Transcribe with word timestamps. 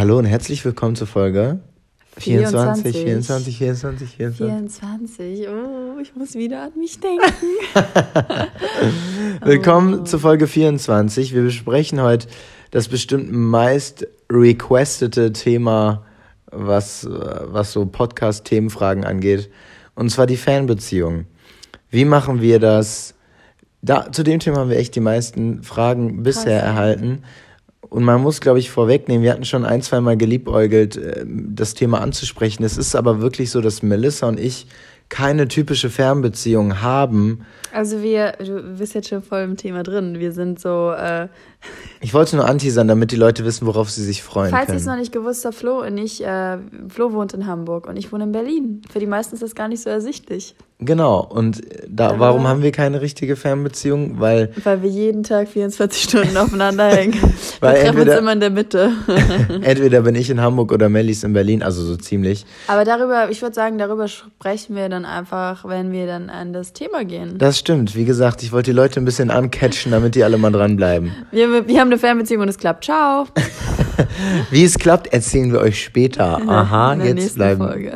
Hallo 0.00 0.16
und 0.16 0.24
herzlich 0.24 0.64
willkommen 0.64 0.96
zur 0.96 1.06
Folge 1.06 1.60
24, 2.16 2.90
24, 3.02 3.58
24, 3.58 4.16
24. 4.16 4.46
24. 4.46 5.48
Oh, 5.50 6.00
ich 6.00 6.16
muss 6.16 6.34
wieder 6.36 6.62
an 6.62 6.72
mich 6.78 6.98
denken. 7.00 7.26
Willkommen 9.44 10.00
oh. 10.00 10.04
zur 10.04 10.20
Folge 10.20 10.46
24. 10.46 11.34
Wir 11.34 11.42
besprechen 11.42 12.00
heute 12.00 12.28
das 12.70 12.88
bestimmt 12.88 13.30
meist 13.30 14.06
requestete 14.32 15.34
Thema, 15.34 16.06
was, 16.50 17.06
was 17.06 17.72
so 17.72 17.84
Podcast-Themenfragen 17.84 19.04
angeht. 19.04 19.50
Und 19.94 20.08
zwar 20.08 20.24
die 20.24 20.38
Fanbeziehung. 20.38 21.26
Wie 21.90 22.06
machen 22.06 22.40
wir 22.40 22.58
das? 22.58 23.12
Da, 23.82 24.10
zu 24.10 24.22
dem 24.22 24.40
Thema 24.40 24.60
haben 24.60 24.70
wir 24.70 24.78
echt 24.78 24.94
die 24.94 25.00
meisten 25.00 25.62
Fragen 25.62 26.22
bisher 26.22 26.60
Krass. 26.60 26.70
erhalten. 26.70 27.22
Und 27.88 28.04
man 28.04 28.20
muss, 28.20 28.40
glaube 28.40 28.58
ich, 28.58 28.70
vorwegnehmen, 28.70 29.22
wir 29.22 29.32
hatten 29.32 29.44
schon 29.44 29.64
ein, 29.64 29.82
zwei 29.82 30.00
Mal 30.00 30.16
geliebäugelt, 30.16 30.96
äh, 30.96 31.24
das 31.26 31.74
Thema 31.74 32.00
anzusprechen. 32.00 32.62
Es 32.62 32.76
ist 32.76 32.94
aber 32.94 33.20
wirklich 33.20 33.50
so, 33.50 33.60
dass 33.60 33.82
Melissa 33.82 34.28
und 34.28 34.38
ich 34.38 34.66
keine 35.10 35.48
typische 35.48 35.90
Fernbeziehung 35.90 36.80
haben. 36.80 37.44
Also 37.74 38.00
wir, 38.00 38.32
du 38.38 38.62
bist 38.78 38.94
jetzt 38.94 39.08
schon 39.08 39.22
voll 39.22 39.40
im 39.42 39.56
Thema 39.56 39.82
drin. 39.82 40.20
Wir 40.20 40.32
sind 40.32 40.60
so. 40.60 40.92
Äh 40.92 41.28
ich 42.00 42.14
wollte 42.14 42.36
nur 42.36 42.48
anteasern, 42.48 42.88
damit 42.88 43.10
die 43.10 43.16
Leute 43.16 43.44
wissen, 43.44 43.66
worauf 43.66 43.90
sie 43.90 44.04
sich 44.04 44.22
freuen 44.22 44.50
Falls 44.50 44.68
ihr 44.68 44.76
es 44.76 44.86
noch 44.86 44.96
nicht 44.96 45.12
gewusst 45.12 45.44
habt, 45.44 45.56
Flo 45.56 45.80
und 45.80 45.98
ich, 45.98 46.24
äh, 46.24 46.58
Flo 46.88 47.12
wohnt 47.12 47.34
in 47.34 47.46
Hamburg 47.46 47.88
und 47.88 47.96
ich 47.96 48.12
wohne 48.12 48.24
in 48.24 48.32
Berlin. 48.32 48.82
Für 48.90 49.00
die 49.00 49.06
meisten 49.06 49.34
ist 49.34 49.42
das 49.42 49.54
gar 49.54 49.68
nicht 49.68 49.82
so 49.82 49.90
ersichtlich. 49.90 50.54
Genau, 50.82 51.20
und 51.20 51.60
da, 51.88 52.18
warum 52.18 52.48
haben 52.48 52.62
wir 52.62 52.72
keine 52.72 53.02
richtige 53.02 53.36
Fernbeziehung? 53.36 54.18
Weil, 54.18 54.50
weil 54.64 54.82
wir 54.82 54.88
jeden 54.88 55.22
Tag 55.22 55.48
24 55.48 56.02
Stunden 56.02 56.36
aufeinander 56.36 56.88
hängen. 56.96 57.20
weil 57.60 57.74
wir 57.74 57.80
treffen 57.80 57.86
entweder, 57.86 58.12
uns 58.12 58.20
immer 58.20 58.32
in 58.32 58.40
der 58.40 58.50
Mitte. 58.50 58.92
entweder 59.62 60.00
bin 60.00 60.14
ich 60.14 60.30
in 60.30 60.40
Hamburg 60.40 60.72
oder 60.72 60.88
Melly 60.88 61.12
ist 61.12 61.24
in 61.24 61.34
Berlin, 61.34 61.62
also 61.62 61.82
so 61.82 61.96
ziemlich. 61.96 62.46
Aber 62.66 62.84
darüber, 62.84 63.30
ich 63.30 63.42
würde 63.42 63.54
sagen, 63.54 63.76
darüber 63.76 64.08
sprechen 64.08 64.74
wir 64.74 64.88
dann 64.88 65.04
einfach, 65.04 65.66
wenn 65.68 65.92
wir 65.92 66.06
dann 66.06 66.30
an 66.30 66.54
das 66.54 66.72
Thema 66.72 67.04
gehen. 67.04 67.36
Das 67.36 67.58
stimmt. 67.58 67.94
Wie 67.94 68.06
gesagt, 68.06 68.42
ich 68.42 68.52
wollte 68.52 68.70
die 68.70 68.76
Leute 68.76 69.00
ein 69.00 69.04
bisschen 69.04 69.30
ancatchen, 69.30 69.92
damit 69.92 70.14
die 70.14 70.24
alle 70.24 70.38
mal 70.38 70.50
dranbleiben. 70.50 71.12
Wir, 71.30 71.68
wir 71.68 71.80
haben 71.80 71.88
eine 71.88 71.98
Fernbeziehung 71.98 72.42
und 72.42 72.48
es 72.48 72.56
klappt. 72.56 72.84
Ciao. 72.84 73.26
Wie 74.50 74.64
es 74.64 74.78
klappt, 74.78 75.12
erzählen 75.12 75.52
wir 75.52 75.60
euch 75.60 75.82
später. 75.84 76.40
Aha, 76.48 76.94
jetzt 76.94 77.34
bleiben. 77.34 77.90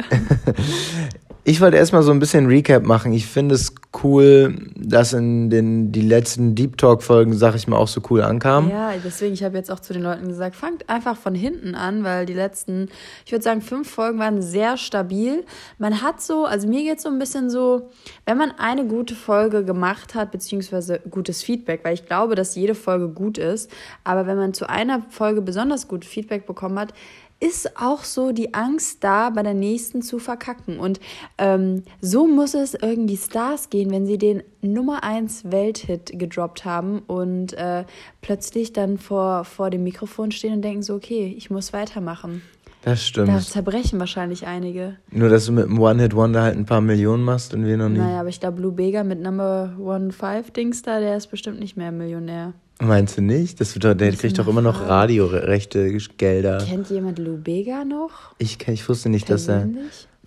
Ich 1.47 1.61
wollte 1.61 1.77
erstmal 1.77 2.03
so 2.03 2.11
ein 2.11 2.21
bisschen 2.21 2.47
Recap 2.47 2.85
machen. 2.85 3.13
Ich 3.13 3.27
finde 3.27 3.55
es 3.55 3.75
cool, 4.03 4.57
dass 4.77 5.13
in 5.13 5.51
den 5.51 5.93
die 5.93 6.01
letzten 6.01 6.55
Deep 6.55 6.79
Talk 6.79 7.03
Folgen, 7.03 7.35
sag 7.35 7.55
ich 7.55 7.69
mal, 7.69 7.77
auch 7.77 7.87
so 7.87 8.01
cool 8.09 8.23
ankamen. 8.23 8.71
Ja, 8.71 8.93
deswegen, 9.05 9.35
ich 9.35 9.45
habe 9.45 9.55
jetzt 9.59 9.71
auch 9.71 9.81
zu 9.81 9.93
den 9.93 10.03
Leuten 10.03 10.27
gesagt, 10.27 10.57
fangt 10.57 10.89
einfach 10.89 11.19
von 11.19 11.35
hinten 11.35 11.75
an, 11.75 12.03
weil 12.03 12.25
die 12.25 12.33
letzten, 12.33 12.89
ich 13.27 13.33
würde 13.33 13.43
sagen, 13.43 13.61
fünf 13.61 13.91
Folgen 13.91 14.19
waren 14.19 14.41
sehr 14.41 14.79
stabil. 14.79 15.45
Man 15.77 16.01
hat 16.01 16.23
so, 16.23 16.47
also 16.47 16.67
mir 16.67 16.83
geht 16.83 17.03
so 17.03 17.11
ein 17.11 17.19
bisschen 17.19 17.51
so, 17.51 17.91
wenn 18.25 18.39
man 18.39 18.53
eine 18.57 18.87
gute 18.87 19.15
Folge 19.15 19.67
gemacht 19.67 20.15
hat, 20.15 20.33
beziehungsweise 20.33 21.01
gutes 21.11 21.43
Feedback, 21.43 21.81
weil 21.85 21.93
ich 21.93 22.07
glaube, 22.07 22.37
dass 22.37 22.55
jede 22.55 22.75
Folge 22.75 23.11
gut 23.11 23.37
ist, 23.37 23.71
aber 24.03 24.27
wenn 24.27 24.39
man 24.39 24.55
zu 24.55 24.67
einer 24.67 25.03
Folge 25.11 25.43
besonders 25.43 25.89
gut 25.89 26.07
Feedback 26.07 26.47
bekommen 26.47 26.79
hat, 26.79 26.95
ist 27.41 27.77
auch 27.77 28.05
so 28.05 28.33
die 28.33 28.55
Angst 28.55 29.05
da, 29.05 29.31
bei 29.31 29.43
der 29.43 29.55
nächsten 29.55 30.03
zu 30.03 30.19
verkacken. 30.19 30.79
Und 30.79 31.01
ähm, 31.39 31.83
so 32.01 32.27
muss 32.27 32.55
es 32.55 32.75
irgendwie 32.75 33.17
Stars 33.17 33.71
gehen, 33.71 33.91
wenn 33.91 34.07
sie 34.07 34.19
den 34.19 34.43
Nummer 34.63 35.05
1 35.05 35.51
Welthit 35.51 36.19
gedroppt 36.19 36.65
haben 36.65 37.01
und 37.01 37.53
äh, 37.55 37.85
plötzlich 38.23 38.73
dann 38.73 38.99
vor, 38.99 39.45
vor 39.45 39.71
dem 39.71 39.85
Mikrofon 39.85 40.31
stehen 40.31 40.55
und 40.55 40.63
denken 40.63 40.83
so, 40.83 40.95
okay, 40.95 41.35
ich 41.37 41.51
muss 41.51 41.73
weitermachen. 41.73 42.43
Das 42.85 43.03
stimmt. 43.07 43.29
Da 43.29 43.41
zerbrechen 43.41 43.99
wahrscheinlich 43.99 44.47
einige. 44.47 44.97
Nur, 45.11 45.31
dass 45.31 45.47
du 45.47 45.53
mit 45.53 45.65
einem 45.65 45.79
One-Hit-Wonder 45.79 46.43
halt 46.43 46.57
ein 46.57 46.67
paar 46.67 46.83
Millionen 46.83 47.23
machst 47.23 47.55
und 47.55 47.65
wir 47.65 47.79
noch 47.79 47.89
nicht. 47.89 47.99
Naja, 47.99 48.21
aber 48.21 48.29
ich 48.29 48.41
glaube, 48.41 48.57
Blue 48.57 48.73
Bega 48.73 49.05
mit 49.05 49.23
Number 49.23 49.75
One 49.79 50.13
Five 50.13 50.51
Dings 50.51 50.83
da, 50.83 51.01
der 51.01 51.17
ist 51.17 51.29
bestimmt 51.29 51.61
nicht 51.61 51.79
mehr 51.79 51.93
Millionär. 51.93 52.53
Meinst 52.85 53.17
du 53.17 53.23
nicht? 53.23 53.61
Das 53.61 53.75
wird, 53.75 54.01
der 54.01 54.13
kriegt 54.13 54.39
doch 54.39 54.47
immer 54.47 54.61
noch 54.61 54.87
Radiorechte 54.87 55.97
Gelder. 56.17 56.59
Kennt 56.59 56.91
jemand 56.91 57.19
Lou 57.19 57.37
Bega 57.37 57.85
noch? 57.85 58.11
Ich, 58.39 58.59
ich 58.69 58.89
wusste 58.89 59.09
nicht, 59.09 59.31
dass 59.31 59.49
er. 59.49 59.69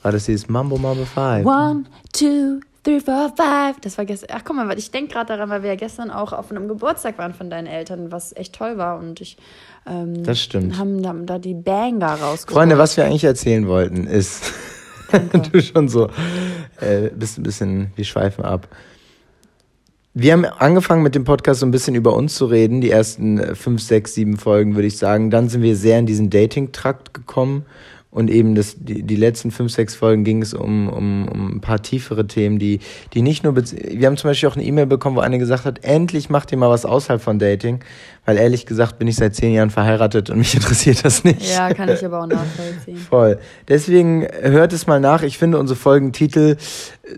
War 0.01 0.11
das 0.11 0.25
dieses 0.25 0.47
Mambo 0.47 0.77
Mambo 0.77 1.05
Five? 1.05 1.45
One, 1.45 1.85
two, 2.13 2.59
three, 2.83 2.99
four, 2.99 3.31
five. 3.35 3.79
Das 3.81 3.97
war 3.97 4.05
gestern. 4.05 4.29
Ach, 4.33 4.41
guck 4.43 4.55
mal, 4.55 4.77
ich 4.77 4.91
denke 4.91 5.13
gerade 5.13 5.27
daran, 5.27 5.49
weil 5.49 5.61
wir 5.61 5.69
ja 5.69 5.75
gestern 5.75 6.09
auch 6.09 6.33
auf 6.33 6.51
einem 6.51 6.67
Geburtstag 6.67 7.17
waren 7.17 7.33
von 7.33 7.49
deinen 7.49 7.67
Eltern, 7.67 8.11
was 8.11 8.35
echt 8.35 8.55
toll 8.55 8.77
war. 8.77 8.99
Und 8.99 9.21
ich. 9.21 9.37
Ähm, 9.85 10.23
das 10.23 10.41
stimmt. 10.41 10.77
Haben 10.77 11.01
da, 11.01 11.13
da 11.13 11.39
die 11.39 11.53
Banger 11.53 12.15
rausgeholt. 12.15 12.57
Freunde, 12.57 12.77
was 12.77 12.97
wir 12.97 13.05
eigentlich 13.05 13.23
erzählen 13.23 13.67
wollten, 13.67 14.07
ist. 14.07 14.51
du 15.51 15.61
schon 15.61 15.89
so. 15.89 16.09
Äh, 16.79 17.09
bist 17.15 17.37
ein 17.37 17.43
bisschen. 17.43 17.91
Wir 17.95 18.05
schweifen 18.05 18.43
ab. 18.43 18.67
Wir 20.19 20.33
haben 20.33 20.45
angefangen 20.45 21.03
mit 21.03 21.13
dem 21.13 21.25
Podcast 21.25 21.59
so 21.59 21.67
ein 21.67 21.69
bisschen 21.69 21.93
über 21.93 22.15
uns 22.15 22.33
zu 22.33 22.47
reden, 22.47 22.81
die 22.81 22.89
ersten 22.89 23.37
äh, 23.37 23.53
fünf, 23.53 23.83
sechs, 23.83 24.15
sieben 24.15 24.37
Folgen, 24.37 24.73
würde 24.73 24.87
ich 24.87 24.97
sagen. 24.97 25.29
Dann 25.29 25.47
sind 25.47 25.61
wir 25.61 25.75
sehr 25.75 25.99
in 25.99 26.07
diesen 26.07 26.31
Dating-Trakt 26.31 27.13
gekommen 27.13 27.67
und 28.09 28.29
eben 28.29 28.55
das, 28.55 28.77
die, 28.79 29.03
die 29.03 29.15
letzten 29.15 29.51
fünf, 29.51 29.71
sechs 29.73 29.93
Folgen 29.93 30.23
ging 30.23 30.41
es 30.41 30.53
um, 30.53 30.87
um, 30.87 31.27
um 31.27 31.57
ein 31.57 31.61
paar 31.61 31.81
tiefere 31.81 32.25
Themen, 32.25 32.57
die, 32.57 32.79
die 33.13 33.21
nicht 33.21 33.43
nur, 33.43 33.55
wir 33.55 34.07
haben 34.07 34.15
zum 34.15 34.29
Beispiel 34.29 34.47
auch 34.47 34.55
eine 34.55 34.63
E-Mail 34.63 34.85
bekommen, 34.85 35.17
wo 35.17 35.19
eine 35.19 35.37
gesagt 35.37 35.65
hat, 35.65 35.83
endlich 35.83 36.29
macht 36.29 36.51
ihr 36.51 36.57
mal 36.57 36.69
was 36.69 36.85
außerhalb 36.85 37.21
von 37.21 37.37
Dating, 37.37 37.81
weil 38.25 38.37
ehrlich 38.37 38.65
gesagt 38.65 38.97
bin 38.97 39.09
ich 39.09 39.17
seit 39.17 39.35
zehn 39.35 39.53
Jahren 39.53 39.69
verheiratet 39.69 40.29
und 40.29 40.37
mich 40.37 40.53
interessiert 40.55 41.03
das 41.03 41.25
nicht. 41.25 41.53
Ja, 41.53 41.73
kann 41.73 41.89
ich 41.89 42.03
aber 42.05 42.23
auch 42.23 42.27
nachvollziehen. 42.27 42.97
Voll. 42.97 43.39
Deswegen 43.67 44.25
hört 44.41 44.71
es 44.71 44.87
mal 44.87 45.01
nach. 45.01 45.21
Ich 45.21 45.37
finde, 45.37 45.59
unsere 45.59 45.77
Folgentitel 45.77 46.55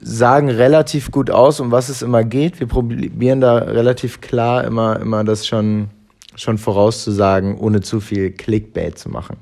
sagen 0.02 0.50
relativ 0.50 1.12
gut 1.12 1.30
aus, 1.30 1.60
um 1.60 1.72
was 1.72 1.90
es 1.90 2.02
immer 2.02 2.24
geht. 2.24 2.60
Wir 2.60 2.68
probieren 2.68 3.42
da 3.42 3.60
relativ 3.60 4.22
klar 4.22 4.64
immer, 4.64 5.00
immer 5.00 5.24
das 5.24 5.46
schon, 5.46 5.90
schon 6.36 6.58
vorauszusagen, 6.58 7.58
ohne 7.58 7.82
zu 7.82 8.00
viel 8.00 8.32
Clickbait 8.32 8.98
zu 8.98 9.10
machen. 9.10 9.38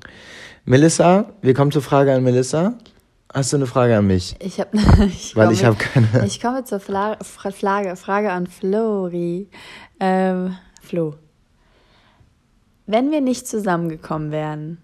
Melissa, 0.70 1.32
wir 1.42 1.54
kommen 1.54 1.72
zur 1.72 1.82
Frage 1.82 2.14
an 2.14 2.26
Melissa. 2.26 2.74
Hast 3.34 3.54
du 3.54 3.56
eine 3.56 3.68
Frage 3.68 3.96
an 3.96 4.06
mich? 4.06 4.36
Ich 4.40 4.60
habe, 4.60 4.78
weil 5.34 5.54
ich 5.54 5.64
habe 5.64 5.78
keine. 5.78 6.10
Ich 6.26 6.42
komme 6.42 6.66
zur 6.66 6.82
Fla 6.82 7.18
Frage, 7.22 7.96
Frage 7.96 8.34
an 8.34 8.48
Flori. 8.48 9.48
Ähm, 10.02 10.58
Flo, 10.82 11.16
wenn 12.86 13.12
wir 13.12 13.22
nicht 13.22 13.48
zusammengekommen 13.48 14.32
wären, 14.34 14.80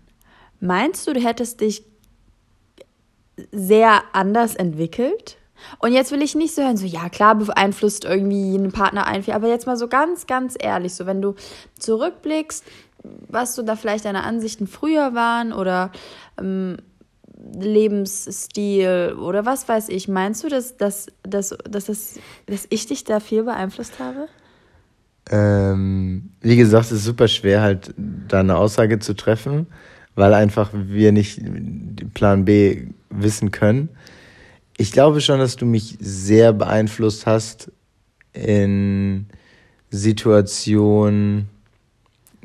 meinst 0.62 1.06
du, 1.06 1.12
du 1.12 1.20
hättest 1.20 1.60
dich 1.60 1.84
sehr 3.52 4.04
anders 4.14 4.56
entwickelt? 4.56 5.36
Und 5.80 5.92
jetzt 5.92 6.14
will 6.14 6.22
ich 6.22 6.34
nicht 6.34 6.56
so 6.56 6.62
hören, 6.62 6.78
so 6.78 6.86
ja 6.86 7.10
klar 7.10 7.36
beeinflusst 7.36 8.06
irgendwie 8.06 8.56
einen 8.56 8.72
Partner 8.72 9.06
ein, 9.06 9.30
aber 9.30 9.50
jetzt 9.50 9.66
mal 9.66 9.78
so 9.78 9.90
ganz, 9.90 10.28
ganz 10.28 10.56
ehrlich, 10.58 10.94
so 10.94 11.06
wenn 11.06 11.22
du 11.22 11.36
zurückblickst, 11.78 12.64
was 13.04 13.56
so 13.56 13.64
da 13.64 13.76
vielleicht 13.76 14.06
deine 14.06 14.24
Ansichten 14.24 14.68
früher 14.68 15.14
waren 15.14 15.54
oder 15.54 15.92
ähm, 16.40 16.78
Lebensstil 17.60 19.16
oder 19.20 19.46
was 19.46 19.68
weiß 19.68 19.90
ich. 19.90 20.08
Meinst 20.08 20.44
du, 20.44 20.50
dass, 20.50 20.78
dass, 20.78 21.08
dass, 21.24 21.50
dass, 21.70 21.86
dass, 21.86 22.20
dass 22.46 22.68
ich 22.70 22.88
dich 22.88 23.04
da 23.04 23.20
viel 23.20 23.44
beeinflusst 23.44 24.00
habe? 24.00 24.28
Ähm, 25.30 26.32
wie 26.42 26.56
gesagt, 26.56 26.86
es 26.86 26.92
ist 26.92 27.06
super 27.06 27.28
schwer, 27.28 27.62
halt 27.62 27.94
da 27.98 28.42
eine 28.42 28.58
Aussage 28.58 29.00
zu 29.00 29.14
treffen, 29.14 29.68
weil 30.16 30.34
einfach 30.34 30.72
wir 30.74 31.12
nicht 31.12 31.42
Plan 32.14 32.46
B 32.46 32.88
wissen 33.10 33.52
können. 33.52 33.90
Ich 34.78 34.92
glaube 34.92 35.22
schon, 35.22 35.40
dass 35.40 35.56
du 35.56 35.66
mich 35.66 35.98
sehr 36.00 36.52
beeinflusst 36.52 37.26
hast 37.26 37.72
in 38.34 39.28
Situationen, 39.92 41.48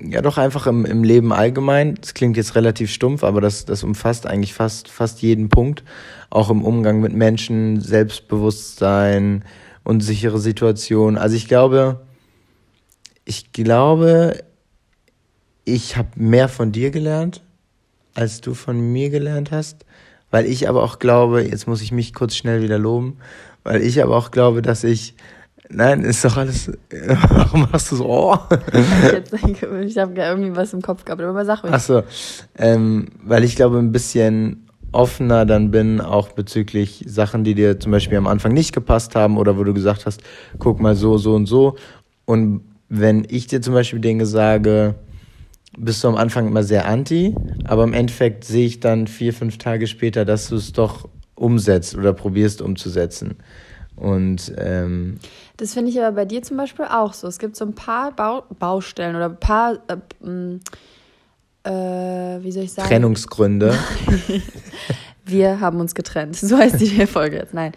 ja, 0.01 0.23
doch 0.23 0.39
einfach 0.39 0.67
im, 0.67 0.85
im 0.85 1.03
Leben 1.03 1.33
allgemein. 1.33 1.97
Das 2.01 2.15
klingt 2.15 2.37
jetzt 2.37 2.55
relativ 2.55 2.91
stumpf, 2.91 3.25
aber 3.25 3.41
das, 3.41 3.65
das 3.65 3.83
umfasst 3.83 4.27
eigentlich 4.27 4.55
fast, 4.55 4.89
fast 4.89 5.23
jeden 5.23 5.49
Punkt. 5.49 5.83
Auch 6.31 6.51
im 6.51 6.65
Umgang 6.65 7.01
mit 7.01 7.13
Menschen, 7.13 7.81
Selbstbewusstsein, 7.81 9.45
unsichere 9.85 10.39
Situationen. 10.39 11.19
Also 11.19 11.37
ich 11.37 11.49
glaube, 11.49 12.01
ich 13.25 13.53
glaube, 13.53 14.45
ich 15.65 15.97
habe 15.97 16.09
mehr 16.15 16.49
von 16.49 16.73
dir 16.73 16.91
gelernt, 16.91 17.43
als 18.15 18.41
du 18.41 18.55
von 18.55 18.79
mir 18.93 19.11
gelernt 19.11 19.51
hast. 19.51 19.85
Weil 20.31 20.47
ich 20.47 20.69
aber 20.69 20.83
auch 20.83 20.99
glaube, 20.99 21.43
jetzt 21.43 21.67
muss 21.67 21.83
ich 21.83 21.91
mich 21.91 22.13
kurz 22.13 22.37
schnell 22.37 22.63
wieder 22.63 22.79
loben, 22.79 23.17
weil 23.65 23.83
ich 23.83 24.03
aber 24.03 24.17
auch 24.17 24.31
glaube, 24.31 24.63
dass 24.63 24.85
ich 24.85 25.15
Nein, 25.71 26.03
ist 26.03 26.25
doch 26.25 26.37
alles. 26.37 26.71
Warum 27.31 27.69
machst 27.71 27.93
du 27.93 27.97
so? 27.97 28.07
Oh? 28.09 28.39
ich 29.85 29.99
habe 29.99 30.15
irgendwie 30.15 30.57
was 30.57 30.73
im 30.73 30.81
Kopf 30.81 31.05
gehabt, 31.05 31.21
aber 31.21 31.45
sag 31.45 31.63
ruhig. 31.63 31.73
Achso, 31.73 32.03
ähm, 32.57 33.09
weil 33.23 33.45
ich 33.45 33.55
glaube, 33.57 33.79
ein 33.79 33.93
bisschen 33.93 34.69
offener 34.93 35.45
dann 35.45 35.71
bin, 35.71 36.01
auch 36.01 36.31
bezüglich 36.31 37.05
Sachen, 37.07 37.45
die 37.45 37.55
dir 37.55 37.79
zum 37.79 37.93
Beispiel 37.93 38.17
am 38.17 38.27
Anfang 38.27 38.53
nicht 38.53 38.73
gepasst 38.73 39.15
haben 39.15 39.37
oder 39.37 39.59
wo 39.59 39.65
du 39.65 39.75
gesagt 39.75 40.07
hast, 40.07 40.23
guck 40.59 40.81
mal 40.81 40.95
so, 40.95 41.19
so 41.19 41.35
und 41.35 41.47
so. 41.47 41.77
Und 42.25 42.63
wenn 42.89 43.27
ich 43.29 43.47
dir 43.47 43.61
zum 43.61 43.75
Beispiel 43.75 44.01
Dinge 44.01 44.25
sage, 44.25 44.95
bist 45.77 46.03
du 46.03 46.09
am 46.09 46.17
Anfang 46.17 46.47
immer 46.47 46.63
sehr 46.63 46.87
anti, 46.87 47.35
aber 47.65 47.85
im 47.85 47.93
Endeffekt 47.93 48.45
sehe 48.45 48.67
ich 48.67 48.81
dann 48.81 49.07
vier, 49.07 49.35
fünf 49.35 49.59
Tage 49.59 49.87
später, 49.87 50.25
dass 50.25 50.49
du 50.49 50.57
es 50.57 50.73
doch 50.73 51.09
umsetzt 51.35 51.97
oder 51.97 52.13
probierst 52.13 52.63
umzusetzen. 52.63 53.37
Und 53.99 54.53
ähm, 54.59 55.19
das 55.57 55.75
finde 55.75 55.91
ich 55.91 55.99
aber 56.01 56.13
bei 56.13 56.25
dir 56.25 56.43
zum 56.43 56.57
Beispiel 56.57 56.87
auch 56.87 57.13
so. 57.13 57.27
Es 57.27 57.39
gibt 57.39 57.57
so 57.57 57.65
ein 57.65 57.75
paar 57.75 58.13
Bau 58.13 58.45
Baustellen 58.59 59.17
oder 59.17 59.27
ein 59.27 59.41
paar, 59.41 59.79
äh, 59.89 59.97
äh, 61.69 62.43
wie 62.43 62.53
soll 62.53 62.65
ich 62.65 62.73
sagen? 62.73 62.89
Trennungsgründe. 62.89 63.77
Wir 65.25 65.61
haben 65.61 65.81
uns 65.81 65.95
getrennt. 65.95 66.37
So 66.37 66.57
heißt 66.57 66.81
die 66.81 67.07
Folge 67.07 67.37
jetzt. 67.37 67.55
Nein. 67.55 67.73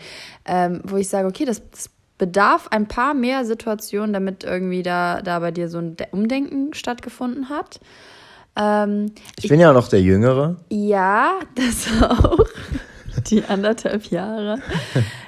Ähm, 0.45 0.81
wo 0.85 0.95
ich 0.97 1.09
sage, 1.09 1.27
okay, 1.27 1.43
das, 1.43 1.61
das 1.71 1.89
bedarf 2.17 2.67
ein 2.69 2.87
paar 2.87 3.15
mehr 3.15 3.45
Situationen, 3.45 4.13
damit 4.13 4.43
irgendwie 4.43 4.83
da, 4.83 5.21
da 5.21 5.39
bei 5.39 5.49
dir 5.51 5.67
so 5.67 5.79
ein 5.79 5.97
Umdenken 6.11 6.73
stattgefunden 6.73 7.49
hat. 7.49 7.79
Ähm, 8.55 9.13
ich, 9.37 9.45
ich 9.45 9.49
bin 9.49 9.59
ja 9.59 9.71
auch 9.71 9.73
noch 9.73 9.87
der 9.87 10.01
Jüngere. 10.01 10.57
Ja, 10.69 11.39
das 11.55 11.87
auch. 12.09 12.45
Die 13.27 13.43
anderthalb 13.43 14.05
Jahre 14.05 14.59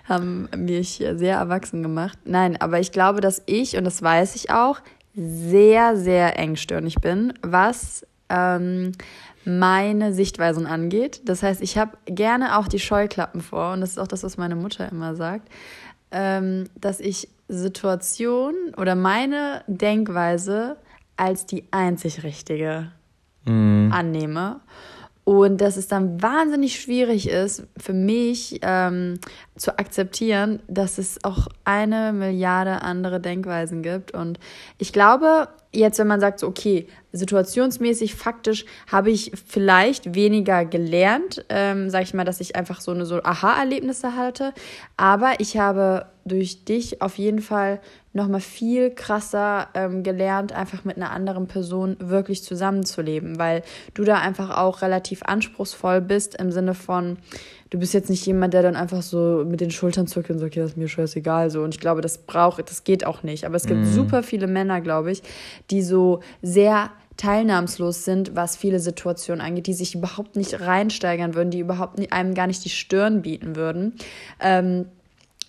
haben 0.04 0.50
mich 0.56 1.04
sehr 1.14 1.38
erwachsen 1.38 1.82
gemacht. 1.82 2.18
Nein, 2.26 2.60
aber 2.60 2.80
ich 2.80 2.92
glaube, 2.92 3.22
dass 3.22 3.42
ich, 3.46 3.78
und 3.78 3.86
das 3.86 4.02
weiß 4.02 4.36
ich 4.36 4.50
auch, 4.52 4.80
sehr, 5.16 5.96
sehr 5.96 6.38
engstirnig 6.38 6.96
bin, 6.96 7.34
was 7.42 8.06
ähm, 8.30 8.94
meine 9.46 10.14
Sichtweisen 10.14 10.66
angeht. 10.66 11.22
Das 11.26 11.44
heißt, 11.44 11.62
ich 11.62 11.78
habe 11.78 11.98
gerne 12.06 12.58
auch 12.58 12.68
die 12.68 12.80
Scheuklappen 12.80 13.42
vor, 13.42 13.74
und 13.74 13.82
das 13.82 13.92
ist 13.92 14.00
auch 14.00 14.08
das, 14.08 14.24
was 14.24 14.38
meine 14.38 14.56
Mutter 14.56 14.90
immer 14.92 15.16
sagt, 15.16 15.50
ähm, 16.12 16.66
dass 16.80 17.00
ich 17.00 17.30
Situationen 17.48 18.74
oder 18.76 18.96
meine 18.96 19.64
Denkweise 19.68 20.78
als 21.18 21.46
die 21.46 21.66
einzig 21.72 22.24
richtige 22.24 22.92
mm. 23.46 23.92
annehme. 23.92 24.62
Und 25.26 25.62
dass 25.62 25.78
es 25.78 25.88
dann 25.88 26.22
wahnsinnig 26.22 26.80
schwierig 26.82 27.30
ist 27.30 27.66
für 27.78 27.94
mich 27.94 28.60
ähm, 28.62 29.20
zu 29.56 29.80
akzeptieren, 29.80 30.62
dass 30.68 30.98
es 30.98 31.24
auch 31.24 31.48
eine 31.64 32.12
Milliarde 32.12 32.82
andere 32.82 33.22
Denkweisen 33.22 33.84
gibt. 33.84 34.14
Und 34.14 34.38
ich 34.80 34.92
glaube, 34.92 35.48
jetzt, 35.72 35.98
wenn 35.98 36.08
man 36.08 36.20
sagt, 36.20 36.40
so, 36.40 36.48
okay, 36.48 36.88
situationsmäßig, 37.14 38.16
faktisch 38.16 38.66
habe 38.92 39.12
ich 39.12 39.32
vielleicht 39.48 40.14
weniger 40.14 40.66
gelernt, 40.66 41.46
ähm, 41.48 41.90
sage 41.90 42.04
ich 42.04 42.14
mal, 42.14 42.26
dass 42.26 42.42
ich 42.42 42.58
einfach 42.58 42.82
so 42.82 42.92
eine 42.92 43.06
so 43.06 43.24
Aha-Erlebnisse 43.24 44.18
hatte. 44.18 44.54
Aber 44.98 45.40
ich 45.40 45.58
habe 45.58 46.08
durch 46.26 46.66
dich 46.66 47.02
auf 47.02 47.18
jeden 47.18 47.42
Fall 47.42 47.80
nochmal 48.14 48.42
viel 48.42 48.92
krasser 48.92 49.68
ähm, 49.74 50.04
gelernt, 50.04 50.54
einfach 50.54 50.86
mit 50.86 50.98
einer 50.98 51.12
anderen 51.12 51.48
Person 51.48 51.98
wirklich 52.00 52.44
zusammenzuleben, 52.44 53.40
weil 53.40 53.64
du 53.96 54.04
da 54.04 54.20
einfach 54.20 54.58
auch 54.58 54.82
relativ 54.84 55.24
anspruchsvoll 55.24 56.00
bist 56.00 56.36
im 56.36 56.52
Sinne 56.52 56.76
von, 56.76 57.18
du 57.72 57.80
bist 57.80 57.94
jetzt 57.96 58.12
nicht 58.12 58.26
jemand, 58.26 58.54
der 58.54 58.62
dann 58.62 58.76
einfach 58.76 59.02
so 59.02 59.44
mit 59.46 59.62
den 59.62 59.72
Schultern 59.72 60.06
zuckt 60.06 60.30
und 60.30 60.38
sagt, 60.38 60.52
okay, 60.52 60.60
das 60.60 60.72
ist 60.72 60.78
mir 60.78 60.88
scheißegal 60.88 61.50
so. 61.50 61.64
Und 61.64 61.74
ich 61.74 61.80
glaube, 61.80 62.02
das 62.02 62.20
braucht, 62.20 62.70
das 62.70 62.84
geht 62.84 63.04
auch 63.06 63.24
nicht. 63.24 63.46
Aber 63.46 63.56
es 63.56 63.66
gibt 63.66 63.80
mhm. 63.80 63.92
super 63.92 64.22
viele 64.22 64.46
Männer, 64.46 64.80
glaube 64.80 65.12
ich, 65.12 65.24
die 65.72 65.82
so 65.82 66.20
sehr 66.44 66.92
teilnahmslos 67.18 68.06
sind, 68.06 68.36
was 68.36 68.56
viele 68.58 68.80
Situationen 68.80 69.42
angeht, 69.42 69.68
die 69.68 69.74
sich 69.74 69.96
überhaupt 69.96 70.36
nicht 70.36 70.62
reinsteigern 70.62 71.36
würden, 71.36 71.52
die 71.52 71.60
überhaupt 71.60 71.98
nicht, 71.98 72.14
einem 72.14 72.34
gar 72.34 72.48
nicht 72.48 72.64
die 72.64 72.70
Stirn 72.70 73.22
bieten 73.22 73.56
würden. 73.56 73.94
Ähm, 74.40 74.86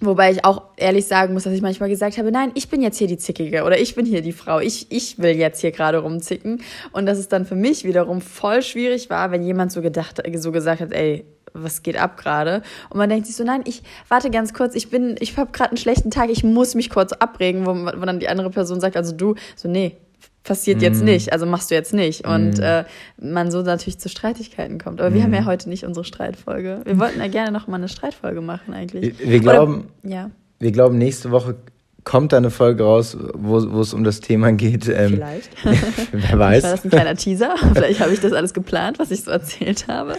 Wobei 0.05 0.33
ich 0.33 0.45
auch 0.45 0.63
ehrlich 0.77 1.07
sagen 1.07 1.33
muss, 1.33 1.45
dass 1.45 1.53
ich 1.53 1.63
manchmal 1.63 1.89
gesagt 1.89 2.19
habe, 2.19 2.31
nein, 2.31 2.53
ich 2.55 2.69
bin 2.69 2.83
jetzt 2.83 2.99
hier 2.99 3.07
die 3.07 3.17
Zickige 3.17 3.65
oder 3.65 3.79
ich 3.81 3.95
bin 3.95 4.05
hier 4.05 4.23
die 4.23 4.33
Frau, 4.33 4.61
ich, 4.61 4.87
ich 4.91 5.19
will 5.19 5.37
jetzt 5.37 5.61
hier 5.61 5.71
gerade 5.71 5.99
rumzicken. 5.99 6.63
Und 6.93 7.07
dass 7.07 7.19
es 7.19 7.29
dann 7.29 7.47
für 7.47 7.55
mich 7.55 7.85
wiederum 7.85 8.21
voll 8.21 8.63
schwierig 8.63 9.11
war, 9.11 9.31
wenn 9.31 9.43
jemand 9.43 9.73
so 9.73 9.83
gedacht, 9.83 10.23
so 10.35 10.53
gesagt 10.53 10.81
hat, 10.81 10.93
ey, 10.93 11.25
was 11.55 11.83
geht 11.83 11.97
ab 11.97 12.17
gerade? 12.17 12.63
Und 12.91 12.99
man 12.99 13.09
denkt 13.09 13.27
sich 13.27 13.37
so, 13.37 13.45
nein, 13.45 13.63
ich 13.65 13.83
warte 14.09 14.31
ganz 14.31 14.53
kurz, 14.53 14.75
ich 14.75 14.91
bin, 14.91 15.17
ich 15.21 15.37
habe 15.37 15.53
gerade 15.53 15.71
einen 15.71 15.77
schlechten 15.79 16.11
Tag, 16.11 16.29
ich 16.31 16.45
muss 16.45 16.75
mich 16.75 16.91
kurz 16.91 17.13
abregen, 17.13 17.65
wo, 17.65 17.75
wo 17.75 18.05
dann 18.05 18.19
die 18.19 18.29
andere 18.29 18.51
Person 18.51 18.81
sagt, 18.81 18.97
also 18.97 19.15
du, 19.15 19.37
so 19.55 19.69
nee, 19.69 19.97
passiert 20.45 20.83
jetzt 20.83 21.03
mm. 21.03 21.07
nicht, 21.07 21.33
also 21.33 21.47
machst 21.47 21.71
du 21.71 21.75
jetzt 21.75 21.95
nicht. 21.95 22.27
Und 22.27 22.59
mm. 22.59 22.63
äh, 22.63 22.85
man 23.19 23.51
so 23.51 23.63
natürlich 23.63 23.99
zu 23.99 24.09
Streitigkeiten 24.09 24.79
kommt. 24.79 25.01
Aber 25.01 25.11
mm. 25.11 25.15
wir 25.15 25.23
haben 25.23 25.35
ja 25.35 25.41
mhm. 25.41 25.47
heute 25.47 25.69
nicht 25.69 25.85
unsere 25.85 26.05
Streitfolge. 26.05 26.83
Wir 26.85 26.99
wollten 26.99 27.19
ja 27.19 27.29
gerne 27.29 27.51
noch 27.51 27.67
mal 27.67 27.77
eine 27.77 27.89
Streitfolge 27.89 28.41
machen 28.41 28.75
eigentlich. 28.75 29.19
Wir, 29.19 29.31
wir 29.31 29.41
glauben, 29.41 29.89
Oder, 30.03 30.15
ja. 30.15 30.31
wir 30.61 30.73
glauben, 30.73 30.99
nächste 30.99 31.31
Woche 31.31 31.57
kommt 32.05 32.35
da 32.35 32.37
eine 32.37 32.51
Folge 32.51 32.85
raus, 32.85 33.17
wo, 33.33 33.73
wo 33.73 33.81
es 33.81 33.95
um 33.95 34.05
das 34.05 34.21
Thema 34.21 34.53
geht. 34.53 34.89
Ähm, 34.89 35.15
Vielleicht. 35.15 35.51
wer 36.13 36.39
weiß. 36.39 36.63
War 36.63 36.71
das 36.71 36.85
ein 36.85 36.91
kleiner 36.91 37.17
Teaser? 37.17 37.55
Vielleicht 37.73 38.01
habe 38.01 38.13
ich 38.13 38.21
das 38.21 38.33
alles 38.33 38.53
geplant, 38.53 38.99
was 38.99 39.11
ich 39.11 39.25
so 39.25 39.31
erzählt 39.31 39.89
habe. 39.89 40.17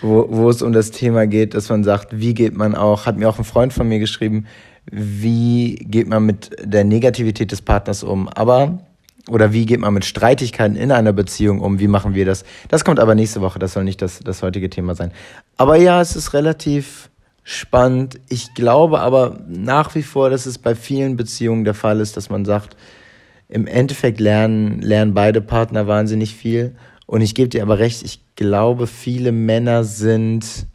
Wo, 0.00 0.26
wo 0.30 0.48
es 0.48 0.62
um 0.62 0.72
das 0.72 0.90
Thema 0.90 1.26
geht, 1.26 1.54
dass 1.54 1.68
man 1.68 1.84
sagt, 1.84 2.18
wie 2.18 2.32
geht 2.32 2.56
man 2.56 2.74
auch, 2.74 3.04
hat 3.04 3.18
mir 3.18 3.28
auch 3.28 3.38
ein 3.38 3.44
Freund 3.44 3.72
von 3.72 3.86
mir 3.86 3.98
geschrieben, 3.98 4.46
wie 4.90 5.74
geht 5.74 6.08
man 6.08 6.24
mit 6.24 6.56
der 6.62 6.84
Negativität 6.84 7.52
des 7.52 7.60
Partners 7.60 8.02
um. 8.02 8.28
Aber 8.28 8.78
oder 9.30 9.52
wie 9.52 9.66
geht 9.66 9.80
man 9.80 9.94
mit 9.94 10.04
Streitigkeiten 10.04 10.76
in 10.76 10.92
einer 10.92 11.12
Beziehung 11.12 11.60
um? 11.60 11.80
Wie 11.80 11.88
machen 11.88 12.14
wir 12.14 12.24
das? 12.24 12.44
Das 12.68 12.84
kommt 12.84 13.00
aber 13.00 13.14
nächste 13.14 13.40
Woche. 13.40 13.58
Das 13.58 13.72
soll 13.72 13.84
nicht 13.84 14.00
das, 14.02 14.20
das 14.20 14.42
heutige 14.42 14.70
Thema 14.70 14.94
sein. 14.94 15.12
Aber 15.56 15.76
ja, 15.76 16.00
es 16.00 16.14
ist 16.14 16.32
relativ 16.32 17.10
spannend. 17.42 18.20
Ich 18.28 18.54
glaube 18.54 19.00
aber 19.00 19.38
nach 19.48 19.94
wie 19.94 20.02
vor, 20.02 20.30
dass 20.30 20.46
es 20.46 20.58
bei 20.58 20.74
vielen 20.74 21.16
Beziehungen 21.16 21.64
der 21.64 21.74
Fall 21.74 22.00
ist, 22.00 22.16
dass 22.16 22.30
man 22.30 22.44
sagt, 22.44 22.76
im 23.48 23.66
Endeffekt 23.66 24.20
lernen, 24.20 24.80
lernen 24.80 25.14
beide 25.14 25.40
Partner 25.40 25.86
wahnsinnig 25.86 26.34
viel. 26.34 26.74
Und 27.06 27.20
ich 27.20 27.34
gebe 27.34 27.48
dir 27.48 27.62
aber 27.62 27.78
recht, 27.78 28.02
ich 28.02 28.20
glaube, 28.34 28.86
viele 28.86 29.30
Männer 29.30 29.84
sind, 29.84 30.66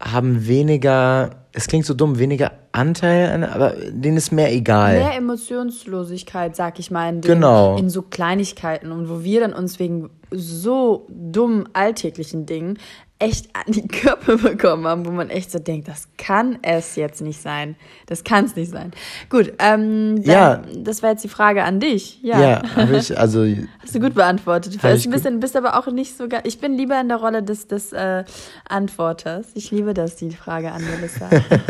haben 0.00 0.46
weniger 0.46 1.44
es 1.54 1.68
klingt 1.68 1.86
so 1.86 1.94
dumm, 1.94 2.18
weniger 2.18 2.52
Anteil, 2.74 3.44
aber 3.44 3.74
denen 3.90 4.16
ist 4.16 4.32
mehr 4.32 4.52
egal. 4.52 4.98
Mehr 4.98 5.14
Emotionslosigkeit, 5.14 6.56
sag 6.56 6.78
ich 6.78 6.90
mal, 6.90 7.08
in, 7.08 7.20
den, 7.20 7.34
genau. 7.34 7.76
in 7.76 7.88
so 7.88 8.02
Kleinigkeiten 8.02 8.90
und 8.90 9.08
wo 9.08 9.22
wir 9.22 9.40
dann 9.40 9.52
uns 9.52 9.78
wegen 9.78 10.10
so 10.30 11.06
dummen 11.08 11.68
alltäglichen 11.72 12.46
Dingen 12.46 12.78
echt 13.24 13.48
an 13.54 13.72
die 13.72 13.88
Köpfe 13.88 14.36
bekommen 14.42 14.86
haben, 14.86 15.06
wo 15.06 15.10
man 15.10 15.30
echt 15.30 15.50
so 15.50 15.58
denkt, 15.58 15.88
das 15.88 16.08
kann 16.18 16.58
es 16.62 16.94
jetzt 16.96 17.22
nicht 17.22 17.40
sein. 17.40 17.74
Das 18.06 18.22
kann 18.22 18.44
es 18.44 18.54
nicht 18.54 18.70
sein. 18.70 18.92
Gut, 19.30 19.54
ähm, 19.58 20.20
ja. 20.22 20.62
das 20.76 21.02
war 21.02 21.10
jetzt 21.10 21.24
die 21.24 21.28
Frage 21.28 21.64
an 21.64 21.80
dich. 21.80 22.20
Ja, 22.22 22.40
ja 22.40 22.62
habe 22.76 22.98
ich, 22.98 23.18
also. 23.18 23.44
Hast 23.82 23.94
du 23.94 24.00
gut 24.00 24.14
beantwortet. 24.14 24.74
Du 24.74 24.78
bist, 24.78 25.06
ein 25.06 25.10
bisschen, 25.10 25.40
bist 25.40 25.56
aber 25.56 25.78
auch 25.78 25.86
nicht 25.86 26.16
so, 26.16 26.26
ich 26.44 26.58
bin 26.58 26.76
lieber 26.76 27.00
in 27.00 27.08
der 27.08 27.16
Rolle 27.16 27.42
des, 27.42 27.66
des 27.66 27.92
äh, 27.92 28.24
Antworters. 28.68 29.46
Ich 29.54 29.70
liebe 29.70 29.94
das, 29.94 30.16
die 30.16 30.30
Frage 30.30 30.70
an 30.72 30.82
Melissa. 30.84 31.28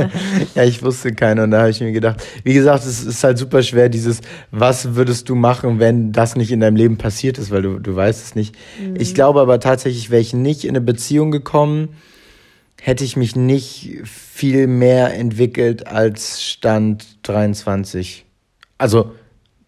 ja, 0.55 0.64
ich 0.64 0.83
wusste 0.83 1.12
keine 1.12 1.45
und 1.45 1.52
da 1.52 1.61
habe 1.61 1.71
ich 1.71 1.81
mir 1.81 1.93
gedacht, 1.93 2.23
wie 2.43 2.55
gesagt, 2.55 2.85
es 2.85 3.05
ist 3.05 3.23
halt 3.23 3.38
super 3.38 3.62
schwer, 3.62 3.88
dieses, 3.88 4.21
was 4.50 4.97
würdest 4.97 5.28
du 5.28 5.35
machen, 5.35 5.78
wenn 5.78 6.12
das 6.12 6.35
nicht 6.35 6.50
in 6.50 6.61
deinem 6.61 6.76
Leben 6.76 6.99
passiert 6.99 7.38
ist, 7.38 7.50
weil 7.50 7.62
du, 7.62 7.78
du 7.78 7.95
weißt 7.95 8.25
es 8.25 8.35
nicht. 8.35 8.57
Mhm. 8.81 8.97
Ich 8.99 9.14
glaube 9.14 9.40
aber 9.40 9.61
tatsächlich, 9.61 10.11
wäre 10.11 10.21
ich 10.21 10.35
nicht 10.35 10.64
in 10.64 10.71
eine 10.71 10.81
Beziehung 10.81 11.31
gekommen, 11.31 11.44
hätte 12.81 13.05
ich 13.05 13.17
mich 13.17 13.35
nicht 13.35 14.01
viel 14.05 14.67
mehr 14.67 15.15
entwickelt 15.15 15.87
als 15.87 16.43
Stand 16.43 17.19
23. 17.23 18.27
Also, 18.77 19.13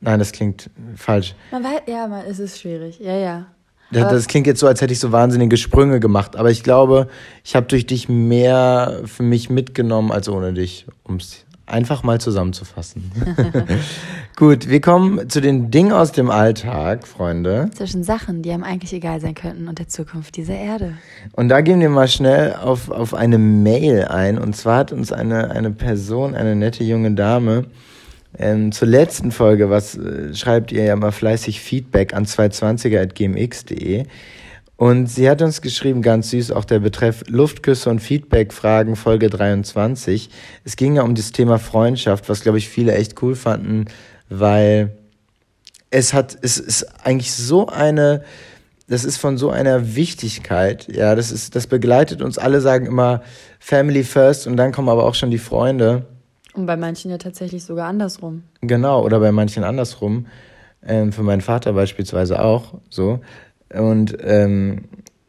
nein, 0.01 0.19
das 0.19 0.33
klingt 0.33 0.69
falsch. 0.97 1.35
Man 1.51 1.65
weiß, 1.65 1.83
ja, 1.87 2.07
man, 2.09 2.27
es 2.27 2.39
ist 2.39 2.61
schwierig. 2.61 3.01
Ja, 3.01 3.17
ja. 3.17 3.47
Das, 3.91 4.11
das 4.11 4.27
klingt 4.27 4.47
jetzt 4.47 4.61
so, 4.61 4.67
als 4.67 4.81
hätte 4.81 4.93
ich 4.93 4.99
so 4.99 5.13
wahnsinnige 5.13 5.57
Sprünge 5.57 6.01
gemacht, 6.01 6.37
aber 6.37 6.51
ich 6.51 6.63
glaube, 6.63 7.09
ich 7.45 7.55
habe 7.55 7.67
durch 7.67 7.87
dich 7.87 8.09
mehr 8.09 9.03
für 9.05 9.23
mich 9.23 9.49
mitgenommen 9.49 10.11
als 10.11 10.29
ohne 10.29 10.53
dich, 10.53 10.87
um 11.05 11.17
es 11.17 11.46
einfach 11.67 12.03
mal 12.03 12.21
zusammenzufassen. 12.21 13.11
Gut, 14.37 14.69
wir 14.69 14.81
kommen 14.81 15.29
zu 15.29 15.41
den 15.41 15.71
Dingen 15.71 15.93
aus 15.93 16.13
dem 16.13 16.31
Alltag, 16.31 17.07
Freunde. 17.07 17.71
Zwischen 17.75 18.05
Sachen, 18.05 18.43
die 18.43 18.53
einem 18.53 18.65
eigentlich 18.65 18.93
egal 18.93 19.21
sein 19.21 19.35
könnten 19.35 19.69
und 19.69 19.79
der 19.79 19.89
Zukunft 19.89 20.37
dieser 20.37 20.55
Erde. 20.55 20.95
Und 21.33 21.49
da 21.49 21.61
gehen 21.61 21.81
wir 21.81 21.91
mal 21.91 22.09
schnell 22.09 22.55
auf, 22.55 22.91
auf 22.91 23.15
eine 23.15 23.39
Mail 23.39 24.05
ein. 24.05 24.39
Und 24.39 24.55
zwar 24.55 24.79
hat 24.79 24.93
uns 24.93 25.13
eine, 25.13 25.51
eine 25.51 25.71
Person, 25.73 26.35
eine 26.35 26.55
nette 26.55 26.85
junge 26.85 27.13
Dame, 27.13 27.65
ähm, 28.39 28.73
zur 28.73 28.89
letzten 28.89 29.33
Folge, 29.33 29.71
was 29.71 29.97
äh, 29.97 30.35
schreibt 30.35 30.71
ihr 30.71 30.85
ja 30.85 30.97
mal 30.97 31.13
fleißig 31.13 31.61
Feedback 31.61 32.15
an 32.15 32.27
220er.gmx.de. 32.27 34.05
Und 34.77 35.07
sie 35.07 35.29
hat 35.29 35.41
uns 35.41 35.63
geschrieben, 35.63 36.03
ganz 36.03 36.31
süß, 36.31 36.51
auch 36.53 36.67
der 36.67 36.81
Betreff 36.81 37.25
Luftküsse 37.29 37.89
und 37.89 38.01
Feedback-Fragen, 38.01 38.95
Folge 38.95 39.31
23. 39.31 40.29
Es 40.65 40.77
ging 40.77 40.97
ja 40.97 41.03
um 41.03 41.15
das 41.15 41.33
Thema 41.33 41.59
Freundschaft, 41.59 42.29
was, 42.29 42.43
glaube 42.43 42.59
ich, 42.59 42.69
viele 42.69 42.95
echt 42.95 43.23
cool 43.23 43.35
fanden, 43.35 43.87
weil 44.29 44.97
es 45.91 46.13
hat, 46.13 46.37
es 46.43 46.59
ist 46.59 46.85
eigentlich 47.05 47.33
so 47.33 47.69
eine, 47.69 48.23
das 48.87 49.05
ist 49.05 49.17
von 49.17 49.39
so 49.39 49.49
einer 49.49 49.97
Wichtigkeit, 49.97 50.89
ja, 50.95 51.15
das 51.15 51.33
ist, 51.33 51.57
das 51.57 51.67
begleitet 51.67 52.21
uns 52.21 52.37
alle, 52.37 52.61
sagen 52.61 52.85
immer 52.85 53.23
Family 53.59 54.05
first 54.05 54.47
und 54.47 54.59
dann 54.59 54.73
kommen 54.73 54.91
aber 54.91 55.05
auch 55.07 55.15
schon 55.15 55.31
die 55.31 55.39
Freunde. 55.39 56.05
Und 56.53 56.67
bei 56.67 56.77
manchen 56.77 57.11
ja 57.11 57.17
tatsächlich 57.17 57.65
sogar 57.65 57.89
andersrum. 57.89 58.43
Genau, 58.61 59.03
oder 59.03 59.21
bei 59.21 59.33
manchen 59.33 59.65
andersrum. 59.65 60.27
ähm, 60.87 61.13
für 61.13 61.23
meinen 61.23 61.41
Vater 61.41 61.73
beispielsweise 61.73 62.41
auch 62.43 62.75
so. 62.89 63.21
Und 63.73 64.17
ähm, 64.21 64.85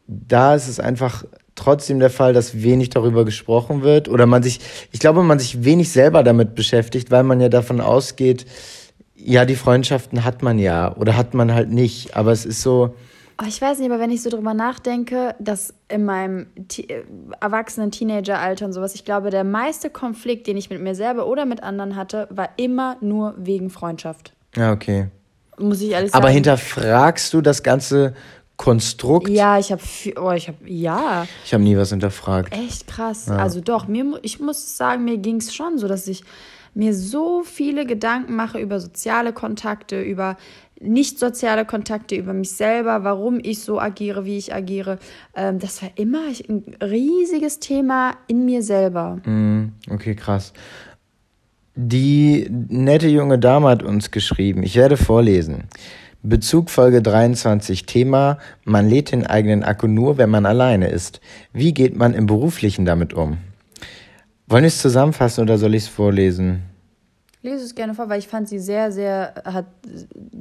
da 0.08 0.56
ist 0.56 0.68
es 0.68 0.80
einfach 0.80 1.26
trotzdem 1.56 2.00
der 2.00 2.10
Fall, 2.10 2.34
dass 2.34 2.62
wenig 2.62 2.90
darüber 2.90 3.26
gesprochen 3.26 3.82
wird 3.82 4.10
oder 4.10 4.26
man 4.26 4.44
sich, 4.44 4.60
ich 4.92 5.00
glaube, 5.00 5.24
man 5.24 5.40
sich 5.40 5.64
wenig 5.64 5.92
selber 5.92 6.24
damit 6.24 6.56
beschäftigt, 6.56 7.12
weil 7.12 7.24
man 7.24 7.42
ja 7.42 7.50
davon 7.50 7.82
ausgeht, 7.82 8.46
ja, 9.16 9.46
die 9.46 9.56
Freundschaften 9.56 10.24
hat 10.24 10.44
man 10.44 10.60
ja 10.60 10.96
oder 10.96 11.18
hat 11.18 11.34
man 11.34 11.54
halt 11.54 11.70
nicht. 11.70 12.16
Aber 12.16 12.32
es 12.32 12.46
ist 12.46 12.62
so, 12.62 12.94
Oh, 13.40 13.46
ich 13.48 13.62
weiß 13.62 13.78
nicht, 13.78 13.92
aber 13.92 14.00
wenn 14.00 14.10
ich 14.10 14.24
so 14.24 14.32
drüber 14.32 14.56
nachdenke, 14.56 15.36
dass 15.38 15.72
in 15.90 16.06
meinem 16.06 16.48
äh, 16.56 17.04
erwachsenen 17.40 17.92
Teenageralter 17.92 18.66
und 18.66 18.74
sowas, 18.74 18.96
ich 18.96 19.06
glaube, 19.06 19.30
der 19.30 19.44
meiste 19.44 19.92
Konflikt, 19.92 20.48
den 20.48 20.58
ich 20.58 20.72
mit 20.72 20.82
mir 20.82 20.96
selber 20.96 21.28
oder 21.28 21.46
mit 21.46 21.62
anderen 21.62 21.96
hatte, 21.96 22.28
war 22.32 22.50
immer 22.58 22.98
nur 23.00 23.36
wegen 23.38 23.70
Freundschaft. 23.70 24.34
Ja, 24.56 24.72
okay. 24.72 25.10
Muss 25.60 25.82
ich 25.82 25.92
ehrlich 25.92 26.12
sagen. 26.12 26.24
Aber 26.24 26.32
hinterfragst 26.32 27.34
du 27.34 27.42
das 27.42 27.64
ganze 27.64 28.14
Konstrukt? 28.58 29.30
Ja, 29.30 29.60
ich 29.60 29.72
habe, 29.72 29.82
oh, 30.20 30.32
ich 30.32 30.48
habe, 30.48 30.58
ja. 30.66 31.28
Ich 31.46 31.54
habe 31.54 31.64
nie 31.64 31.78
was 31.78 31.92
hinterfragt. 31.92 32.54
Echt 32.54 32.88
krass. 32.88 33.28
Ja. 33.28 33.38
Also 33.38 33.62
doch, 33.62 33.88
mir, 33.88 34.20
ich 34.24 34.40
muss 34.40 34.78
sagen, 34.78 35.06
mir 35.06 35.18
ging 35.18 35.38
es 35.38 35.54
schon 35.54 35.78
so, 35.78 35.88
dass 35.88 36.08
ich 36.08 36.24
mir 36.74 36.94
so 36.94 37.44
viele 37.44 37.86
Gedanken 37.86 38.36
mache 38.36 38.60
über 38.60 38.80
soziale 38.80 39.34
Kontakte, 39.34 40.02
über 40.02 40.38
nicht 40.80 41.18
soziale 41.18 41.66
Kontakte 41.66 42.16
über 42.16 42.34
mich 42.34 42.52
selber, 42.52 43.04
warum 43.04 43.40
ich 43.42 43.64
so 43.64 43.80
agiere, 43.80 44.26
wie 44.26 44.38
ich 44.38 44.54
agiere. 44.54 45.00
Ähm, 45.36 45.60
das 45.60 45.82
war 45.82 45.90
immer 45.96 46.22
ein 46.48 46.76
riesiges 46.82 47.60
Thema 47.60 48.16
in 48.28 48.46
mir 48.46 48.62
selber. 48.62 49.18
Mm, 49.26 49.74
okay, 49.90 50.16
krass. 50.16 50.54
Die 51.80 52.48
nette 52.50 53.08
junge 53.08 53.38
Dame 53.38 53.70
hat 53.70 53.84
uns 53.84 54.10
geschrieben, 54.10 54.64
ich 54.64 54.76
werde 54.76 54.98
vorlesen. 54.98 55.66
Bezug 56.24 56.72
Folge 56.72 57.04
23 57.04 57.86
Thema, 57.86 58.40
man 58.66 58.90
lädt 58.90 59.12
den 59.12 59.28
eigenen 59.28 59.64
Akku 59.64 59.86
nur, 59.88 60.18
wenn 60.18 60.32
man 60.32 60.48
alleine 60.48 60.88
ist. 60.88 61.22
Wie 61.54 61.76
geht 61.76 61.96
man 61.96 62.16
im 62.16 62.26
Beruflichen 62.26 62.86
damit 62.86 63.14
um? 63.14 63.38
Wollen 64.48 64.64
wir 64.64 64.68
es 64.68 64.82
zusammenfassen 64.82 65.44
oder 65.44 65.60
soll 65.60 65.76
ich 65.76 65.84
es 65.84 65.88
vorlesen? 65.88 66.64
lese 67.44 67.64
es 67.64 67.76
gerne 67.76 67.94
vor, 67.94 68.10
weil 68.10 68.20
ich 68.20 68.28
fand 68.28 68.50
sie 68.50 68.60
sehr, 68.60 68.92
sehr, 68.92 69.36
hat 69.46 69.68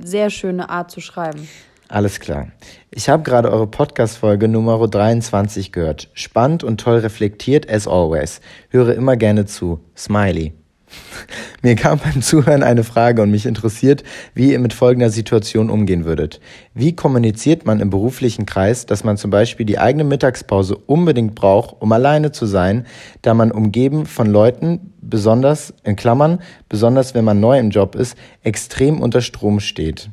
sehr 0.03 0.31
schöne 0.31 0.69
Art 0.71 0.91
zu 0.91 1.01
schreiben. 1.01 1.49
Alles 1.89 2.19
klar. 2.19 2.49
Ich 2.91 3.09
habe 3.09 3.23
gerade 3.23 3.51
eure 3.53 3.69
Podcast-Folge 3.69 4.49
Nummer 4.49 4.89
23 4.89 5.71
gehört. 5.71 6.09
Spannend 6.15 6.65
und 6.65 6.81
toll 6.81 6.99
reflektiert, 6.99 7.71
as 7.71 7.87
always. 7.87 8.41
Höre 8.71 8.95
immer 8.95 9.17
gerne 9.17 9.45
zu. 9.45 9.81
Smiley. 9.97 10.56
Mir 11.63 11.75
kam 11.75 11.99
beim 11.99 12.23
Zuhören 12.23 12.63
eine 12.63 12.85
Frage 12.85 13.23
und 13.23 13.31
mich 13.31 13.47
interessiert, 13.47 14.05
wie 14.35 14.53
ihr 14.53 14.59
mit 14.59 14.73
folgender 14.73 15.11
Situation 15.11 15.71
umgehen 15.71 16.05
würdet. 16.05 16.41
Wie 16.75 16.95
kommuniziert 16.95 17.67
man 17.67 17.81
im 17.81 17.91
beruflichen 17.91 18.47
Kreis, 18.47 18.87
dass 18.87 19.05
man 19.05 19.17
zum 19.17 19.31
Beispiel 19.31 19.67
die 19.67 19.79
eigene 19.79 20.05
Mittagspause 20.05 20.77
unbedingt 20.77 21.35
braucht, 21.35 21.77
um 21.81 21.93
alleine 21.93 22.33
zu 22.33 22.47
sein, 22.47 22.87
da 23.23 23.35
man 23.35 23.51
umgeben 23.51 24.07
von 24.07 24.27
Leuten, 24.27 24.93
besonders 25.01 25.73
in 25.85 25.97
Klammern, 25.97 26.41
besonders 26.69 27.15
wenn 27.15 27.25
man 27.25 27.41
neu 27.41 27.59
im 27.59 27.71
Job 27.71 27.95
ist, 27.95 28.17
extrem 28.43 29.01
unter 29.01 29.21
Strom 29.21 29.61
steht? 29.61 30.11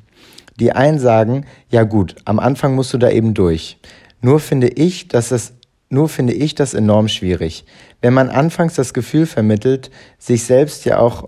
Die 0.59 0.71
einen 0.71 0.99
sagen, 0.99 1.45
ja 1.69 1.83
gut, 1.83 2.15
am 2.25 2.39
Anfang 2.39 2.75
musst 2.75 2.93
du 2.93 2.97
da 2.97 3.09
eben 3.09 3.33
durch. 3.33 3.79
Nur 4.21 4.39
finde 4.39 4.67
ich, 4.67 5.07
dass 5.07 5.29
das 5.29 5.53
nur 5.93 6.09
finde 6.09 6.33
ich 6.33 6.55
das 6.55 6.73
enorm 6.73 7.07
schwierig. 7.07 7.65
Wenn 8.01 8.13
man 8.13 8.29
anfangs 8.29 8.73
das 8.73 8.93
Gefühl 8.93 9.25
vermittelt, 9.25 9.91
sich 10.17 10.43
selbst 10.43 10.85
ja 10.85 10.99
auch, 10.99 11.27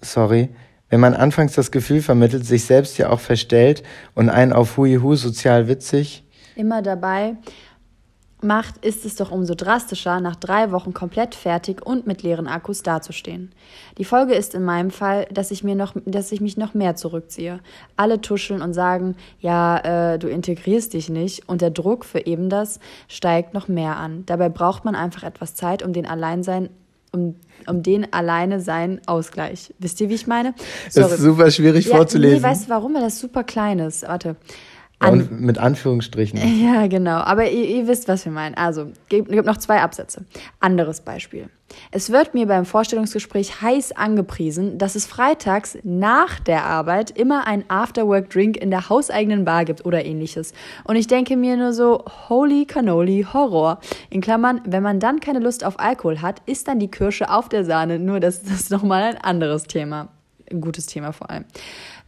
sorry, 0.00 0.48
wenn 0.88 1.00
man 1.00 1.14
anfangs 1.14 1.54
das 1.54 1.70
Gefühl 1.70 2.00
vermittelt, 2.00 2.46
sich 2.46 2.64
selbst 2.64 2.96
ja 2.98 3.10
auch 3.10 3.20
verstellt 3.20 3.82
und 4.14 4.30
einen 4.30 4.52
auf 4.52 4.76
Hui 4.76 4.96
Hu 4.96 5.14
sozial 5.14 5.68
witzig. 5.68 6.24
Immer 6.54 6.80
dabei 6.80 7.34
macht, 8.42 8.84
ist 8.84 9.04
es 9.04 9.16
doch 9.16 9.30
umso 9.30 9.54
drastischer, 9.54 10.20
nach 10.20 10.36
drei 10.36 10.70
Wochen 10.70 10.92
komplett 10.92 11.34
fertig 11.34 11.84
und 11.84 12.06
mit 12.06 12.22
leeren 12.22 12.46
Akkus 12.46 12.82
dazustehen. 12.82 13.52
Die 13.98 14.04
Folge 14.04 14.34
ist 14.34 14.54
in 14.54 14.62
meinem 14.62 14.90
Fall, 14.90 15.26
dass 15.30 15.50
ich, 15.50 15.64
mir 15.64 15.74
noch, 15.74 15.94
dass 16.04 16.32
ich 16.32 16.40
mich 16.40 16.56
noch 16.56 16.74
mehr 16.74 16.96
zurückziehe. 16.96 17.60
Alle 17.96 18.20
tuscheln 18.20 18.62
und 18.62 18.74
sagen, 18.74 19.16
ja, 19.40 20.12
äh, 20.12 20.18
du 20.18 20.28
integrierst 20.28 20.92
dich 20.92 21.08
nicht 21.08 21.48
und 21.48 21.62
der 21.62 21.70
Druck 21.70 22.04
für 22.04 22.26
eben 22.26 22.50
das 22.50 22.78
steigt 23.08 23.54
noch 23.54 23.68
mehr 23.68 23.96
an. 23.96 24.24
Dabei 24.26 24.48
braucht 24.48 24.84
man 24.84 24.94
einfach 24.94 25.22
etwas 25.22 25.54
Zeit, 25.54 25.82
um 25.82 25.92
den 25.92 26.06
Alleinsein 26.06 26.68
um, 27.12 27.36
um 27.66 27.82
den 27.82 28.12
alleine 28.12 28.60
sein 28.60 29.00
Ausgleich. 29.06 29.72
Wisst 29.78 30.00
ihr, 30.00 30.08
wie 30.10 30.14
ich 30.14 30.26
meine? 30.26 30.54
Sorry. 30.90 31.08
Das 31.08 31.18
ist 31.18 31.24
super 31.24 31.50
schwierig 31.50 31.86
ja, 31.86 31.96
vorzulesen. 31.96 32.38
Nee, 32.38 32.42
weißt 32.42 32.66
du 32.66 32.70
warum? 32.70 32.94
Weil 32.94 33.02
das 33.02 33.18
super 33.18 33.42
klein 33.44 33.78
ist. 33.78 34.06
Warte. 34.06 34.36
An 34.98 35.28
mit 35.30 35.58
Anführungsstrichen. 35.58 36.40
Ja, 36.66 36.86
genau. 36.86 37.18
Aber 37.18 37.50
ihr, 37.50 37.68
ihr 37.68 37.86
wisst, 37.86 38.08
was 38.08 38.24
wir 38.24 38.32
meinen. 38.32 38.54
Also, 38.54 38.92
gibt, 39.08 39.30
gibt 39.30 39.46
noch 39.46 39.58
zwei 39.58 39.82
Absätze. 39.82 40.24
Anderes 40.58 41.00
Beispiel. 41.00 41.50
Es 41.90 42.10
wird 42.10 42.32
mir 42.32 42.46
beim 42.46 42.64
Vorstellungsgespräch 42.64 43.60
heiß 43.60 43.92
angepriesen, 43.92 44.78
dass 44.78 44.94
es 44.94 45.04
freitags 45.04 45.76
nach 45.82 46.40
der 46.40 46.64
Arbeit 46.64 47.10
immer 47.10 47.46
ein 47.46 47.64
Afterwork-Drink 47.68 48.56
in 48.56 48.70
der 48.70 48.88
hauseigenen 48.88 49.44
Bar 49.44 49.64
gibt 49.64 49.84
oder 49.84 50.04
ähnliches. 50.04 50.52
Und 50.84 50.96
ich 50.96 51.08
denke 51.08 51.36
mir 51.36 51.56
nur 51.56 51.72
so, 51.72 52.04
holy 52.28 52.64
cannoli, 52.64 53.26
Horror. 53.30 53.80
In 54.10 54.20
Klammern, 54.20 54.60
wenn 54.64 54.82
man 54.82 55.00
dann 55.00 55.20
keine 55.20 55.40
Lust 55.40 55.64
auf 55.64 55.78
Alkohol 55.78 56.22
hat, 56.22 56.40
ist 56.46 56.68
dann 56.68 56.78
die 56.78 56.90
Kirsche 56.90 57.30
auf 57.30 57.48
der 57.48 57.64
Sahne. 57.64 57.98
Nur 57.98 58.20
das, 58.20 58.42
das 58.42 58.60
ist 58.60 58.70
nochmal 58.70 59.02
ein 59.02 59.18
anderes 59.18 59.64
Thema. 59.64 60.08
Ein 60.50 60.60
gutes 60.60 60.86
Thema 60.86 61.12
vor 61.12 61.28
allem. 61.28 61.44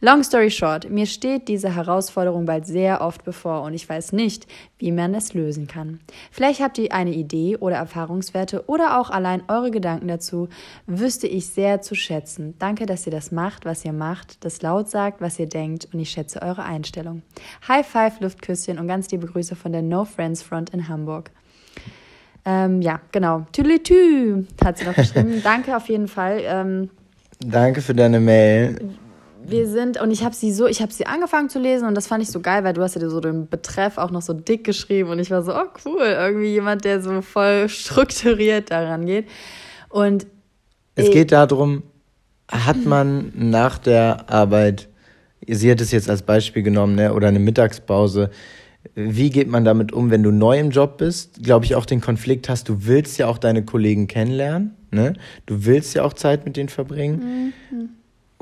Long 0.01 0.23
story 0.23 0.49
short, 0.49 0.89
mir 0.89 1.05
steht 1.05 1.49
diese 1.49 1.75
Herausforderung 1.75 2.45
bald 2.45 2.65
sehr 2.65 3.01
oft 3.01 3.25
bevor 3.25 3.63
und 3.63 3.73
ich 3.73 3.89
weiß 3.89 4.13
nicht, 4.13 4.47
wie 4.77 4.93
man 4.93 5.13
es 5.13 5.33
lösen 5.33 5.67
kann. 5.67 5.99
Vielleicht 6.31 6.61
habt 6.61 6.77
ihr 6.77 6.93
eine 6.93 7.11
Idee 7.11 7.57
oder 7.57 7.75
Erfahrungswerte 7.75 8.63
oder 8.67 8.97
auch 8.97 9.09
allein 9.09 9.43
eure 9.49 9.71
Gedanken 9.71 10.07
dazu, 10.07 10.47
wüsste 10.87 11.27
ich 11.27 11.47
sehr 11.47 11.81
zu 11.81 11.95
schätzen. 11.95 12.55
Danke, 12.59 12.85
dass 12.85 13.05
ihr 13.05 13.11
das 13.11 13.33
macht, 13.33 13.65
was 13.65 13.83
ihr 13.83 13.91
macht, 13.91 14.45
das 14.45 14.61
laut 14.61 14.89
sagt, 14.89 15.19
was 15.19 15.37
ihr 15.37 15.49
denkt 15.49 15.89
und 15.91 15.99
ich 15.99 16.11
schätze 16.11 16.41
eure 16.41 16.63
Einstellung. 16.63 17.21
High 17.67 17.85
Five, 17.85 18.21
Luftküsschen 18.21 18.79
und 18.79 18.87
ganz 18.87 19.11
liebe 19.11 19.27
Grüße 19.27 19.57
von 19.57 19.73
der 19.73 19.81
No 19.81 20.05
Friends 20.05 20.41
Front 20.41 20.69
in 20.69 20.87
Hamburg. 20.87 21.29
Ähm, 22.45 22.81
ja, 22.81 23.01
genau. 23.11 23.45
Tüdelitü 23.51 24.45
hat 24.63 24.77
sie 24.77 24.85
noch 24.85 24.95
geschrieben. 24.95 25.41
Danke 25.43 25.75
auf 25.75 25.89
jeden 25.89 26.07
Fall. 26.07 26.39
Ähm, 26.45 26.89
Danke 27.41 27.81
für 27.81 27.93
deine 27.93 28.21
Mail 28.21 28.79
wir 29.41 29.67
sind, 29.67 29.99
und 29.99 30.11
ich 30.11 30.23
habe 30.23 30.35
sie 30.35 30.51
so, 30.51 30.67
ich 30.67 30.81
habe 30.81 30.91
sie 30.91 31.05
angefangen 31.05 31.49
zu 31.49 31.59
lesen 31.59 31.87
und 31.87 31.95
das 31.95 32.07
fand 32.07 32.23
ich 32.23 32.29
so 32.29 32.39
geil, 32.39 32.63
weil 32.63 32.73
du 32.73 32.81
hast 32.81 32.95
ja 32.95 33.09
so 33.09 33.19
den 33.19 33.47
Betreff 33.47 33.97
auch 33.97 34.11
noch 34.11 34.21
so 34.21 34.33
dick 34.33 34.63
geschrieben 34.63 35.09
und 35.09 35.19
ich 35.19 35.31
war 35.31 35.41
so, 35.41 35.53
oh 35.53 35.67
cool, 35.85 36.01
irgendwie 36.01 36.47
jemand, 36.47 36.85
der 36.85 37.01
so 37.01 37.21
voll 37.21 37.69
strukturiert 37.69 38.71
daran 38.71 39.05
geht. 39.05 39.27
Und 39.89 40.27
es 40.95 41.11
geht 41.11 41.31
darum, 41.31 41.83
hat 42.51 42.85
man 42.85 43.31
nach 43.35 43.77
der 43.77 44.29
Arbeit, 44.29 44.89
sie 45.47 45.71
hat 45.71 45.81
es 45.81 45.91
jetzt 45.91 46.09
als 46.09 46.21
Beispiel 46.21 46.63
genommen, 46.63 46.95
ne, 46.95 47.13
oder 47.13 47.27
eine 47.27 47.39
Mittagspause, 47.39 48.29
wie 48.95 49.29
geht 49.29 49.49
man 49.49 49.65
damit 49.65 49.91
um, 49.91 50.09
wenn 50.09 50.23
du 50.23 50.31
neu 50.31 50.57
im 50.57 50.71
Job 50.71 50.97
bist? 50.97 51.43
Glaube 51.43 51.65
ich 51.65 51.75
auch 51.75 51.85
den 51.85 52.01
Konflikt 52.01 52.49
hast, 52.49 52.69
du 52.69 52.85
willst 52.85 53.17
ja 53.17 53.27
auch 53.27 53.37
deine 53.37 53.63
Kollegen 53.63 54.07
kennenlernen, 54.07 54.75
ne? 54.91 55.13
Du 55.45 55.65
willst 55.65 55.93
ja 55.95 56.03
auch 56.03 56.13
Zeit 56.13 56.45
mit 56.45 56.55
denen 56.55 56.69
verbringen. 56.69 57.53
Mhm 57.71 57.89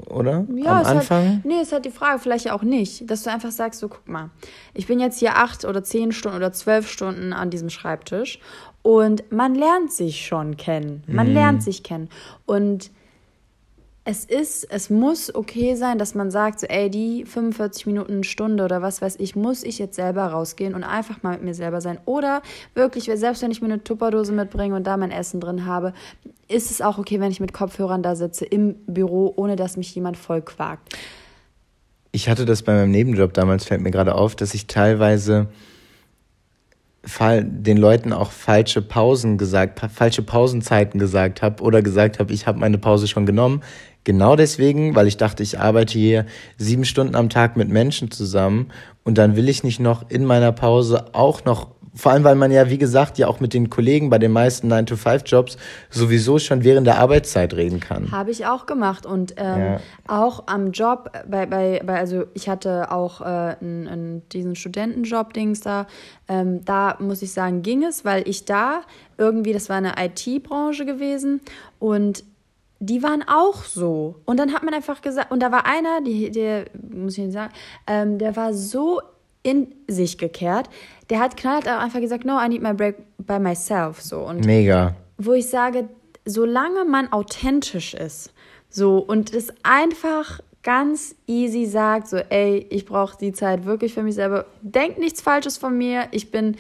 oder? 0.06 0.46
Ja, 0.56 0.82
Am 0.82 0.86
Anfang? 0.86 1.38
Hat, 1.38 1.46
nee, 1.46 1.62
ist 1.62 1.72
halt 1.72 1.86
die 1.86 1.92
Frage, 1.92 2.20
vielleicht 2.20 2.52
auch 2.52 2.62
nicht, 2.62 3.10
dass 3.10 3.24
du 3.24 3.32
einfach 3.32 3.52
sagst, 3.52 3.80
so 3.80 3.90
guck 3.90 4.08
mal, 4.08 4.30
ich 4.74 4.88
bin 4.88 5.00
jetzt 5.00 5.20
hier 5.20 5.38
acht 5.38 5.66
oder 5.66 5.84
zehn 5.84 6.12
Stunden 6.12 6.38
oder 6.38 6.54
zwölf 6.54 6.90
Stunden 6.90 7.34
an 7.34 7.50
diesem 7.50 7.70
Schreibtisch 7.70 8.40
und 8.84 9.32
man 9.32 9.56
lernt 9.56 9.92
sich 9.92 10.26
schon 10.26 10.56
kennen. 10.56 11.04
Man 11.08 11.28
mhm. 11.28 11.34
lernt 11.34 11.64
sich 11.64 11.84
kennen. 11.84 12.10
Und 12.46 12.92
es 14.10 14.24
ist, 14.24 14.64
es 14.72 14.90
muss 14.90 15.36
okay 15.36 15.76
sein, 15.76 15.98
dass 15.98 16.16
man 16.16 16.32
sagt, 16.32 16.62
so, 16.62 16.68
ey, 16.68 16.90
die 16.90 17.26
45 17.26 17.88
Minuten, 17.88 18.24
Stunde 18.24 18.64
oder 18.64 18.82
was 18.82 19.02
weiß 19.02 19.18
ich, 19.20 19.36
muss 19.36 19.64
ich 19.64 19.80
jetzt 19.80 19.98
selber 19.98 20.28
rausgehen 20.28 20.76
und 20.76 20.86
einfach 20.86 21.24
mal 21.24 21.32
mit 21.34 21.44
mir 21.44 21.54
selber 21.54 21.82
sein. 21.82 22.00
Oder 22.06 22.42
wirklich, 22.74 23.12
selbst 23.14 23.42
wenn 23.42 23.52
ich 23.52 23.62
mir 23.62 23.68
eine 23.68 23.84
Tupperdose 23.84 24.32
mitbringe 24.32 24.76
und 24.76 24.88
da 24.88 24.96
mein 24.96 25.12
Essen 25.12 25.42
drin 25.42 25.66
habe, 25.66 25.92
ist 26.48 26.72
es 26.72 26.82
auch 26.82 26.98
okay, 26.98 27.20
wenn 27.20 27.32
ich 27.32 27.42
mit 27.42 27.52
Kopfhörern 27.52 28.02
da 28.02 28.16
sitze 28.16 28.46
im 28.46 28.76
Büro, 28.88 29.34
ohne 29.36 29.58
dass 29.58 29.76
mich 29.76 29.94
jemand 29.94 30.16
voll 30.16 30.42
quakt. 30.42 30.96
Ich 32.14 32.30
hatte 32.30 32.46
das 32.46 32.64
bei 32.64 32.74
meinem 32.76 32.92
Nebenjob 32.92 33.34
damals, 33.34 33.66
fällt 33.66 33.82
mir 33.82 33.92
gerade 33.92 34.16
auf, 34.16 34.38
dass 34.38 34.54
ich 34.54 34.68
teilweise 34.68 35.50
den 37.20 37.78
Leuten 37.78 38.12
auch 38.12 38.32
falsche 38.32 38.82
Pausen 38.82 39.38
gesagt, 39.38 39.80
falsche 39.94 40.22
Pausenzeiten 40.24 41.00
gesagt 41.00 41.42
habe 41.42 41.64
oder 41.64 41.82
gesagt 41.82 42.20
habe, 42.20 42.34
ich 42.34 42.48
habe 42.48 42.60
meine 42.60 42.78
Pause 42.78 43.08
schon 43.08 43.26
genommen. 43.26 43.64
Genau 44.08 44.38
deswegen, 44.38 44.96
weil 44.96 45.06
ich 45.06 45.18
dachte, 45.18 45.44
ich 45.44 45.60
arbeite 45.60 46.00
hier 46.00 46.26
sieben 46.58 46.86
Stunden 46.86 47.14
am 47.14 47.28
Tag 47.28 47.58
mit 47.58 47.68
Menschen 47.68 48.10
zusammen 48.10 48.70
und 49.04 49.18
dann 49.18 49.36
will 49.36 49.50
ich 49.50 49.66
nicht 49.66 49.82
noch 49.82 50.10
in 50.10 50.24
meiner 50.24 50.54
Pause 50.54 51.14
auch 51.14 51.44
noch 51.44 51.68
vor 51.94 52.14
allem, 52.14 52.24
weil 52.24 52.36
man 52.36 52.52
ja, 52.52 52.70
wie 52.70 52.78
gesagt, 52.78 53.18
ja 53.18 53.28
auch 53.28 53.42
mit 53.42 53.54
den 53.54 53.70
Kollegen 53.70 54.10
bei 54.10 54.18
den 54.18 54.32
meisten 54.32 54.72
9-to-5-Jobs 54.72 55.58
sowieso 55.90 56.40
schon 56.40 56.64
während 56.64 56.88
der 56.88 57.00
Arbeitszeit 57.00 57.54
reden 57.54 57.82
kann. 57.82 58.12
Habe 58.12 58.32
ich 58.32 58.46
auch 58.46 58.66
gemacht. 58.66 59.06
Und 59.06 59.34
ähm, 59.36 59.60
ja. 59.60 59.80
auch 60.08 60.44
am 60.46 60.72
Job, 60.72 61.12
bei, 61.28 61.46
bei, 61.48 61.82
bei, 61.84 61.98
also 61.98 62.26
ich 62.34 62.48
hatte 62.48 62.92
auch 62.92 63.20
äh, 63.20 63.26
einen, 63.26 63.88
einen, 63.88 64.30
diesen 64.30 64.56
Studentenjob-Dings 64.56 65.60
da, 65.62 65.88
ähm, 66.30 66.64
da 66.64 66.96
muss 67.00 67.22
ich 67.24 67.34
sagen, 67.34 67.62
ging 67.62 67.84
es, 67.84 68.06
weil 68.06 68.26
ich 68.30 68.46
da 68.46 68.84
irgendwie, 69.18 69.52
das 69.52 69.68
war 69.68 69.78
eine 69.78 69.96
IT-Branche 69.98 70.86
gewesen 70.86 71.42
und 71.80 72.24
die 72.80 73.04
waren 73.04 73.24
auch 73.28 73.64
so. 73.64 74.16
Und 74.26 74.40
dann 74.40 74.54
hat 74.54 74.64
man 74.64 74.74
einfach 74.74 75.02
gesagt, 75.02 75.32
und 75.32 75.42
da 75.42 75.52
war 75.52 75.66
einer, 75.66 76.02
die, 76.02 76.32
der, 76.32 76.66
muss 76.92 77.14
ich 77.14 77.24
Ihnen 77.24 77.32
sagen, 77.32 77.54
ähm, 77.88 78.18
der 78.18 78.36
war 78.36 78.54
so 78.54 79.02
in 79.44 79.74
sich 79.88 80.18
gekehrt. 80.18 80.70
Der 81.10 81.20
hat 81.20 81.38
knallhart 81.38 81.68
einfach 81.68 82.02
gesagt, 82.02 82.26
no, 82.26 82.40
I 82.40 82.50
need 82.50 82.62
my 82.62 82.74
break 82.74 82.98
by 83.18 83.40
myself. 83.40 84.02
So. 84.02 84.20
Und 84.22 84.46
Mega. 84.46 84.96
Wo 85.18 85.34
ich 85.34 85.50
sage, 85.50 85.90
solange 86.26 86.86
man 86.86 87.12
authentisch 87.12 87.94
ist, 87.94 88.34
so 88.70 89.00
und 89.00 89.34
es 89.34 89.54
einfach 89.64 90.42
ganz 90.64 91.16
easy 91.28 91.66
sagt, 91.66 92.10
so, 92.10 92.18
ey, 92.18 92.68
ich 92.70 92.86
brauche 92.86 93.18
die 93.18 93.32
Zeit 93.32 93.66
wirklich 93.66 93.94
für 93.94 94.04
mich 94.04 94.16
selber. 94.16 94.46
Denkt 94.62 95.00
nichts 95.00 95.22
Falsches 95.22 95.58
von 95.58 95.78
mir. 95.78 96.10
Ich 96.12 96.30
bin 96.30 96.58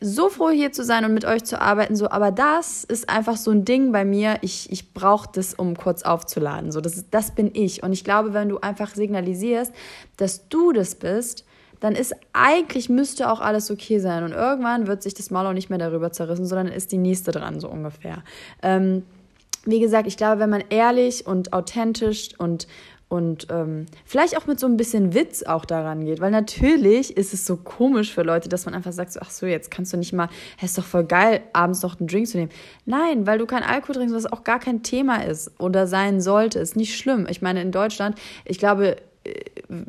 so 0.00 0.28
froh, 0.28 0.50
hier 0.50 0.72
zu 0.72 0.84
sein 0.84 1.04
und 1.04 1.14
mit 1.14 1.24
euch 1.24 1.44
zu 1.44 1.60
arbeiten, 1.60 1.96
so, 1.96 2.10
aber 2.10 2.30
das 2.30 2.84
ist 2.84 3.08
einfach 3.08 3.36
so 3.36 3.50
ein 3.50 3.64
Ding 3.64 3.90
bei 3.90 4.04
mir. 4.04 4.38
Ich, 4.42 4.70
ich 4.70 4.92
brauche 4.92 5.28
das, 5.32 5.54
um 5.54 5.76
kurz 5.76 6.02
aufzuladen. 6.02 6.70
So, 6.70 6.80
das, 6.80 7.04
das 7.10 7.34
bin 7.34 7.50
ich. 7.52 7.82
Und 7.82 7.92
ich 7.92 8.04
glaube, 8.04 8.32
wenn 8.32 8.48
du 8.48 8.58
einfach 8.58 8.94
signalisierst, 8.94 9.72
dass 10.16 10.48
du 10.48 10.72
das 10.72 10.94
bist, 10.94 11.44
dann 11.80 11.94
ist 11.94 12.14
eigentlich 12.32 12.88
müsste 12.88 13.30
auch 13.30 13.40
alles 13.40 13.70
okay 13.70 13.98
sein. 13.98 14.24
Und 14.24 14.32
irgendwann 14.32 14.86
wird 14.86 15.02
sich 15.02 15.14
das 15.14 15.30
Maul 15.30 15.46
auch 15.46 15.52
nicht 15.52 15.70
mehr 15.70 15.78
darüber 15.78 16.12
zerrissen, 16.12 16.46
sondern 16.46 16.68
ist 16.68 16.92
die 16.92 16.98
nächste 16.98 17.30
dran, 17.30 17.60
so 17.60 17.68
ungefähr. 17.68 18.22
Ähm, 18.62 19.04
wie 19.64 19.80
gesagt, 19.80 20.06
ich 20.06 20.16
glaube, 20.16 20.40
wenn 20.40 20.50
man 20.50 20.64
ehrlich 20.70 21.26
und 21.26 21.52
authentisch 21.52 22.30
und 22.38 22.66
und 23.08 23.46
ähm, 23.50 23.86
vielleicht 24.04 24.36
auch 24.36 24.46
mit 24.46 24.60
so 24.60 24.66
ein 24.66 24.76
bisschen 24.76 25.14
Witz 25.14 25.42
auch 25.42 25.64
daran 25.64 26.04
geht, 26.04 26.20
weil 26.20 26.30
natürlich 26.30 27.16
ist 27.16 27.32
es 27.32 27.46
so 27.46 27.56
komisch 27.56 28.12
für 28.12 28.22
Leute, 28.22 28.50
dass 28.50 28.66
man 28.66 28.74
einfach 28.74 28.92
sagt, 28.92 29.12
so, 29.12 29.20
ach 29.22 29.30
so, 29.30 29.46
jetzt 29.46 29.70
kannst 29.70 29.94
du 29.94 29.96
nicht 29.96 30.12
mal, 30.12 30.28
hey, 30.58 30.66
ist 30.66 30.76
doch 30.76 30.84
voll 30.84 31.04
geil, 31.04 31.40
abends 31.54 31.80
noch 31.82 31.98
einen 31.98 32.06
Drink 32.06 32.26
zu 32.26 32.36
nehmen. 32.36 32.50
Nein, 32.84 33.26
weil 33.26 33.38
du 33.38 33.46
kein 33.46 33.62
Alkohol 33.62 33.94
trinkst, 33.94 34.14
was 34.14 34.30
auch 34.30 34.44
gar 34.44 34.60
kein 34.60 34.82
Thema 34.82 35.24
ist 35.24 35.58
oder 35.58 35.86
sein 35.86 36.20
sollte, 36.20 36.58
ist 36.58 36.76
nicht 36.76 36.98
schlimm. 36.98 37.26
Ich 37.30 37.40
meine, 37.40 37.62
in 37.62 37.72
Deutschland, 37.72 38.18
ich 38.44 38.58
glaube, 38.58 38.98
äh, 39.24 39.32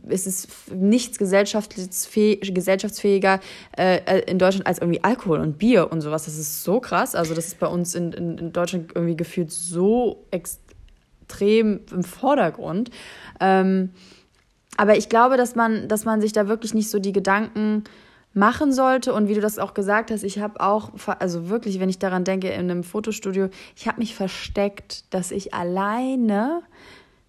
es 0.08 0.26
ist 0.26 0.72
nichts 0.74 1.18
gesellschaftsfähiger 1.18 3.42
äh, 3.78 3.98
äh, 3.98 4.32
in 4.32 4.40
Deutschland 4.40 4.66
als 4.66 4.80
irgendwie 4.80 5.04
Alkohol 5.04 5.40
und 5.40 5.58
Bier 5.58 5.92
und 5.92 6.00
sowas. 6.00 6.24
Das 6.24 6.38
ist 6.38 6.64
so 6.64 6.80
krass. 6.80 7.16
Also 7.16 7.34
das 7.34 7.48
ist 7.48 7.60
bei 7.60 7.68
uns 7.68 7.96
in, 7.96 8.14
in, 8.14 8.38
in 8.38 8.54
Deutschland 8.54 8.94
irgendwie 8.96 9.18
gefühlt 9.18 9.52
so 9.52 10.24
extrem 10.32 10.69
im 11.42 12.04
Vordergrund. 12.04 12.90
Ähm, 13.40 13.92
aber 14.78 14.98
ich 14.98 15.10
glaube, 15.10 15.38
dass 15.38 15.56
man, 15.56 15.88
dass 15.88 16.06
man 16.06 16.22
sich 16.22 16.32
da 16.32 16.48
wirklich 16.48 16.74
nicht 16.74 16.90
so 16.90 17.00
die 17.00 17.12
Gedanken 17.12 17.84
machen 18.34 18.72
sollte. 18.72 19.14
Und 19.14 19.28
wie 19.28 19.34
du 19.34 19.42
das 19.42 19.60
auch 19.60 19.74
gesagt 19.74 20.12
hast, 20.12 20.24
ich 20.24 20.40
habe 20.40 20.62
auch, 20.62 20.92
also 21.20 21.50
wirklich, 21.50 21.80
wenn 21.80 21.90
ich 21.90 22.00
daran 22.00 22.24
denke, 22.24 22.50
in 22.50 22.72
einem 22.72 22.84
Fotostudio, 22.84 23.50
ich 23.76 23.88
habe 23.88 24.00
mich 24.00 24.16
versteckt, 24.16 25.14
dass 25.14 25.32
ich 25.32 25.54
alleine 25.54 26.62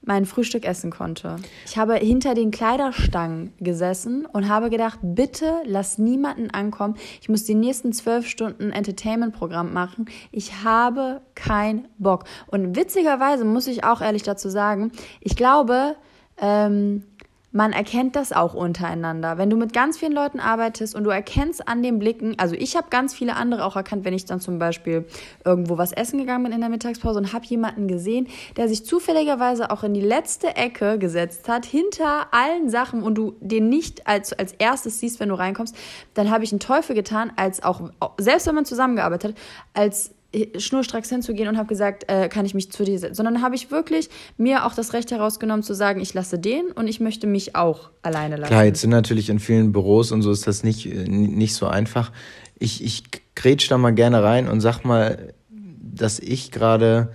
mein 0.02 0.24
Frühstück 0.24 0.64
essen 0.64 0.90
konnte. 0.90 1.36
Ich 1.66 1.76
habe 1.76 1.94
hinter 1.94 2.34
den 2.34 2.50
Kleiderstangen 2.50 3.52
gesessen 3.58 4.26
und 4.26 4.48
habe 4.48 4.70
gedacht, 4.70 4.98
bitte 5.02 5.62
lass 5.64 5.98
niemanden 5.98 6.50
ankommen. 6.50 6.96
Ich 7.20 7.28
muss 7.28 7.44
die 7.44 7.54
nächsten 7.54 7.92
zwölf 7.92 8.26
Stunden 8.26 8.70
Entertainment-Programm 8.70 9.72
machen. 9.72 10.06
Ich 10.32 10.64
habe 10.64 11.20
keinen 11.34 11.88
Bock. 11.98 12.24
Und 12.46 12.76
witzigerweise 12.76 13.44
muss 13.44 13.66
ich 13.66 13.84
auch 13.84 14.00
ehrlich 14.00 14.22
dazu 14.22 14.48
sagen, 14.48 14.92
ich 15.20 15.36
glaube, 15.36 15.96
ähm, 16.40 17.04
man 17.52 17.72
erkennt 17.72 18.14
das 18.14 18.32
auch 18.32 18.54
untereinander. 18.54 19.36
Wenn 19.36 19.50
du 19.50 19.56
mit 19.56 19.72
ganz 19.72 19.98
vielen 19.98 20.12
Leuten 20.12 20.38
arbeitest 20.38 20.94
und 20.94 21.04
du 21.04 21.10
erkennst 21.10 21.66
an 21.66 21.82
den 21.82 21.98
Blicken, 21.98 22.38
also 22.38 22.54
ich 22.54 22.76
habe 22.76 22.88
ganz 22.90 23.12
viele 23.12 23.34
andere 23.34 23.64
auch 23.64 23.74
erkannt, 23.74 24.04
wenn 24.04 24.14
ich 24.14 24.24
dann 24.24 24.40
zum 24.40 24.58
Beispiel 24.58 25.04
irgendwo 25.44 25.76
was 25.76 25.92
essen 25.92 26.18
gegangen 26.18 26.44
bin 26.44 26.52
in 26.52 26.60
der 26.60 26.70
Mittagspause 26.70 27.18
und 27.18 27.32
habe 27.32 27.44
jemanden 27.46 27.88
gesehen, 27.88 28.28
der 28.56 28.68
sich 28.68 28.84
zufälligerweise 28.84 29.70
auch 29.70 29.82
in 29.82 29.94
die 29.94 30.00
letzte 30.00 30.54
Ecke 30.54 30.98
gesetzt 30.98 31.48
hat, 31.48 31.66
hinter 31.66 32.28
allen 32.32 32.70
Sachen 32.70 33.02
und 33.02 33.16
du 33.16 33.34
den 33.40 33.68
nicht 33.68 34.06
als, 34.06 34.32
als 34.32 34.52
erstes 34.52 35.00
siehst, 35.00 35.18
wenn 35.18 35.30
du 35.30 35.34
reinkommst, 35.34 35.76
dann 36.14 36.30
habe 36.30 36.44
ich 36.44 36.52
einen 36.52 36.60
Teufel 36.60 36.94
getan, 36.94 37.32
als 37.34 37.62
auch, 37.62 37.90
selbst 38.18 38.46
wenn 38.46 38.54
man 38.54 38.64
zusammengearbeitet 38.64 39.34
hat, 39.34 39.42
als 39.74 40.14
schnurstracks 40.56 41.08
hinzugehen 41.08 41.48
und 41.48 41.56
habe 41.56 41.66
gesagt, 41.66 42.04
äh, 42.08 42.28
kann 42.28 42.46
ich 42.46 42.54
mich 42.54 42.70
zu 42.70 42.84
dir 42.84 42.98
setzen, 42.98 43.14
sondern 43.14 43.42
habe 43.42 43.56
ich 43.56 43.70
wirklich 43.70 44.08
mir 44.36 44.64
auch 44.64 44.74
das 44.74 44.92
Recht 44.92 45.10
herausgenommen 45.10 45.62
zu 45.62 45.74
sagen, 45.74 46.00
ich 46.00 46.14
lasse 46.14 46.38
den 46.38 46.66
und 46.74 46.86
ich 46.86 47.00
möchte 47.00 47.26
mich 47.26 47.56
auch 47.56 47.90
alleine 48.02 48.36
lassen. 48.36 48.50
Klar, 48.50 48.64
jetzt 48.64 48.80
sind 48.80 48.90
natürlich 48.90 49.28
in 49.28 49.40
vielen 49.40 49.72
Büros 49.72 50.12
und 50.12 50.22
so 50.22 50.30
ist 50.30 50.46
das 50.46 50.62
nicht, 50.62 50.86
nicht 50.86 51.54
so 51.54 51.66
einfach. 51.66 52.12
Ich, 52.58 52.84
ich 52.84 53.04
grätsch 53.34 53.68
da 53.70 53.78
mal 53.78 53.90
gerne 53.90 54.22
rein 54.22 54.48
und 54.48 54.60
sag 54.60 54.84
mal, 54.84 55.34
dass 55.50 56.20
ich 56.20 56.52
gerade 56.52 57.12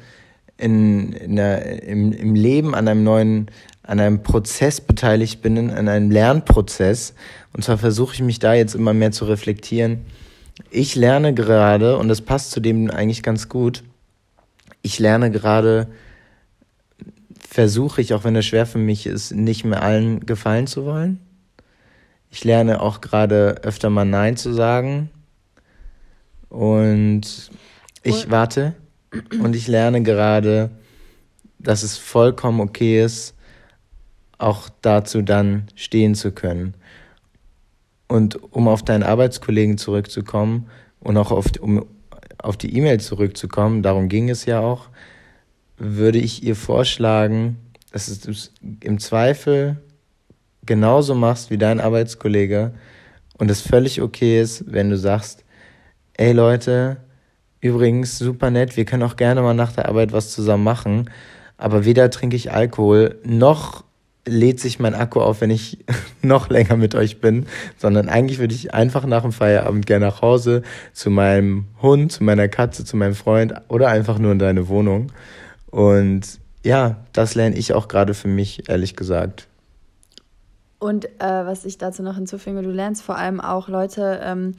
in, 0.58 1.14
in 1.14 1.38
im, 1.38 2.12
im 2.12 2.36
Leben 2.36 2.76
an 2.76 2.88
einem 2.88 3.04
neuen, 3.04 3.52
an 3.84 4.00
einem 4.00 4.24
Prozess 4.24 4.82
beteiligt 4.82 5.42
bin, 5.42 5.70
an 5.70 5.88
einem 5.88 6.12
Lernprozess. 6.12 7.14
Und 7.54 7.64
zwar 7.64 7.78
versuche 7.78 8.16
ich 8.16 8.22
mich 8.22 8.40
da 8.40 8.54
jetzt 8.54 8.76
immer 8.76 8.94
mehr 8.94 9.12
zu 9.12 9.26
reflektieren 9.26 10.06
ich 10.70 10.96
lerne 10.96 11.34
gerade, 11.34 11.98
und 11.98 12.08
das 12.08 12.22
passt 12.22 12.52
zu 12.52 12.60
dem 12.60 12.90
eigentlich 12.90 13.24
ganz 13.24 13.50
gut, 13.50 13.84
ich 14.82 15.00
lerne 15.00 15.32
gerade, 15.32 15.88
versuche 17.48 18.02
ich, 18.02 18.14
auch 18.14 18.24
wenn 18.24 18.34
das 18.34 18.46
schwer 18.46 18.66
für 18.66 18.78
mich 18.78 19.08
ist, 19.08 19.32
nicht 19.32 19.66
mehr 19.66 19.82
allen 19.82 20.26
gefallen 20.26 20.68
zu 20.68 20.86
wollen. 20.86 21.20
Ich 22.30 22.44
lerne 22.44 22.82
auch 22.82 23.02
gerade 23.02 23.62
öfter 23.64 23.90
mal 23.90 24.06
Nein 24.06 24.36
zu 24.36 24.54
sagen. 24.54 25.10
Und 26.50 27.50
ich 28.04 28.30
warte. 28.30 28.76
Und 29.42 29.56
ich 29.56 29.68
lerne 29.68 30.04
gerade, 30.04 30.70
dass 31.60 31.84
es 31.84 31.98
vollkommen 31.98 32.60
okay 32.60 33.02
ist, 33.04 33.36
auch 34.38 34.70
dazu 34.82 35.22
dann 35.22 35.68
stehen 35.76 36.14
zu 36.14 36.32
können. 36.32 36.76
Und 38.08 38.36
um 38.54 38.68
auf 38.68 38.84
deinen 38.84 39.04
Arbeitskollegen 39.04 39.78
zurückzukommen 39.78 40.68
und 41.00 41.18
auch 41.18 41.32
auf, 41.32 41.46
um 41.60 41.86
auf 42.38 42.58
die 42.58 42.76
E-Mail 42.76 43.00
zurückzukommen, 43.00 43.82
darum 43.82 44.10
ging 44.10 44.30
es 44.30 44.46
ja 44.46 44.60
auch, 44.60 44.90
würde 45.78 46.20
ich 46.20 46.44
ihr 46.44 46.56
vorschlagen, 46.56 47.58
dass 47.92 48.20
du 48.20 48.32
es 48.32 48.52
im 48.82 49.00
Zweifel 49.00 49.78
genauso 50.66 51.16
machst 51.16 51.50
wie 51.50 51.58
dein 51.58 51.80
Arbeitskollege 51.80 52.74
und 53.38 53.50
es 53.50 53.62
völlig 53.62 54.02
okay 54.02 54.42
ist, 54.42 54.66
wenn 54.68 54.90
du 54.90 54.98
sagst, 54.98 55.46
ey 56.14 56.34
Leute, 56.34 56.98
übrigens 57.62 58.18
super 58.18 58.52
nett, 58.52 58.78
wir 58.78 58.86
können 58.86 59.04
auch 59.04 59.16
gerne 59.16 59.42
mal 59.42 59.54
nach 59.54 59.72
der 59.72 59.88
Arbeit 59.88 60.12
was 60.12 60.32
zusammen 60.32 60.64
machen, 60.64 61.10
aber 61.58 61.86
weder 61.86 62.10
trinke 62.10 62.36
ich 62.36 62.52
Alkohol 62.52 63.20
noch 63.24 63.85
lädt 64.26 64.60
sich 64.60 64.80
mein 64.80 64.96
Akku 64.96 65.22
auf, 65.22 65.42
wenn 65.42 65.50
ich 65.50 65.86
noch 66.22 66.50
länger 66.50 66.78
mit 66.78 66.96
euch 66.96 67.22
bin, 67.22 67.46
sondern 67.78 68.10
eigentlich 68.10 68.40
würde 68.40 68.56
ich 68.56 68.74
einfach 68.74 69.06
nach 69.06 69.22
dem 69.22 69.32
Feierabend 69.32 69.86
gerne 69.86 70.08
nach 70.08 70.22
Hause 70.22 70.64
zu 70.94 71.10
meinem 71.10 71.66
Hund, 71.82 72.12
zu 72.12 72.24
meiner 72.24 72.48
Katze, 72.48 72.86
zu 72.86 72.98
meinem 72.98 73.16
Freund 73.16 73.54
oder 73.68 73.90
einfach 73.90 74.20
nur 74.20 74.32
in 74.32 74.40
deine 74.40 74.68
Wohnung. 74.68 75.12
Und 75.70 76.40
ja, 76.64 76.98
das 77.14 77.36
lerne 77.36 77.56
ich 77.56 77.74
auch 77.74 77.88
gerade 77.88 78.14
für 78.14 78.28
mich, 78.28 78.70
ehrlich 78.70 78.96
gesagt. 78.96 79.48
Und 80.80 81.06
äh, 81.20 81.46
was 81.46 81.66
ich 81.66 81.78
dazu 81.78 82.04
noch 82.04 82.16
hinzufüge, 82.16 82.62
du 82.62 82.70
lernst 82.70 83.02
vor 83.04 83.18
allem 83.18 83.40
auch 83.40 83.70
Leute, 83.70 84.20
ähm, 84.24 84.56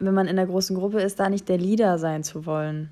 wenn 0.00 0.14
man 0.14 0.28
in 0.28 0.36
der 0.36 0.46
großen 0.46 0.76
Gruppe 0.76 1.00
ist, 1.00 1.20
da 1.20 1.28
nicht 1.28 1.48
der 1.48 1.58
Leader 1.58 1.98
sein 1.98 2.22
zu 2.22 2.46
wollen. 2.46 2.90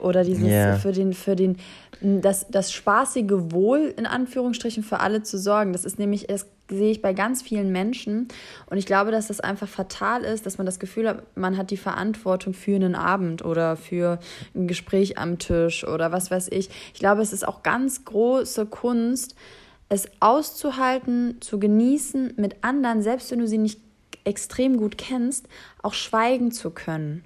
Oder 0.00 0.24
dieses 0.24 0.48
yeah. 0.48 0.76
für 0.76 0.92
den, 0.92 1.12
für 1.12 1.36
den, 1.36 1.56
das, 2.00 2.46
das 2.48 2.72
spaßige 2.72 3.52
Wohl 3.52 3.94
in 3.96 4.06
Anführungsstrichen 4.06 4.82
für 4.82 5.00
alle 5.00 5.22
zu 5.22 5.38
sorgen. 5.38 5.72
Das 5.72 5.84
ist 5.84 5.98
nämlich, 5.98 6.26
das 6.26 6.46
sehe 6.70 6.90
ich 6.90 7.02
bei 7.02 7.12
ganz 7.12 7.42
vielen 7.42 7.70
Menschen. 7.72 8.28
Und 8.66 8.78
ich 8.78 8.86
glaube, 8.86 9.10
dass 9.10 9.26
das 9.26 9.40
einfach 9.40 9.68
fatal 9.68 10.22
ist, 10.22 10.46
dass 10.46 10.58
man 10.58 10.66
das 10.66 10.78
Gefühl 10.78 11.08
hat, 11.08 11.36
man 11.36 11.56
hat 11.56 11.70
die 11.70 11.76
Verantwortung 11.76 12.54
für 12.54 12.74
einen 12.74 12.94
Abend 12.94 13.44
oder 13.44 13.76
für 13.76 14.18
ein 14.54 14.66
Gespräch 14.66 15.18
am 15.18 15.38
Tisch 15.38 15.86
oder 15.86 16.12
was 16.12 16.30
weiß 16.30 16.48
ich. 16.50 16.70
Ich 16.94 17.00
glaube, 17.00 17.22
es 17.22 17.32
ist 17.32 17.46
auch 17.46 17.62
ganz 17.62 18.04
große 18.04 18.66
Kunst, 18.66 19.34
es 19.88 20.08
auszuhalten, 20.20 21.40
zu 21.40 21.58
genießen, 21.58 22.34
mit 22.36 22.62
anderen, 22.62 23.02
selbst 23.02 23.30
wenn 23.32 23.40
du 23.40 23.48
sie 23.48 23.58
nicht 23.58 23.80
extrem 24.24 24.76
gut 24.76 24.96
kennst, 24.98 25.46
auch 25.82 25.94
schweigen 25.94 26.52
zu 26.52 26.70
können. 26.70 27.24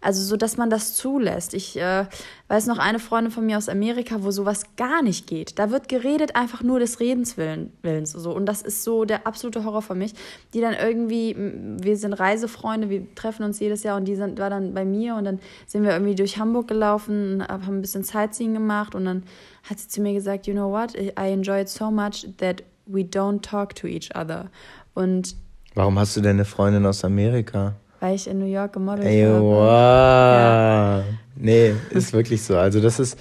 Also 0.00 0.22
so, 0.22 0.36
dass 0.36 0.56
man 0.56 0.70
das 0.70 0.94
zulässt. 0.94 1.54
Ich 1.54 1.76
äh, 1.78 2.06
weiß 2.48 2.66
noch 2.66 2.78
eine 2.78 2.98
Freundin 2.98 3.32
von 3.32 3.46
mir 3.46 3.56
aus 3.56 3.68
Amerika, 3.68 4.22
wo 4.22 4.30
sowas 4.30 4.64
gar 4.76 5.02
nicht 5.02 5.26
geht. 5.26 5.58
Da 5.58 5.70
wird 5.70 5.88
geredet 5.88 6.36
einfach 6.36 6.62
nur 6.62 6.78
des 6.78 7.00
Redens 7.00 7.36
Willens. 7.36 8.12
So. 8.12 8.34
Und 8.34 8.46
das 8.46 8.62
ist 8.62 8.84
so 8.84 9.04
der 9.04 9.26
absolute 9.26 9.64
Horror 9.64 9.82
für 9.82 9.94
mich. 9.94 10.14
Die 10.54 10.60
dann 10.60 10.74
irgendwie, 10.74 11.34
wir 11.36 11.96
sind 11.96 12.12
Reisefreunde, 12.12 12.90
wir 12.90 13.14
treffen 13.14 13.42
uns 13.42 13.58
jedes 13.58 13.82
Jahr 13.82 13.96
und 13.96 14.04
die 14.04 14.16
sind, 14.16 14.38
war 14.38 14.50
dann 14.50 14.74
bei 14.74 14.84
mir 14.84 15.16
und 15.16 15.24
dann 15.24 15.40
sind 15.66 15.82
wir 15.82 15.92
irgendwie 15.92 16.14
durch 16.14 16.38
Hamburg 16.38 16.68
gelaufen, 16.68 17.42
haben 17.46 17.78
ein 17.78 17.80
bisschen 17.80 18.04
Sightseeing 18.04 18.54
gemacht 18.54 18.94
und 18.94 19.06
dann 19.06 19.22
hat 19.68 19.78
sie 19.78 19.88
zu 19.88 20.00
mir 20.00 20.12
gesagt, 20.12 20.46
you 20.46 20.54
know 20.54 20.70
what, 20.70 20.94
I 20.94 21.32
enjoy 21.32 21.60
it 21.62 21.68
so 21.68 21.90
much 21.90 22.28
that 22.38 22.62
we 22.86 23.00
don't 23.00 23.40
talk 23.40 23.74
to 23.76 23.86
each 23.86 24.14
other. 24.14 24.50
Und 24.94 25.36
Warum 25.74 25.98
hast 25.98 26.16
du 26.16 26.20
denn 26.20 26.36
eine 26.36 26.44
Freundin 26.44 26.86
aus 26.86 27.04
Amerika? 27.04 27.74
Weil 28.00 28.14
ich 28.14 28.28
in 28.28 28.38
New 28.38 28.46
York 28.46 28.72
gemodelt 28.72 29.06
Ey, 29.06 29.22
habe. 29.22 29.40
wow. 29.42 29.66
Ja. 29.66 31.04
Nee, 31.36 31.74
ist 31.90 32.12
wirklich 32.12 32.42
so. 32.42 32.56
Also 32.56 32.80
das 32.80 32.98
ist, 32.98 33.18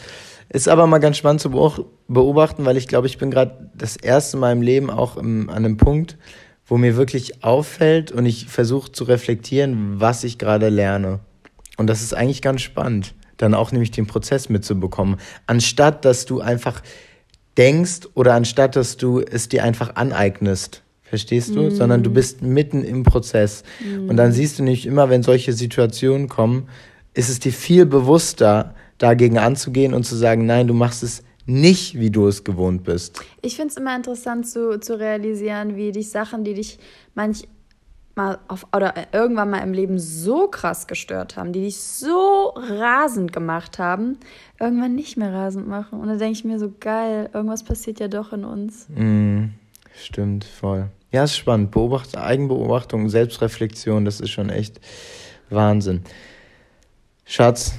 ist 0.49 0.67
aber 0.67 0.87
mal 0.87 0.99
ganz 0.99 1.17
spannend 1.17 1.41
zu 1.41 1.49
beobachten, 2.07 2.65
weil 2.65 2.77
ich 2.77 2.87
glaube, 2.87 3.07
ich 3.07 3.17
bin 3.17 3.31
gerade 3.31 3.69
das 3.75 3.95
erste 3.97 4.37
Mal 4.37 4.51
im 4.51 4.61
Leben 4.61 4.89
auch 4.89 5.17
im, 5.17 5.49
an 5.49 5.57
einem 5.57 5.77
Punkt, 5.77 6.17
wo 6.65 6.77
mir 6.77 6.95
wirklich 6.95 7.43
auffällt 7.43 8.11
und 8.11 8.25
ich 8.25 8.47
versuche 8.47 8.91
zu 8.91 9.03
reflektieren, 9.03 9.99
was 9.99 10.23
ich 10.23 10.37
gerade 10.37 10.69
lerne. 10.69 11.19
Und 11.77 11.87
das 11.87 12.01
ist 12.01 12.13
eigentlich 12.13 12.41
ganz 12.41 12.61
spannend, 12.61 13.13
dann 13.37 13.53
auch 13.53 13.71
nämlich 13.71 13.91
den 13.91 14.07
Prozess 14.07 14.49
mitzubekommen. 14.49 15.17
Anstatt, 15.45 16.05
dass 16.05 16.25
du 16.25 16.41
einfach 16.41 16.81
denkst 17.57 18.07
oder 18.13 18.33
anstatt, 18.33 18.75
dass 18.75 18.97
du 18.97 19.19
es 19.19 19.49
dir 19.49 19.63
einfach 19.63 19.95
aneignest. 19.95 20.81
Verstehst 21.15 21.55
du? 21.55 21.71
Sondern 21.71 22.03
du 22.03 22.09
bist 22.09 22.41
mitten 22.41 22.83
im 22.83 23.03
Prozess. 23.03 23.63
Und 24.09 24.17
dann 24.17 24.33
siehst 24.33 24.59
du 24.59 24.63
nicht 24.63 24.85
immer, 24.85 25.09
wenn 25.09 25.23
solche 25.23 25.53
Situationen 25.53 26.27
kommen, 26.27 26.67
ist 27.13 27.29
es 27.29 27.39
dir 27.39 27.53
viel 27.53 27.85
bewusster, 27.85 28.75
dagegen 28.97 29.37
anzugehen 29.37 29.93
und 29.93 30.03
zu 30.03 30.15
sagen, 30.15 30.45
nein, 30.45 30.67
du 30.67 30.73
machst 30.73 31.03
es 31.03 31.23
nicht, 31.45 31.97
wie 31.97 32.09
du 32.09 32.27
es 32.27 32.43
gewohnt 32.43 32.83
bist. 32.83 33.21
Ich 33.41 33.55
finde 33.55 33.69
es 33.69 33.77
immer 33.77 33.95
interessant 33.95 34.45
zu, 34.47 34.79
zu 34.79 34.99
realisieren, 34.99 35.77
wie 35.77 35.93
dich 35.93 36.09
Sachen, 36.09 36.43
die 36.43 36.53
dich 36.53 36.79
manchmal 37.13 38.39
auf, 38.47 38.67
oder 38.75 38.93
irgendwann 39.13 39.51
mal 39.51 39.59
im 39.59 39.71
Leben 39.71 39.99
so 39.99 40.47
krass 40.47 40.87
gestört 40.87 41.37
haben, 41.37 41.53
die 41.53 41.61
dich 41.61 41.77
so 41.77 42.53
rasend 42.55 43.31
gemacht 43.31 43.79
haben, 43.79 44.17
irgendwann 44.59 44.95
nicht 44.95 45.17
mehr 45.17 45.31
rasend 45.31 45.67
machen. 45.67 45.99
Und 45.99 46.07
dann 46.07 46.19
denke 46.19 46.33
ich 46.33 46.45
mir 46.45 46.59
so, 46.59 46.73
geil, 46.79 47.29
irgendwas 47.33 47.63
passiert 47.63 47.99
ja 47.99 48.07
doch 48.07 48.33
in 48.33 48.43
uns. 48.43 48.87
Mm, 48.89 49.51
stimmt, 49.93 50.43
voll. 50.45 50.89
Ja, 51.15 51.23
ist 51.23 51.37
spannend. 51.37 51.71
Beobacht, 51.71 52.17
Eigenbeobachtung, 52.17 53.07
Selbstreflexion, 53.07 54.03
das 54.03 54.19
ist 54.19 54.31
schon 54.31 54.49
echt 54.49 54.81
Wahnsinn. 55.49 56.01
Schatz, 57.23 57.73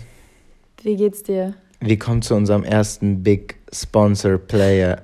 Wie 0.82 0.96
geht's 0.96 1.22
dir? 1.22 1.52
wir 1.80 1.98
kommen 1.98 2.22
zu 2.22 2.34
unserem 2.34 2.64
ersten 2.64 3.22
Big 3.22 3.56
Sponsor 3.70 4.38
Player. 4.38 5.02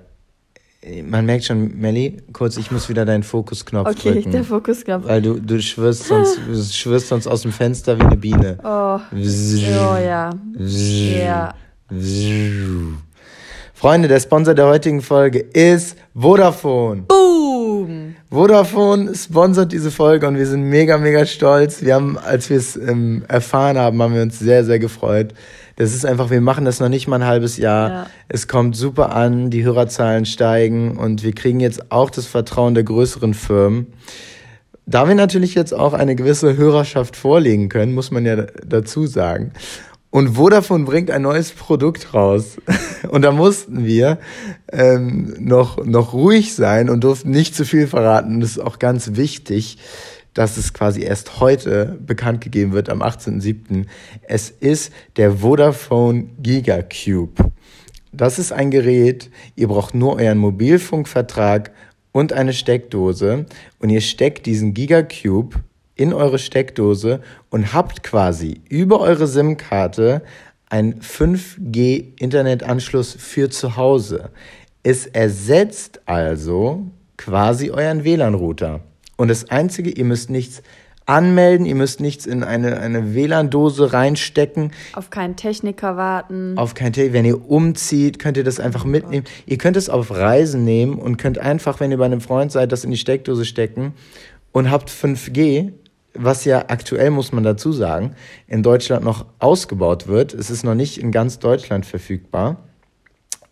Man 1.04 1.26
merkt 1.26 1.44
schon, 1.44 1.76
Melly, 1.78 2.22
kurz, 2.32 2.56
ich 2.56 2.70
muss 2.70 2.88
wieder 2.88 3.04
deinen 3.04 3.22
Fokusknopf 3.22 3.90
Okay, 3.90 4.12
drücken. 4.14 4.30
der 4.32 4.44
Fokusknopf. 4.44 5.04
Weil 5.06 5.20
du, 5.20 5.38
du 5.38 5.60
schwirrst 5.60 6.04
sonst, 6.04 6.38
schwirrst 6.74 7.08
sonst 7.08 7.26
aus 7.26 7.42
dem 7.42 7.52
Fenster 7.52 7.98
wie 7.98 8.02
eine 8.02 8.16
Biene. 8.16 8.56
Oh, 8.64 8.98
oh 9.12 9.96
ja. 9.98 10.30
Ja. 10.58 11.54
Freunde, 13.74 14.08
der 14.08 14.20
Sponsor 14.20 14.54
der 14.54 14.68
heutigen 14.68 15.02
Folge 15.02 15.40
ist 15.40 15.98
Vodafone. 16.14 17.02
Boom! 17.02 17.41
Vodafone 18.32 19.14
sponsert 19.14 19.72
diese 19.72 19.90
Folge 19.90 20.26
und 20.26 20.38
wir 20.38 20.46
sind 20.46 20.62
mega, 20.62 20.96
mega 20.96 21.26
stolz. 21.26 21.82
Wir 21.82 21.94
haben, 21.94 22.16
als 22.16 22.48
wir 22.48 22.56
es 22.56 22.76
ähm, 22.76 23.26
erfahren 23.28 23.76
haben, 23.76 24.00
haben 24.00 24.14
wir 24.14 24.22
uns 24.22 24.38
sehr, 24.38 24.64
sehr 24.64 24.78
gefreut. 24.78 25.34
Das 25.76 25.92
ist 25.94 26.06
einfach, 26.06 26.30
wir 26.30 26.40
machen 26.40 26.64
das 26.64 26.80
noch 26.80 26.88
nicht 26.88 27.06
mal 27.06 27.16
ein 27.16 27.26
halbes 27.26 27.58
Jahr. 27.58 27.90
Ja. 27.90 28.06
Es 28.28 28.48
kommt 28.48 28.74
super 28.74 29.14
an, 29.14 29.50
die 29.50 29.64
Hörerzahlen 29.64 30.24
steigen 30.24 30.96
und 30.96 31.22
wir 31.22 31.34
kriegen 31.34 31.60
jetzt 31.60 31.92
auch 31.92 32.08
das 32.08 32.26
Vertrauen 32.26 32.72
der 32.72 32.84
größeren 32.84 33.34
Firmen. 33.34 33.88
Da 34.86 35.06
wir 35.06 35.14
natürlich 35.14 35.54
jetzt 35.54 35.74
auch 35.74 35.92
eine 35.92 36.16
gewisse 36.16 36.56
Hörerschaft 36.56 37.16
vorlegen 37.16 37.68
können, 37.68 37.92
muss 37.92 38.10
man 38.10 38.24
ja 38.24 38.46
dazu 38.66 39.06
sagen. 39.06 39.52
Und 40.12 40.36
Vodafone 40.36 40.84
bringt 40.84 41.10
ein 41.10 41.22
neues 41.22 41.52
Produkt 41.52 42.12
raus. 42.12 42.58
Und 43.08 43.22
da 43.22 43.32
mussten 43.32 43.86
wir 43.86 44.18
ähm, 44.70 45.34
noch, 45.38 45.82
noch 45.86 46.12
ruhig 46.12 46.54
sein 46.54 46.90
und 46.90 47.02
durften 47.02 47.30
nicht 47.30 47.54
zu 47.54 47.64
viel 47.64 47.86
verraten. 47.86 48.40
Das 48.40 48.50
ist 48.50 48.58
auch 48.58 48.78
ganz 48.78 49.16
wichtig, 49.16 49.78
dass 50.34 50.58
es 50.58 50.72
quasi 50.74 51.02
erst 51.02 51.40
heute 51.40 51.98
bekannt 52.06 52.42
gegeben 52.42 52.72
wird, 52.72 52.90
am 52.90 53.02
18.07. 53.02 53.86
Es 54.22 54.50
ist 54.50 54.92
der 55.16 55.38
Vodafone 55.38 56.26
Gigacube. 56.42 57.50
Das 58.12 58.38
ist 58.38 58.52
ein 58.52 58.70
Gerät, 58.70 59.30
ihr 59.56 59.68
braucht 59.68 59.94
nur 59.94 60.16
euren 60.16 60.38
Mobilfunkvertrag 60.38 61.72
und 62.12 62.34
eine 62.34 62.52
Steckdose 62.52 63.46
und 63.78 63.88
ihr 63.88 64.02
steckt 64.02 64.44
diesen 64.44 64.74
Gigacube 64.74 65.56
in 65.94 66.12
eure 66.12 66.38
Steckdose 66.38 67.22
und 67.50 67.72
habt 67.72 68.02
quasi 68.02 68.60
über 68.68 69.00
eure 69.00 69.26
SIM-Karte 69.26 70.22
einen 70.68 71.00
5G-Internetanschluss 71.00 73.16
für 73.18 73.48
zu 73.50 73.76
Hause. 73.76 74.28
Es 74.82 75.06
ersetzt 75.06 76.02
also 76.06 76.90
quasi 77.16 77.70
euren 77.70 78.04
WLAN-Router. 78.04 78.80
Und 79.16 79.28
das 79.28 79.48
Einzige, 79.50 79.90
ihr 79.90 80.04
müsst 80.04 80.30
nichts 80.30 80.62
anmelden, 81.06 81.66
ihr 81.66 81.74
müsst 81.74 82.00
nichts 82.00 82.26
in 82.26 82.42
eine, 82.42 82.80
eine 82.80 83.14
WLAN-Dose 83.14 83.92
reinstecken. 83.92 84.72
Auf 84.94 85.10
keinen 85.10 85.36
Techniker 85.36 85.96
warten. 85.96 86.56
Auf 86.56 86.74
kein 86.74 86.92
Tee. 86.92 87.12
Wenn 87.12 87.24
ihr 87.24 87.48
umzieht, 87.48 88.18
könnt 88.18 88.36
ihr 88.36 88.44
das 88.44 88.60
einfach 88.60 88.84
mitnehmen. 88.84 89.26
Ihr 89.46 89.58
könnt 89.58 89.76
es 89.76 89.88
auf 89.88 90.10
Reisen 90.10 90.64
nehmen 90.64 90.98
und 90.98 91.18
könnt 91.18 91.38
einfach, 91.38 91.80
wenn 91.80 91.90
ihr 91.90 91.98
bei 91.98 92.06
einem 92.06 92.20
Freund 92.20 92.50
seid, 92.50 92.72
das 92.72 92.84
in 92.84 92.90
die 92.90 92.96
Steckdose 92.96 93.44
stecken 93.44 93.94
und 94.52 94.70
habt 94.70 94.90
5G, 94.90 95.72
was 96.14 96.44
ja 96.44 96.66
aktuell, 96.68 97.10
muss 97.10 97.32
man 97.32 97.44
dazu 97.44 97.72
sagen, 97.72 98.14
in 98.46 98.62
Deutschland 98.62 99.04
noch 99.04 99.24
ausgebaut 99.38 100.06
wird. 100.06 100.34
Es 100.34 100.50
ist 100.50 100.64
noch 100.64 100.74
nicht 100.74 100.98
in 100.98 101.12
ganz 101.12 101.38
Deutschland 101.38 101.86
verfügbar. 101.86 102.58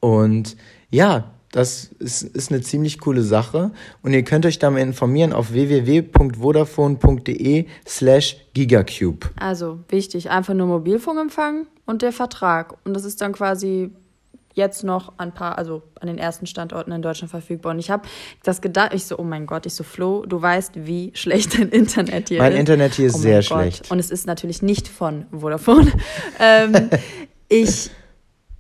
Und 0.01 0.57
ja, 0.91 1.31
das 1.53 1.91
ist, 1.99 2.23
ist 2.23 2.53
eine 2.53 2.61
ziemlich 2.61 3.01
coole 3.01 3.23
Sache. 3.23 3.71
Und 4.03 4.13
ihr 4.13 4.23
könnt 4.23 4.45
euch 4.47 4.59
da 4.59 4.71
mal 4.71 4.81
informieren 4.81 5.33
auf 5.33 5.53
www.vodafone.de 5.53 7.67
slash 7.87 8.37
gigacube. 8.55 9.31
Also 9.37 9.81
wichtig, 9.89 10.31
einfach 10.31 10.55
nur 10.55 10.69
Mobilfunkempfang 10.69 11.67
und 11.87 12.03
der 12.03 12.13
Vertrag. 12.13 12.77
Und 12.85 12.95
das 12.95 13.05
ist 13.05 13.21
dann 13.21 13.33
quasi 13.33 13.91
jetzt 14.55 14.85
noch 14.85 15.13
an 15.17 15.33
paar, 15.33 15.59
also 15.59 15.83
an 16.01 16.09
den 16.09 16.19
ersten 16.19 16.47
Standorten 16.47 16.93
in 16.93 17.03
Deutschland 17.03 17.31
verfügbar. 17.31 17.73
Und 17.73 17.79
ich 17.79 17.91
habe 17.91 18.03
das 18.43 18.61
gedacht, 18.61 18.93
ich 18.95 19.05
so, 19.05 19.19
oh 19.19 19.23
mein 19.23 19.47
Gott, 19.47 19.67
ich 19.67 19.75
so, 19.75 19.85
Flo, 19.85 20.25
du 20.27 20.41
weißt, 20.41 20.87
wie 20.87 21.13
schlecht 21.15 21.59
dein 21.59 21.69
Internet 21.69 22.29
hier 22.29 22.39
Mein 22.39 22.53
ist. 22.53 22.59
Internet 22.61 22.95
hier 22.95 23.07
ist 23.07 23.15
Oh 23.15 23.19
mein 23.19 23.23
sehr 23.23 23.37
Gott. 23.39 23.45
schlecht. 23.47 23.91
Und 23.91 23.99
es 23.99 24.11
ist 24.11 24.27
natürlich 24.27 24.63
nicht 24.63 24.89
von 24.89 25.27
Vodafone. 25.31 25.93
ähm, 26.41 26.91
ich 27.49 27.91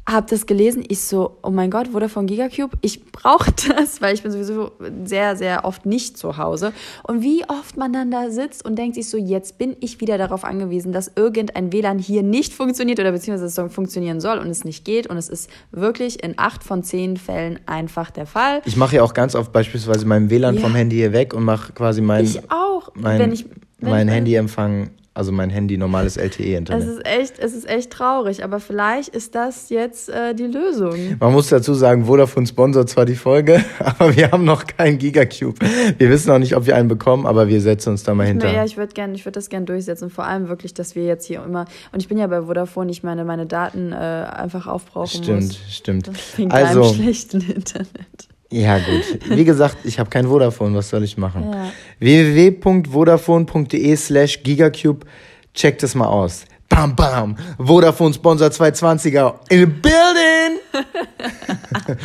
habe 0.08 0.26
das 0.28 0.46
gelesen, 0.46 0.82
ich 0.88 1.00
so, 1.02 1.36
oh 1.42 1.50
mein 1.50 1.70
Gott, 1.70 1.88
Vodafone 1.88 2.26
Gigacube, 2.26 2.76
ich 2.80 3.04
brauche 3.12 3.52
das, 3.76 4.00
weil 4.00 4.14
ich 4.14 4.22
bin 4.22 4.32
sowieso 4.32 4.72
sehr, 5.04 5.36
sehr 5.36 5.64
oft 5.64 5.86
nicht 5.86 6.16
zu 6.18 6.36
Hause. 6.36 6.72
Und 7.04 7.22
wie 7.22 7.44
oft 7.48 7.76
man 7.76 7.92
dann 7.92 8.10
da 8.10 8.30
sitzt 8.30 8.64
und 8.64 8.76
denkt 8.76 8.96
sich 8.96 9.08
so, 9.08 9.16
jetzt 9.16 9.58
bin 9.58 9.76
ich 9.80 10.00
wieder 10.00 10.18
darauf 10.18 10.42
angewiesen, 10.44 10.90
dass 10.92 11.12
irgendein 11.14 11.72
WLAN 11.72 11.98
hier 11.98 12.22
nicht 12.22 12.52
funktioniert 12.52 12.98
oder 12.98 13.12
beziehungsweise 13.12 13.46
es 13.46 13.54
so 13.54 13.68
funktionionieren 13.68 14.20
soll 14.20 14.38
und 14.38 14.48
es 14.48 14.64
nicht 14.64 14.84
geht. 14.84 15.06
Und 15.06 15.16
es 15.16 15.28
ist 15.28 15.48
wirklich 15.70 16.22
in 16.24 16.34
acht 16.38 16.64
von 16.64 16.82
zehn 16.82 17.16
Fällen 17.16 17.60
einfach 17.66 18.10
der 18.10 18.26
Fall. 18.26 18.62
Ich 18.64 18.76
mache 18.76 18.96
ja 18.96 19.02
auch 19.04 19.14
ganz 19.14 19.34
oft 19.36 19.52
beispielsweise 19.52 20.06
mein 20.06 20.28
WLAN 20.30 20.56
Ja. 20.56 20.60
vom 20.62 20.74
Handy 20.74 20.96
hier 20.96 21.12
weg 21.12 21.34
und 21.34 21.44
mache 21.44 21.72
quasi 21.72 22.00
mein, 22.00 22.24
Ich 22.24 22.50
auch. 22.50 22.90
mein, 22.94 23.20
wenn 23.20 23.32
ich, 23.32 23.44
wenn 23.78 23.90
mein 23.90 24.08
Handyempfang, 24.08 24.90
also 25.20 25.32
mein 25.32 25.50
Handy 25.50 25.76
normales 25.76 26.16
Es 26.16 26.38
LTE-Internet. 26.38 26.88
ist 26.88 27.06
echt, 27.06 27.38
es 27.38 27.54
ist 27.54 27.68
echt 27.68 27.90
traurig, 27.90 28.42
aber 28.42 28.58
vielleicht 28.58 29.10
ist 29.10 29.34
das 29.34 29.68
jetzt 29.68 30.08
äh, 30.08 30.34
die 30.34 30.46
Lösung. 30.46 31.18
Man 31.20 31.32
muss 31.34 31.50
dazu 31.50 31.74
sagen, 31.74 32.06
Vodafone 32.06 32.46
sponsert 32.46 32.88
zwar 32.88 33.04
die 33.04 33.14
Folge, 33.16 33.62
aber 33.80 34.16
wir 34.16 34.30
haben 34.30 34.44
noch 34.44 34.66
keinen 34.66 34.96
Gigacube. 34.96 35.58
Wir 35.98 36.08
wissen 36.08 36.30
noch 36.30 36.38
nicht, 36.38 36.56
ob 36.56 36.64
wir 36.64 36.74
einen 36.74 36.88
bekommen, 36.88 37.26
aber 37.26 37.48
wir 37.48 37.60
setzen 37.60 37.90
uns 37.90 38.02
da 38.02 38.14
mal 38.14 38.26
hinter. 38.26 38.46
Naja, 38.46 38.64
ich 38.64 38.78
würde 38.78 38.94
gern, 38.94 39.14
ich 39.14 39.26
würde 39.26 39.34
das 39.34 39.50
gern 39.50 39.66
durchsetzen. 39.66 40.08
Vor 40.08 40.24
allem 40.24 40.48
wirklich, 40.48 40.72
dass 40.72 40.94
wir 40.94 41.04
jetzt 41.04 41.26
hier 41.26 41.44
immer 41.44 41.66
und 41.92 42.00
ich 42.00 42.08
bin 42.08 42.16
ja 42.16 42.26
bei 42.26 42.40
Vodafone, 42.40 42.90
ich 42.90 43.02
meine, 43.02 43.26
meine 43.26 43.44
Daten 43.44 43.92
äh, 43.92 43.96
einfach 43.96 44.66
aufbrauchen 44.66 45.22
stimmt, 45.22 45.42
muss. 45.42 45.60
stimmt. 45.68 46.10
Wegen 46.38 46.50
Also, 46.50 46.82
schlechten 46.94 47.42
Internet. 47.42 48.28
Ja 48.50 48.78
gut. 48.78 49.20
Wie 49.28 49.44
gesagt, 49.44 49.78
ich 49.84 49.98
habe 49.98 50.10
kein 50.10 50.26
Vodafone, 50.26 50.76
was 50.76 50.88
soll 50.88 51.04
ich 51.04 51.16
machen? 51.16 51.52
Ja. 51.52 51.72
www.vodafone.de 51.98 53.96
slash 53.96 54.42
Gigacube. 54.42 55.06
Checkt 55.54 55.82
es 55.82 55.94
mal 55.94 56.06
aus. 56.06 56.44
Bam, 56.68 56.94
bam. 56.94 57.36
Vodafone 57.58 58.14
Sponsor 58.14 58.48
220er 58.48 59.34
in 59.50 59.60
the 59.60 59.66
building. 59.66 60.60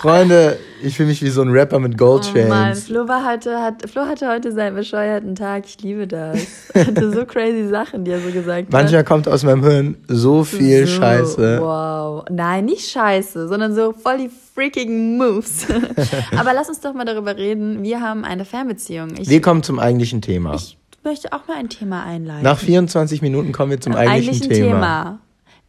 Freunde, 0.00 0.58
ich 0.82 0.96
fühle 0.96 1.10
mich 1.10 1.22
wie 1.22 1.28
so 1.28 1.42
ein 1.42 1.50
Rapper 1.50 1.78
mit 1.78 1.98
Goldchains. 1.98 2.46
Oh 2.46 2.48
Mann, 2.48 2.74
Flo, 2.74 3.06
war 3.06 3.30
heute, 3.30 3.60
hat, 3.60 3.88
Flo 3.90 4.06
hatte 4.06 4.28
heute 4.28 4.52
seinen 4.52 4.74
bescheuerten 4.74 5.34
Tag. 5.34 5.64
Ich 5.66 5.82
liebe 5.82 6.06
das. 6.06 6.38
Er 6.72 6.86
hatte 6.86 7.12
so 7.12 7.26
crazy 7.26 7.68
Sachen, 7.68 8.04
die 8.04 8.12
er 8.12 8.20
so 8.20 8.30
gesagt 8.30 8.68
hat. 8.68 8.72
Manchmal 8.72 9.04
kommt 9.04 9.28
aus 9.28 9.42
meinem 9.44 9.62
Hirn 9.62 9.96
so 10.08 10.44
viel 10.44 10.86
so, 10.86 10.94
Scheiße. 10.94 11.58
Wow. 11.60 12.24
Nein, 12.30 12.64
nicht 12.64 12.90
Scheiße, 12.90 13.48
sondern 13.48 13.74
so 13.74 13.92
voll 13.92 14.16
die 14.16 14.30
freaking 14.60 15.16
Moves. 15.16 15.66
Aber 16.36 16.52
lass 16.52 16.68
uns 16.68 16.80
doch 16.80 16.92
mal 16.92 17.04
darüber 17.04 17.36
reden. 17.36 17.82
Wir 17.82 18.00
haben 18.00 18.24
eine 18.24 18.44
Fernbeziehung. 18.44 19.14
Ich, 19.18 19.28
wir 19.28 19.40
kommen 19.40 19.62
zum 19.62 19.78
eigentlichen 19.78 20.20
Thema. 20.20 20.54
Ich 20.54 20.76
möchte 21.02 21.32
auch 21.32 21.48
mal 21.48 21.56
ein 21.56 21.70
Thema 21.70 22.04
einleiten. 22.04 22.42
Nach 22.42 22.58
24 22.58 23.22
Minuten 23.22 23.52
kommen 23.52 23.70
wir 23.70 23.80
zum 23.80 23.94
eigentlichen, 23.94 24.34
eigentlichen 24.34 24.66
Thema. 24.66 24.76
Thema. 24.76 25.18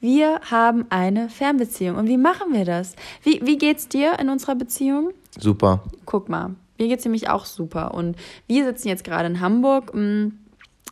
Wir 0.02 0.42
haben 0.50 0.86
eine 0.90 1.30
Fernbeziehung. 1.30 1.96
Und 1.96 2.08
wie 2.08 2.18
machen 2.18 2.54
wir 2.54 2.66
das? 2.66 2.96
Wie, 3.24 3.40
wie 3.44 3.58
geht's 3.58 3.88
dir 3.88 4.20
in 4.20 4.30
unserer 4.30 4.56
Beziehung? 4.56 5.12
Super. 5.40 5.84
Guck 6.06 6.28
mal. 6.28 6.56
Mir 6.78 6.88
geht's 6.88 7.06
nämlich 7.06 7.30
auch 7.30 7.46
super. 7.46 7.94
Und 7.94 8.18
wir 8.48 8.66
sitzen 8.66 8.90
jetzt 8.90 9.04
gerade 9.06 9.28
in 9.28 9.40
Hamburg. 9.40 9.94
Hm, 9.94 10.34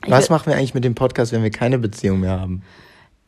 ich 0.05 0.11
Was 0.11 0.29
machen 0.29 0.45
wir 0.45 0.55
eigentlich 0.55 0.73
mit 0.73 0.85
dem 0.85 0.95
Podcast, 0.95 1.33
wenn 1.33 1.43
wir 1.43 1.49
keine 1.49 1.79
Beziehung 1.79 2.21
mehr 2.21 2.39
haben? 2.39 2.61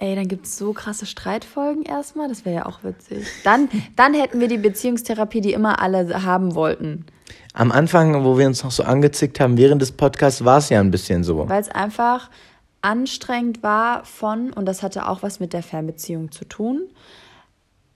Ey, 0.02 0.16
dann 0.16 0.28
gibt's 0.28 0.58
so 0.58 0.74
krasse 0.74 1.06
Streitfolgen 1.06 1.84
erstmal. 1.84 2.28
Das 2.28 2.44
wäre 2.44 2.56
ja 2.56 2.66
auch 2.66 2.84
witzig. 2.84 3.28
Dann, 3.44 3.70
dann 3.96 4.16
hätten 4.16 4.40
wir 4.40 4.48
die 4.48 4.58
Beziehungstherapie, 4.58 5.42
die 5.42 5.54
immer 5.54 5.80
alle 5.80 6.26
haben 6.26 6.56
wollten. 6.56 7.06
Am 7.54 7.72
Anfang, 7.72 8.26
wo 8.26 8.36
wir 8.36 8.48
uns 8.48 8.64
noch 8.64 8.72
so 8.72 8.82
angezickt 8.82 9.40
haben, 9.40 9.58
während 9.58 9.80
des 9.80 9.92
Podcasts, 9.92 10.44
war 10.44 10.58
es 10.58 10.70
ja 10.70 10.80
ein 10.80 10.90
bisschen 10.90 11.24
so. 11.24 11.48
Weil 11.48 11.62
es 11.62 11.70
einfach 11.70 12.32
anstrengend 12.82 13.62
war 13.62 14.04
von, 14.04 14.52
und 14.54 14.66
das 14.66 14.82
hatte 14.82 15.08
auch 15.08 15.22
was 15.22 15.40
mit 15.40 15.54
der 15.54 15.62
Fernbeziehung 15.62 16.32
zu 16.32 16.46
tun, 16.46 16.82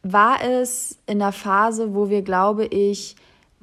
war 0.03 0.43
es 0.43 0.99
in 1.07 1.17
der 1.17 1.31
Phase, 1.31 1.95
wo 1.95 2.11
wir, 2.11 2.21
glaube 2.21 2.65
ich, 2.65 3.15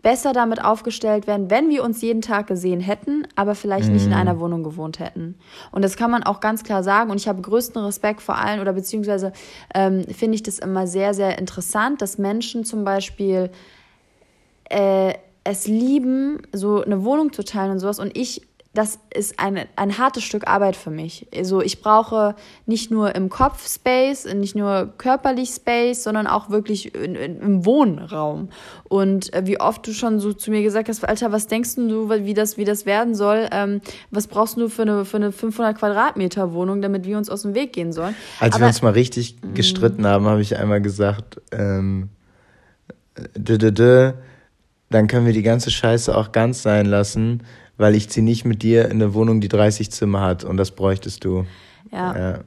besser 0.03 0.33
damit 0.33 0.65
aufgestellt 0.65 1.27
wären, 1.27 1.49
wenn 1.49 1.69
wir 1.69 1.85
uns 1.85 2.03
jeden 2.03 2.23
Tag 2.23 2.49
gesehen 2.49 2.81
hätten, 2.81 3.27
aber 3.37 3.55
vielleicht 3.55 3.87
mhm. 3.87 3.95
nicht 3.95 4.05
in 4.05 4.11
mhm. 4.11 4.17
einer 4.17 4.41
Wohnung 4.41 4.65
gewohnt 4.65 4.99
hätten. 4.99 5.37
Und 5.71 5.83
das 5.83 5.97
kann 5.97 6.11
man 6.11 6.23
auch 6.25 6.41
ganz 6.41 6.65
klar 6.65 6.83
sagen. 6.83 7.11
Und 7.11 7.19
ich 7.19 7.29
habe 7.29 7.41
größten 7.41 7.83
Respekt 7.85 8.21
vor 8.21 8.37
allen, 8.37 8.61
oder 8.61 8.73
beziehungsweise 8.73 9.33
ähm, 9.75 10.05
finde 10.05 10.35
ich 10.35 10.43
das 10.43 10.59
immer 10.59 10.87
sehr, 10.87 11.15
sehr 11.15 11.39
interessant, 11.39 12.03
dass 12.03 12.19
Menschen 12.19 12.65
zum 12.65 12.85
Beispiel 12.85 13.51
äh, 14.65 15.15
es 15.45 15.67
lieben, 15.67 16.43
so 16.53 16.83
eine 16.83 17.05
Wohnung 17.05 17.33
zu 17.33 17.45
teilen 17.45 17.73
und 17.73 17.79
sowas. 17.79 17.99
Und 17.99 18.17
ich 18.17 18.43
das 18.75 18.99
ist 19.15 19.39
ein, 19.39 19.61
ein 19.77 19.99
hartes 19.99 20.25
Stück 20.25 20.49
Arbeit 20.49 20.77
für 20.77 20.91
mich. 20.91 21.27
Also 21.37 21.61
ich 21.61 21.83
brauche 21.83 22.35
nicht 22.65 22.91
nur 22.91 23.15
im 23.15 23.29
Kopf 23.29 23.69
Space, 23.69 24.25
nicht 24.33 24.55
nur 24.55 24.95
körperlich 24.97 25.51
Space, 25.51 26.03
sondern 26.03 26.27
auch 26.27 26.49
wirklich 26.49 26.95
in, 26.95 27.15
in, 27.15 27.41
im 27.41 27.67
Wohnraum. 27.67 28.49
Und 28.85 29.33
äh, 29.35 29.43
wie 29.45 29.61
oft 29.61 29.87
du 29.87 29.93
schon 29.93 30.21
so 30.21 30.33
zu 30.33 30.51
mir 30.51 30.63
gesagt 30.63 30.89
hast, 30.89 31.05
Alter, 31.05 31.33
was 31.33 31.49
denkst 31.49 31.75
du, 31.77 32.09
wie 32.09 32.33
das, 32.33 32.57
wie 32.57 32.65
das 32.65 32.87
werden 32.87 33.15
soll? 33.15 33.47
Ähm, 33.53 33.83
was 34.11 34.27
brauchst 34.27 34.57
du 34.57 34.71
für 34.71 34.83
eine, 34.83 35.05
für 35.05 35.19
eine 35.19 35.33
500 35.33 35.77
Quadratmeter 35.77 36.55
Wohnung, 36.55 36.81
damit 36.81 37.05
wir 37.05 37.19
uns 37.19 37.29
aus 37.29 37.43
dem 37.43 37.55
Weg 37.55 37.75
gehen 37.75 37.93
sollen? 37.93 38.15
Als 38.41 38.55
Aber, 38.55 38.65
wir 38.65 38.69
uns 38.69 38.81
mal 38.81 38.93
richtig 38.93 39.37
mm. 39.43 39.53
gestritten 39.53 40.07
haben, 40.07 40.25
habe 40.25 40.41
ich 40.41 40.57
einmal 40.57 40.81
gesagt, 40.81 41.43
ähm, 41.53 42.09
d 43.37 43.57
-d 43.57 43.71
-d, 43.71 44.15
dann 44.93 45.07
können 45.09 45.27
wir 45.27 45.33
die 45.33 45.43
ganze 45.43 45.71
Scheiße 45.71 46.17
auch 46.17 46.33
ganz 46.33 46.63
sein 46.63 46.87
lassen 46.87 47.43
weil 47.77 47.95
ich 47.95 48.09
ziehe 48.09 48.25
nicht 48.25 48.45
mit 48.45 48.63
dir 48.63 48.87
in 48.87 48.93
eine 48.93 49.15
Wohnung, 49.15 49.41
die 49.41 49.49
30 49.49 49.91
Zimmer 49.91 50.21
hat 50.21 50.45
und 50.45 50.57
das 50.57 50.71
bräuchtest 50.71 51.25
du. 51.25 51.47
Ja. 51.91 52.17
ja. 52.17 52.39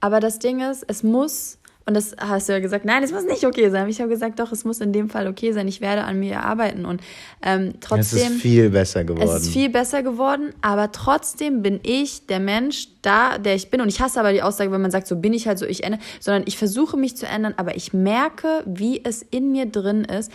Aber 0.00 0.20
das 0.20 0.38
Ding 0.38 0.60
ist, 0.60 0.84
es 0.86 1.02
muss, 1.02 1.58
und 1.86 1.94
das 1.94 2.14
hast 2.18 2.48
du 2.48 2.52
ja 2.52 2.60
gesagt, 2.60 2.84
nein, 2.84 3.02
es 3.02 3.12
muss 3.12 3.24
nicht 3.24 3.44
okay 3.44 3.70
sein. 3.70 3.88
Ich 3.88 4.00
habe 4.00 4.10
gesagt, 4.10 4.38
doch, 4.38 4.52
es 4.52 4.64
muss 4.64 4.80
in 4.80 4.92
dem 4.92 5.08
Fall 5.08 5.26
okay 5.26 5.52
sein. 5.52 5.66
Ich 5.66 5.80
werde 5.80 6.04
an 6.04 6.20
mir 6.20 6.44
arbeiten. 6.44 6.84
Und 6.84 7.00
ähm, 7.42 7.74
trotzdem. 7.80 8.18
Es 8.18 8.30
ist 8.30 8.42
viel 8.42 8.70
besser 8.70 9.04
geworden. 9.04 9.28
Es 9.28 9.42
ist 9.42 9.48
viel 9.48 9.70
besser 9.70 10.02
geworden, 10.02 10.52
aber 10.60 10.92
trotzdem 10.92 11.62
bin 11.62 11.80
ich 11.82 12.26
der 12.26 12.40
Mensch 12.40 12.88
da, 13.02 13.38
der 13.38 13.54
ich 13.54 13.70
bin. 13.70 13.80
Und 13.80 13.88
ich 13.88 14.00
hasse 14.00 14.20
aber 14.20 14.32
die 14.32 14.42
Aussage, 14.42 14.70
wenn 14.70 14.82
man 14.82 14.90
sagt, 14.90 15.06
so 15.06 15.16
bin 15.16 15.32
ich 15.32 15.48
halt 15.48 15.58
so, 15.58 15.66
ich 15.66 15.84
ändere, 15.84 16.00
sondern 16.20 16.44
ich 16.46 16.58
versuche 16.58 16.96
mich 16.96 17.16
zu 17.16 17.26
ändern, 17.26 17.54
aber 17.56 17.76
ich 17.76 17.92
merke, 17.92 18.62
wie 18.66 19.02
es 19.02 19.22
in 19.22 19.50
mir 19.50 19.66
drin 19.66 20.04
ist 20.04 20.30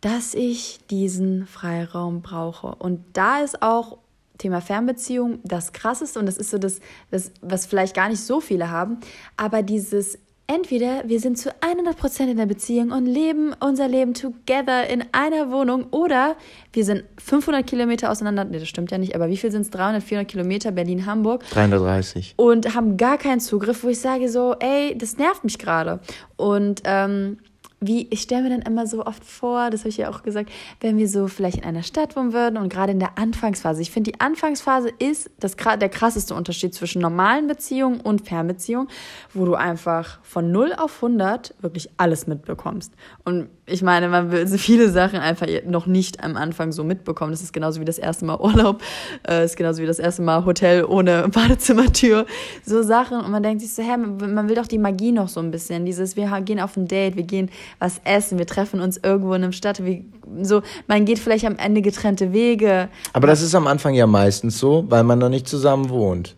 dass 0.00 0.34
ich 0.34 0.80
diesen 0.90 1.46
Freiraum 1.46 2.22
brauche. 2.22 2.74
Und 2.74 3.04
da 3.12 3.40
ist 3.40 3.62
auch 3.62 3.98
Thema 4.38 4.60
Fernbeziehung 4.60 5.38
das 5.44 5.72
Krasseste 5.72 6.18
und 6.18 6.26
das 6.26 6.36
ist 6.36 6.50
so 6.50 6.58
das, 6.58 6.80
das, 7.10 7.32
was 7.40 7.66
vielleicht 7.66 7.94
gar 7.94 8.08
nicht 8.08 8.20
so 8.20 8.40
viele 8.40 8.70
haben, 8.70 8.98
aber 9.36 9.62
dieses 9.62 10.18
Entweder 10.48 11.02
wir 11.06 11.18
sind 11.18 11.38
zu 11.38 11.50
100% 11.50 12.30
in 12.30 12.36
der 12.36 12.46
Beziehung 12.46 12.92
und 12.92 13.06
leben 13.06 13.52
unser 13.58 13.88
Leben 13.88 14.14
together 14.14 14.88
in 14.88 15.02
einer 15.10 15.50
Wohnung 15.50 15.88
oder 15.90 16.36
wir 16.72 16.84
sind 16.84 17.02
500 17.18 17.66
Kilometer 17.66 18.12
auseinander. 18.12 18.44
Nee, 18.44 18.60
das 18.60 18.68
stimmt 18.68 18.92
ja 18.92 18.98
nicht, 18.98 19.16
aber 19.16 19.28
wie 19.28 19.36
viel 19.36 19.50
sind 19.50 19.62
es? 19.62 19.70
300, 19.70 20.04
400 20.04 20.30
Kilometer 20.30 20.70
Berlin-Hamburg. 20.70 21.44
330. 21.50 22.34
Und 22.36 22.76
haben 22.76 22.96
gar 22.96 23.18
keinen 23.18 23.40
Zugriff, 23.40 23.82
wo 23.82 23.88
ich 23.88 23.98
sage 23.98 24.28
so, 24.28 24.54
ey, 24.60 24.96
das 24.96 25.16
nervt 25.16 25.42
mich 25.42 25.58
gerade. 25.58 25.98
Und 26.36 26.80
ähm, 26.84 27.38
wie, 27.80 28.06
ich 28.10 28.22
stelle 28.22 28.42
mir 28.42 28.50
dann 28.50 28.62
immer 28.62 28.86
so 28.86 29.04
oft 29.04 29.24
vor, 29.24 29.70
das 29.70 29.80
habe 29.80 29.90
ich 29.90 29.98
ja 29.98 30.08
auch 30.10 30.22
gesagt, 30.22 30.50
wenn 30.80 30.96
wir 30.96 31.08
so 31.08 31.28
vielleicht 31.28 31.58
in 31.58 31.64
einer 31.64 31.82
Stadt 31.82 32.16
wohnen 32.16 32.32
würden 32.32 32.56
und 32.56 32.72
gerade 32.72 32.92
in 32.92 32.98
der 32.98 33.18
Anfangsphase. 33.18 33.82
Ich 33.82 33.90
finde, 33.90 34.12
die 34.12 34.20
Anfangsphase 34.20 34.90
ist 34.98 35.30
das, 35.40 35.56
der 35.56 35.88
krasseste 35.88 36.34
Unterschied 36.34 36.74
zwischen 36.74 37.02
normalen 37.02 37.46
Beziehungen 37.46 38.00
und 38.00 38.26
Fernbeziehungen, 38.26 38.88
wo 39.34 39.44
du 39.44 39.54
einfach 39.54 40.20
von 40.22 40.50
0 40.50 40.72
auf 40.78 41.02
100 41.02 41.54
wirklich 41.60 41.90
alles 41.98 42.26
mitbekommst. 42.26 42.94
Und 43.24 43.50
ich 43.68 43.82
meine, 43.82 44.08
man 44.08 44.30
will 44.30 44.46
viele 44.46 44.90
Sachen 44.90 45.18
einfach 45.18 45.48
noch 45.66 45.86
nicht 45.86 46.22
am 46.22 46.36
Anfang 46.36 46.70
so 46.70 46.84
mitbekommen. 46.84 47.32
Das 47.32 47.42
ist 47.42 47.52
genauso 47.52 47.80
wie 47.80 47.84
das 47.84 47.98
erste 47.98 48.24
Mal 48.24 48.38
Urlaub, 48.38 48.80
äh, 49.28 49.44
ist 49.44 49.56
genauso 49.56 49.82
wie 49.82 49.86
das 49.86 49.98
erste 49.98 50.22
Mal 50.22 50.44
Hotel 50.44 50.84
ohne 50.84 51.28
Badezimmertür. 51.32 52.26
So 52.64 52.82
Sachen. 52.82 53.20
Und 53.20 53.30
man 53.30 53.42
denkt 53.42 53.62
sich 53.62 53.74
so, 53.74 53.82
hä, 53.82 53.96
man 53.96 54.48
will 54.48 54.54
doch 54.54 54.68
die 54.68 54.78
Magie 54.78 55.10
noch 55.10 55.28
so 55.28 55.40
ein 55.40 55.50
bisschen. 55.50 55.84
Dieses, 55.84 56.16
wir 56.16 56.40
gehen 56.42 56.60
auf 56.60 56.76
ein 56.76 56.86
Date, 56.86 57.16
wir 57.16 57.24
gehen 57.24 57.50
was 57.80 58.00
essen, 58.04 58.38
wir 58.38 58.46
treffen 58.46 58.80
uns 58.80 58.98
irgendwo 59.02 59.34
in 59.34 59.42
einem 59.42 59.52
Stadt. 59.52 59.84
Wie, 59.84 60.04
so, 60.42 60.62
man 60.86 61.04
geht 61.04 61.18
vielleicht 61.18 61.44
am 61.44 61.56
Ende 61.56 61.82
getrennte 61.82 62.32
Wege. 62.32 62.88
Aber 63.12 63.26
das 63.26 63.42
ist 63.42 63.54
am 63.54 63.66
Anfang 63.66 63.94
ja 63.94 64.06
meistens 64.06 64.58
so, 64.58 64.84
weil 64.88 65.02
man 65.02 65.18
noch 65.18 65.28
nicht 65.28 65.48
zusammen 65.48 65.90
wohnt. 65.90 66.36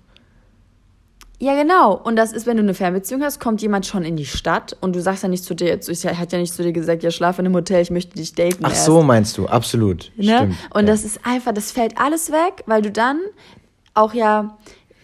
Ja, 1.40 1.55
genau. 1.55 1.94
Und 1.94 2.16
das 2.16 2.33
ist, 2.33 2.46
wenn 2.46 2.57
du 2.57 2.64
eine 2.64 2.74
Fernbeziehung 2.74 3.22
hast, 3.22 3.38
kommt 3.38 3.62
jemand 3.62 3.87
schon 3.87 4.03
in 4.03 4.16
die 4.16 4.27
Stadt 4.27 4.77
und 4.81 4.96
du 4.96 5.01
sagst 5.01 5.22
ja 5.22 5.29
nicht 5.29 5.44
zu 5.44 5.55
dir, 5.55 5.79
ich 5.79 6.07
hat 6.07 6.33
ja 6.33 6.38
nicht 6.38 6.53
zu 6.53 6.64
dir 6.64 6.72
gesagt, 6.72 7.05
ja, 7.05 7.12
schlaf 7.12 7.38
in 7.38 7.46
einem 7.46 7.55
Hotel, 7.55 7.81
ich 7.81 7.90
möchte 7.90 8.16
dich 8.16 8.35
daten. 8.35 8.64
Ach 8.64 8.70
erst. 8.70 8.85
so, 8.87 9.03
meinst 9.03 9.38
du, 9.38 9.46
absolut. 9.46 10.11
Ne? 10.16 10.37
Stimmt. 10.37 10.57
Und 10.74 10.87
ja. 10.87 10.92
das 10.92 11.05
ist 11.05 11.20
einfach, 11.24 11.53
das 11.53 11.70
fällt 11.70 11.96
alles 11.96 12.33
weg, 12.33 12.64
weil 12.66 12.83
du 12.83 12.90
dann 12.90 13.20
auch 13.94 14.14
ja, 14.14 14.59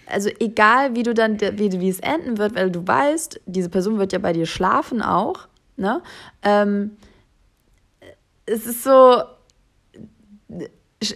also 0.07 0.29
egal 0.41 0.97
wie 0.97 1.05
du 1.05 1.15
dann, 1.15 1.41
wie, 1.41 1.81
wie 1.81 1.89
es 1.89 2.01
enden 2.01 2.37
wird, 2.39 2.57
weil 2.57 2.71
du 2.71 2.87
weißt, 2.87 3.41
diese 3.47 3.69
Person 3.69 3.99
wird 3.99 4.13
ja 4.13 4.19
bei 4.19 4.33
dir 4.33 4.47
schlafen 4.47 5.03
auch, 5.03 5.47
ne? 5.77 6.03
Ähm, 6.43 6.97
es 8.47 8.67
ist 8.67 8.83
so, 8.83 9.23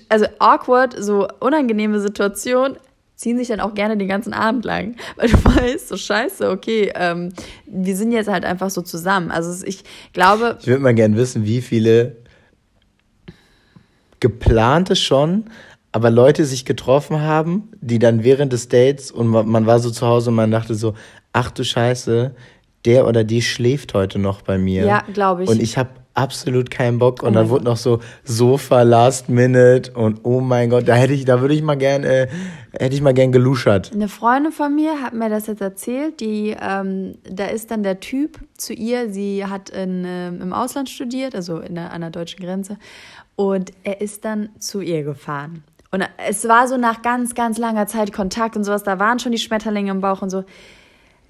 also 0.08 0.26
awkward, 0.38 0.94
so 0.98 1.28
unangenehme 1.40 2.00
Situation, 2.00 2.76
ziehen 3.18 3.36
sich 3.36 3.48
dann 3.48 3.58
auch 3.58 3.74
gerne 3.74 3.96
den 3.96 4.06
ganzen 4.06 4.32
Abend 4.32 4.64
lang, 4.64 4.94
weil 5.16 5.28
du 5.28 5.44
weißt, 5.44 5.88
so 5.88 5.96
scheiße, 5.96 6.48
okay, 6.48 6.92
ähm, 6.94 7.32
wir 7.66 7.96
sind 7.96 8.12
jetzt 8.12 8.28
halt 8.28 8.44
einfach 8.44 8.70
so 8.70 8.80
zusammen. 8.80 9.30
Also 9.30 9.66
ich 9.66 9.84
glaube. 10.14 10.56
Ich 10.60 10.68
würde 10.68 10.82
mal 10.82 10.94
gerne 10.94 11.16
wissen, 11.16 11.44
wie 11.44 11.60
viele 11.60 12.16
geplante 14.20 14.96
schon, 14.96 15.44
aber 15.90 16.10
Leute 16.10 16.44
sich 16.44 16.64
getroffen 16.64 17.20
haben, 17.20 17.70
die 17.80 17.98
dann 17.98 18.22
während 18.22 18.52
des 18.52 18.68
Dates 18.68 19.10
und 19.10 19.26
man 19.26 19.66
war 19.66 19.80
so 19.80 19.90
zu 19.90 20.06
Hause 20.06 20.30
und 20.30 20.36
man 20.36 20.50
dachte 20.50 20.74
so, 20.74 20.94
ach 21.32 21.50
du 21.50 21.64
Scheiße, 21.64 22.34
der 22.84 23.06
oder 23.06 23.24
die 23.24 23.42
schläft 23.42 23.94
heute 23.94 24.18
noch 24.18 24.42
bei 24.42 24.58
mir. 24.58 24.84
Ja, 24.84 25.02
glaube 25.12 25.44
ich. 25.44 25.50
Und 25.50 25.60
ich 25.60 25.76
habe 25.76 25.90
absolut 26.18 26.70
keinen 26.70 26.98
Bock. 26.98 27.22
Und 27.22 27.30
oh 27.30 27.34
dann 27.34 27.48
wurde 27.48 27.64
noch 27.64 27.76
so 27.76 28.00
Sofa 28.24 28.82
Last 28.82 29.28
Minute 29.28 29.92
und 29.92 30.20
oh 30.24 30.40
mein 30.40 30.68
Gott, 30.68 30.88
da 30.88 30.94
hätte 30.94 31.12
ich, 31.12 31.24
da 31.24 31.40
würde 31.40 31.54
ich 31.54 31.62
mal 31.62 31.76
gern, 31.76 32.02
äh, 32.02 32.26
hätte 32.72 32.94
ich 32.94 33.00
mal 33.00 33.14
gern 33.14 33.30
geluschert. 33.30 33.92
Eine 33.94 34.08
Freundin 34.08 34.52
von 34.52 34.74
mir 34.74 35.00
hat 35.00 35.14
mir 35.14 35.30
das 35.30 35.46
jetzt 35.46 35.62
erzählt. 35.62 36.20
Die, 36.20 36.56
ähm, 36.60 37.14
da 37.22 37.46
ist 37.46 37.70
dann 37.70 37.82
der 37.82 38.00
Typ 38.00 38.40
zu 38.56 38.72
ihr. 38.72 39.10
Sie 39.10 39.46
hat 39.46 39.70
in, 39.70 40.04
äh, 40.04 40.28
im 40.28 40.52
Ausland 40.52 40.90
studiert, 40.90 41.34
also 41.34 41.58
in 41.60 41.76
der, 41.76 41.92
an 41.92 42.00
der 42.00 42.10
deutschen 42.10 42.44
Grenze. 42.44 42.78
Und 43.36 43.70
er 43.84 44.00
ist 44.00 44.24
dann 44.24 44.48
zu 44.58 44.80
ihr 44.80 45.04
gefahren. 45.04 45.62
Und 45.90 46.04
es 46.28 46.46
war 46.48 46.66
so 46.68 46.76
nach 46.76 47.02
ganz, 47.02 47.34
ganz 47.34 47.56
langer 47.56 47.86
Zeit 47.86 48.12
Kontakt 48.12 48.56
und 48.56 48.64
sowas. 48.64 48.82
Da 48.82 48.98
waren 48.98 49.20
schon 49.20 49.32
die 49.32 49.38
Schmetterlinge 49.38 49.92
im 49.92 50.00
Bauch 50.00 50.20
und 50.20 50.30
so 50.30 50.44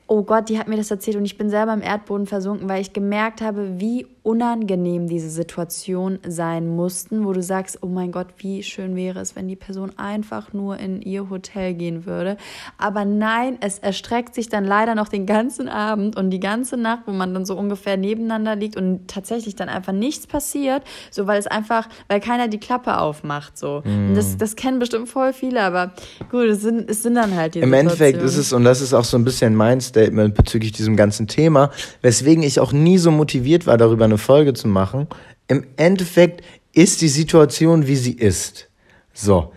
oh 0.09 0.23
Gott, 0.23 0.49
die 0.49 0.59
hat 0.59 0.67
mir 0.67 0.77
das 0.77 0.91
erzählt 0.91 1.17
und 1.17 1.25
ich 1.25 1.39
bin 1.39 1.51
selber 1.51 1.73
im 1.75 1.83
Erdboden 1.83 2.27
versunken, 2.27 2.69
weil 2.69 2.81
ich 2.81 2.93
gemerkt 2.93 3.41
habe, 3.41 3.79
wie 3.79 4.07
unangenehm 4.29 5.09
diese 5.09 5.31
Situation 5.31 6.19
sein 6.29 6.69
mussten, 6.77 7.25
wo 7.25 7.33
du 7.33 7.43
sagst, 7.43 7.79
oh 7.81 7.87
mein 7.87 8.13
Gott, 8.13 8.27
wie 8.37 8.63
schön 8.63 8.95
wäre 8.95 9.21
es, 9.21 9.35
wenn 9.35 9.49
die 9.49 9.57
Person 9.57 9.93
einfach 9.97 10.53
nur 10.53 10.77
in 10.77 11.01
ihr 11.01 11.31
Hotel 11.31 11.73
gehen 11.73 12.05
würde. 12.05 12.37
Aber 12.77 13.07
nein, 13.07 13.57
es 13.63 13.79
erstreckt 13.79 14.35
sich 14.35 14.51
dann 14.51 14.65
leider 14.65 14.95
noch 14.95 15.09
den 15.09 15.25
ganzen 15.25 15.67
Abend 15.67 16.15
und 16.15 16.29
die 16.29 16.41
ganze 16.41 16.77
Nacht, 16.77 17.05
wo 17.07 17.13
man 17.13 17.33
dann 17.33 17.47
so 17.47 17.57
ungefähr 17.57 17.97
nebeneinander 17.97 18.55
liegt 18.55 18.77
und 18.77 19.09
tatsächlich 19.09 19.57
dann 19.57 19.71
einfach 19.71 19.95
nichts 19.95 20.27
passiert, 20.27 20.83
so 21.11 21.27
weil 21.27 21.39
es 21.39 21.47
einfach, 21.47 21.89
weil 22.09 22.21
keiner 22.21 22.49
die 22.49 22.61
Klappe 22.61 22.99
aufmacht, 22.99 23.57
so. 23.57 23.81
Mm. 23.83 24.15
das, 24.15 24.37
das 24.37 24.57
kennen 24.57 24.79
bestimmt 24.79 25.09
voll 25.09 25.33
viele, 25.33 25.63
aber 25.63 25.95
gut, 26.31 26.49
es 26.49 26.61
sind, 26.61 26.91
es 26.91 27.03
sind 27.03 27.15
dann 27.15 27.35
halt 27.35 27.55
die 27.55 27.61
Im 27.61 27.73
Endeffekt 27.73 28.21
ist 28.21 28.37
es, 28.37 28.53
und 28.53 28.65
das 28.65 28.83
ist 28.83 28.93
auch 28.93 29.05
so 29.05 29.17
ein 29.17 29.25
bisschen 29.25 29.55
mein 29.55 29.81
Statement 29.81 30.35
bezüglich 30.35 30.73
diesem 30.73 30.97
ganzen 30.97 31.29
Thema, 31.29 31.71
weswegen 32.03 32.43
ich 32.43 32.61
auch 32.61 32.73
nie 32.73 32.99
so 32.99 33.11
motiviert 33.11 33.67
war, 33.67 33.79
darüber 33.79 34.05
eine 34.05 34.18
Folge 34.19 34.55
zu 34.55 34.69
machen. 34.69 35.07
Im 35.47 35.67
Endeffekt 35.77 36.45
ist 36.73 37.01
die 37.01 37.09
Situation, 37.09 37.87
wie 37.87 37.97
sie 37.97 38.13
ist. 38.13 38.69
So. 39.13 39.53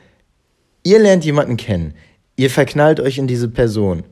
Ihr 0.84 1.00
lernt 1.00 1.26
jemanden 1.26 1.58
kennen. 1.58 1.93
Ihr 2.36 2.50
verknallt 2.50 3.00
euch 3.00 3.17
in 3.17 3.28
diese 3.28 3.50
Person. 3.50 4.04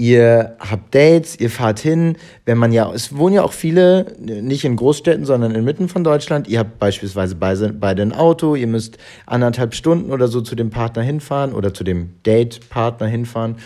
Ihr 0.00 0.56
habt 0.60 0.94
Dates, 0.94 1.40
ihr 1.40 1.50
fahrt 1.50 1.80
hin, 1.80 2.16
wenn 2.44 2.56
man 2.56 2.70
ja, 2.70 2.92
es 2.92 3.16
wohnen 3.16 3.34
ja 3.34 3.42
auch 3.42 3.52
viele, 3.52 4.14
nicht 4.20 4.64
in 4.64 4.76
Großstädten, 4.76 5.24
sondern 5.24 5.56
inmitten 5.56 5.88
von 5.88 6.04
Deutschland. 6.04 6.46
Ihr 6.46 6.60
habt 6.60 6.78
beispielsweise 6.78 7.34
beide 7.34 8.02
ein 8.02 8.12
Auto, 8.12 8.54
ihr 8.54 8.68
müsst 8.68 8.98
anderthalb 9.26 9.74
Stunden 9.74 10.12
oder 10.12 10.28
so 10.28 10.40
zu 10.40 10.54
dem 10.54 10.70
Partner 10.70 11.02
hinfahren 11.02 11.52
oder 11.52 11.74
zu 11.74 11.82
dem 11.82 12.10
Date-Partner 12.22 13.08
hinfahren. 13.08 13.56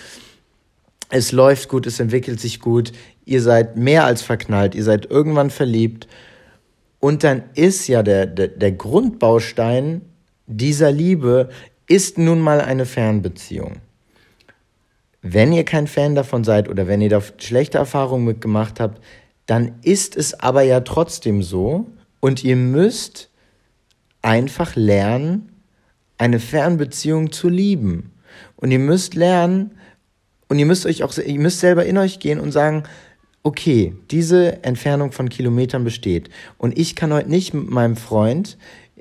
Es 1.14 1.31
läuft 1.31 1.68
gut, 1.68 1.87
es 1.87 2.01
entwickelt 2.01 2.40
sich 2.40 2.59
gut, 2.59 2.90
ihr 3.27 3.42
seid 3.42 3.77
mehr 3.77 4.07
als 4.07 4.22
verknallt, 4.22 4.75
ihr 4.75 4.83
seid 4.83 5.11
irgendwann 5.11 5.51
verliebt. 5.51 6.09
Und 7.01 7.22
dann 7.22 7.42
ist 7.55 7.87
ja 7.87 8.03
der, 8.03 8.25
der, 8.25 8.48
der 8.48 8.72
Grundbaustein 8.72 10.01
dieser 10.46 10.90
Liebe, 10.90 11.51
ist 11.87 12.16
nun 12.16 12.40
mal 12.40 12.62
eine 12.62 12.87
Fernbeziehung. 12.87 13.83
Wenn 15.20 15.53
ihr 15.53 15.64
kein 15.64 15.87
Fan 15.87 16.14
davon 16.14 16.44
seid 16.44 16.70
oder 16.70 16.88
wenn 16.88 17.03
ihr 17.03 17.11
da 17.11 17.20
schlechte 17.37 17.77
Erfahrungen 17.77 18.25
mitgemacht 18.25 18.81
habt, 18.81 19.05
dann 19.44 19.75
ist 19.83 20.16
es 20.16 20.40
aber 20.40 20.62
ja 20.62 20.81
trotzdem 20.81 21.42
so 21.42 21.88
und 22.20 22.42
ihr 22.42 22.57
müsst 22.57 23.29
einfach 24.22 24.77
lernen, 24.77 25.53
eine 26.16 26.40
Fernbeziehung 26.40 27.33
zu 27.33 27.51
lieben. 27.51 28.12
Und 28.57 28.70
ihr 28.70 28.79
müsst 28.79 29.14
lernen 29.14 29.72
und 30.53 30.59
ihr 30.59 30.67
müsst 30.67 30.85
euch 30.85 31.03
auch, 31.03 31.17
ihr 31.17 31.41
müsst 31.41 31.61
selber 31.61 31.87
in 31.87 31.97
euch 31.97 32.19
gehen 32.19 32.38
und 32.38 32.53
sagen, 32.53 32.83
okay, 33.43 33.95
diese 34.11 34.62
Entfernung 34.62 35.11
von 35.11 35.31
Kilometern 35.31 35.83
besteht 35.83 36.29
und 36.59 36.79
ich 36.79 36.95
kann 36.95 37.11
heute 37.11 37.31
nicht 37.31 37.55
mit 37.55 37.71
meinem 37.71 37.97
Freund 37.97 38.59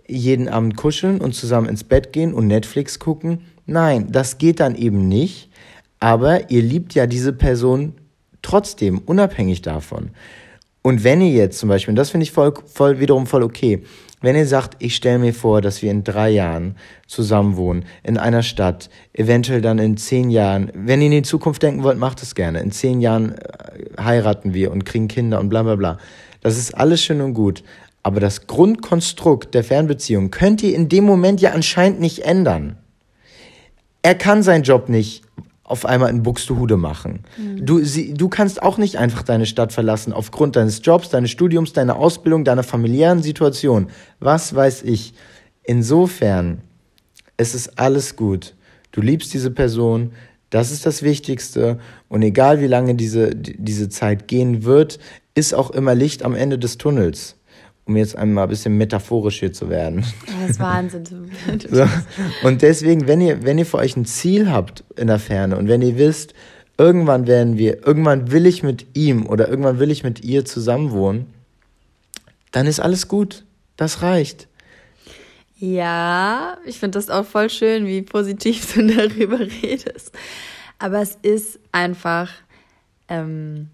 jeden 0.07 0.47
Abend 0.47 0.77
kuscheln 0.77 1.19
und 1.19 1.35
zusammen 1.35 1.67
ins 1.67 1.83
Bett 1.83 2.13
gehen 2.13 2.33
und 2.33 2.47
Netflix 2.47 2.99
gucken. 2.99 3.41
Nein, 3.65 4.13
das 4.13 4.37
geht 4.37 4.61
dann 4.61 4.75
eben 4.75 5.09
nicht. 5.09 5.49
Aber 5.99 6.49
ihr 6.49 6.61
liebt 6.61 6.93
ja 6.93 7.05
diese 7.05 7.33
Person 7.33 7.95
trotzdem, 8.41 8.99
unabhängig 8.99 9.61
davon. 9.61 10.11
Und 10.81 11.03
wenn 11.03 11.19
ihr 11.19 11.31
jetzt 11.31 11.59
zum 11.59 11.67
Beispiel, 11.67 11.91
und 11.91 11.97
das 11.97 12.11
finde 12.11 12.23
ich 12.23 12.31
voll, 12.31 12.53
voll, 12.65 13.01
wiederum 13.01 13.27
voll 13.27 13.43
okay, 13.43 13.83
wenn 14.21 14.35
ihr 14.35 14.45
sagt, 14.45 14.75
ich 14.79 14.95
stelle 14.95 15.19
mir 15.19 15.33
vor, 15.33 15.61
dass 15.61 15.81
wir 15.81 15.91
in 15.91 16.03
drei 16.03 16.29
Jahren 16.29 16.75
zusammen 17.07 17.57
wohnen, 17.57 17.85
in 18.03 18.17
einer 18.17 18.43
Stadt, 18.43 18.89
eventuell 19.13 19.61
dann 19.61 19.79
in 19.79 19.97
zehn 19.97 20.29
Jahren, 20.29 20.71
wenn 20.75 21.01
ihr 21.01 21.07
in 21.07 21.11
die 21.11 21.21
Zukunft 21.23 21.63
denken 21.63 21.83
wollt, 21.83 21.97
macht 21.97 22.21
es 22.21 22.35
gerne. 22.35 22.59
In 22.59 22.71
zehn 22.71 23.01
Jahren 23.01 23.35
äh, 23.35 24.01
heiraten 24.01 24.53
wir 24.53 24.71
und 24.71 24.85
kriegen 24.85 25.07
Kinder 25.07 25.39
und 25.39 25.49
bla 25.49 25.63
bla 25.63 25.75
bla. 25.75 25.97
Das 26.41 26.57
ist 26.57 26.77
alles 26.77 27.03
schön 27.03 27.21
und 27.21 27.33
gut. 27.33 27.63
Aber 28.03 28.19
das 28.19 28.47
Grundkonstrukt 28.47 29.53
der 29.53 29.63
Fernbeziehung 29.63 30.31
könnt 30.31 30.63
ihr 30.63 30.75
in 30.75 30.89
dem 30.89 31.03
Moment 31.03 31.41
ja 31.41 31.51
anscheinend 31.51 31.99
nicht 31.99 32.19
ändern. 32.19 32.77
Er 34.03 34.15
kann 34.15 34.41
seinen 34.41 34.63
Job 34.63 34.89
nicht 34.89 35.23
auf 35.63 35.85
einmal 35.85 36.09
in 36.09 36.23
Buxtehude 36.23 36.77
machen. 36.77 37.23
Mhm. 37.37 37.65
Du, 37.65 37.83
sie, 37.83 38.13
du 38.13 38.29
kannst 38.29 38.61
auch 38.61 38.77
nicht 38.77 38.97
einfach 38.97 39.23
deine 39.23 39.45
Stadt 39.45 39.71
verlassen 39.71 40.11
aufgrund 40.11 40.55
deines 40.55 40.81
Jobs, 40.83 41.09
deines 41.09 41.31
Studiums, 41.31 41.73
deiner 41.73 41.95
Ausbildung, 41.97 42.43
deiner 42.43 42.63
familiären 42.63 43.21
Situation. 43.21 43.87
Was 44.19 44.53
weiß 44.53 44.83
ich. 44.83 45.13
Insofern, 45.63 46.61
es 47.37 47.55
ist 47.55 47.79
alles 47.79 48.15
gut. 48.15 48.55
Du 48.91 49.01
liebst 49.01 49.33
diese 49.33 49.51
Person, 49.51 50.11
das 50.49 50.71
ist 50.71 50.85
das 50.85 51.03
Wichtigste. 51.03 51.79
Und 52.09 52.23
egal 52.23 52.59
wie 52.59 52.67
lange 52.67 52.95
diese, 52.95 53.35
diese 53.35 53.87
Zeit 53.87 54.27
gehen 54.27 54.63
wird, 54.63 54.99
ist 55.35 55.53
auch 55.53 55.71
immer 55.71 55.95
Licht 55.95 56.23
am 56.23 56.35
Ende 56.35 56.59
des 56.59 56.77
Tunnels 56.77 57.37
um 57.91 57.97
jetzt 57.97 58.17
einmal 58.17 58.45
ein 58.45 58.49
bisschen 58.49 58.77
metaphorisch 58.77 59.39
hier 59.39 59.51
zu 59.51 59.69
werden. 59.69 60.05
Das 60.41 60.51
ist 60.51 60.59
Wahnsinn. 60.59 61.03
so. 61.69 61.85
Und 62.43 62.61
deswegen, 62.61 63.07
wenn 63.07 63.19
ihr, 63.19 63.43
wenn 63.43 63.57
ihr 63.57 63.65
für 63.65 63.77
euch 63.77 63.97
ein 63.97 64.05
Ziel 64.05 64.49
habt 64.49 64.83
in 64.95 65.07
der 65.07 65.19
Ferne 65.19 65.57
und 65.57 65.67
wenn 65.67 65.81
ihr 65.81 65.97
wisst, 65.97 66.33
irgendwann 66.77 67.27
werden 67.27 67.57
wir, 67.57 67.85
irgendwann 67.85 68.31
will 68.31 68.45
ich 68.45 68.63
mit 68.63 68.95
ihm 68.95 69.25
oder 69.27 69.49
irgendwann 69.49 69.79
will 69.79 69.91
ich 69.91 70.03
mit 70.03 70.23
ihr 70.23 70.45
zusammenwohnen, 70.45 71.27
dann 72.51 72.65
ist 72.65 72.79
alles 72.79 73.07
gut. 73.07 73.43
Das 73.75 74.01
reicht. 74.01 74.47
Ja, 75.57 76.57
ich 76.65 76.79
finde 76.79 76.97
das 76.97 77.09
auch 77.09 77.25
voll 77.25 77.49
schön, 77.49 77.85
wie 77.85 78.01
positiv 78.01 78.73
du 78.73 78.87
darüber 78.87 79.39
redest. 79.39 80.11
Aber 80.79 81.01
es 81.01 81.17
ist 81.21 81.59
einfach 81.71 82.31
ähm, 83.09 83.67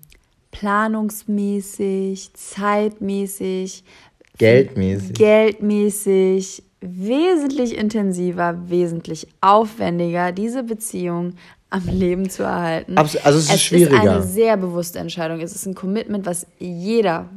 planungsmäßig, 0.58 2.34
zeitmäßig, 2.34 3.84
geldmäßig. 4.38 5.13
geldmäßig 5.13 6.63
wesentlich 6.82 7.78
intensiver, 7.78 8.69
wesentlich 8.69 9.28
aufwendiger, 9.41 10.32
diese 10.32 10.63
Beziehung 10.63 11.34
am 11.69 11.86
Leben 11.88 12.30
zu 12.30 12.43
erhalten. 12.43 12.97
also 12.97 13.17
es 13.17 13.36
ist 13.36 13.54
es 13.54 13.62
schwieriger. 13.62 13.97
Es 13.97 14.04
ist 14.04 14.10
eine 14.10 14.23
sehr 14.23 14.58
bewusste 14.58 15.00
Entscheidung. 15.00 15.41
Es 15.41 15.54
ist 15.54 15.65
ein 15.65 15.76
Commitment, 15.76 16.26
was 16.26 16.47
jeder 16.60 17.30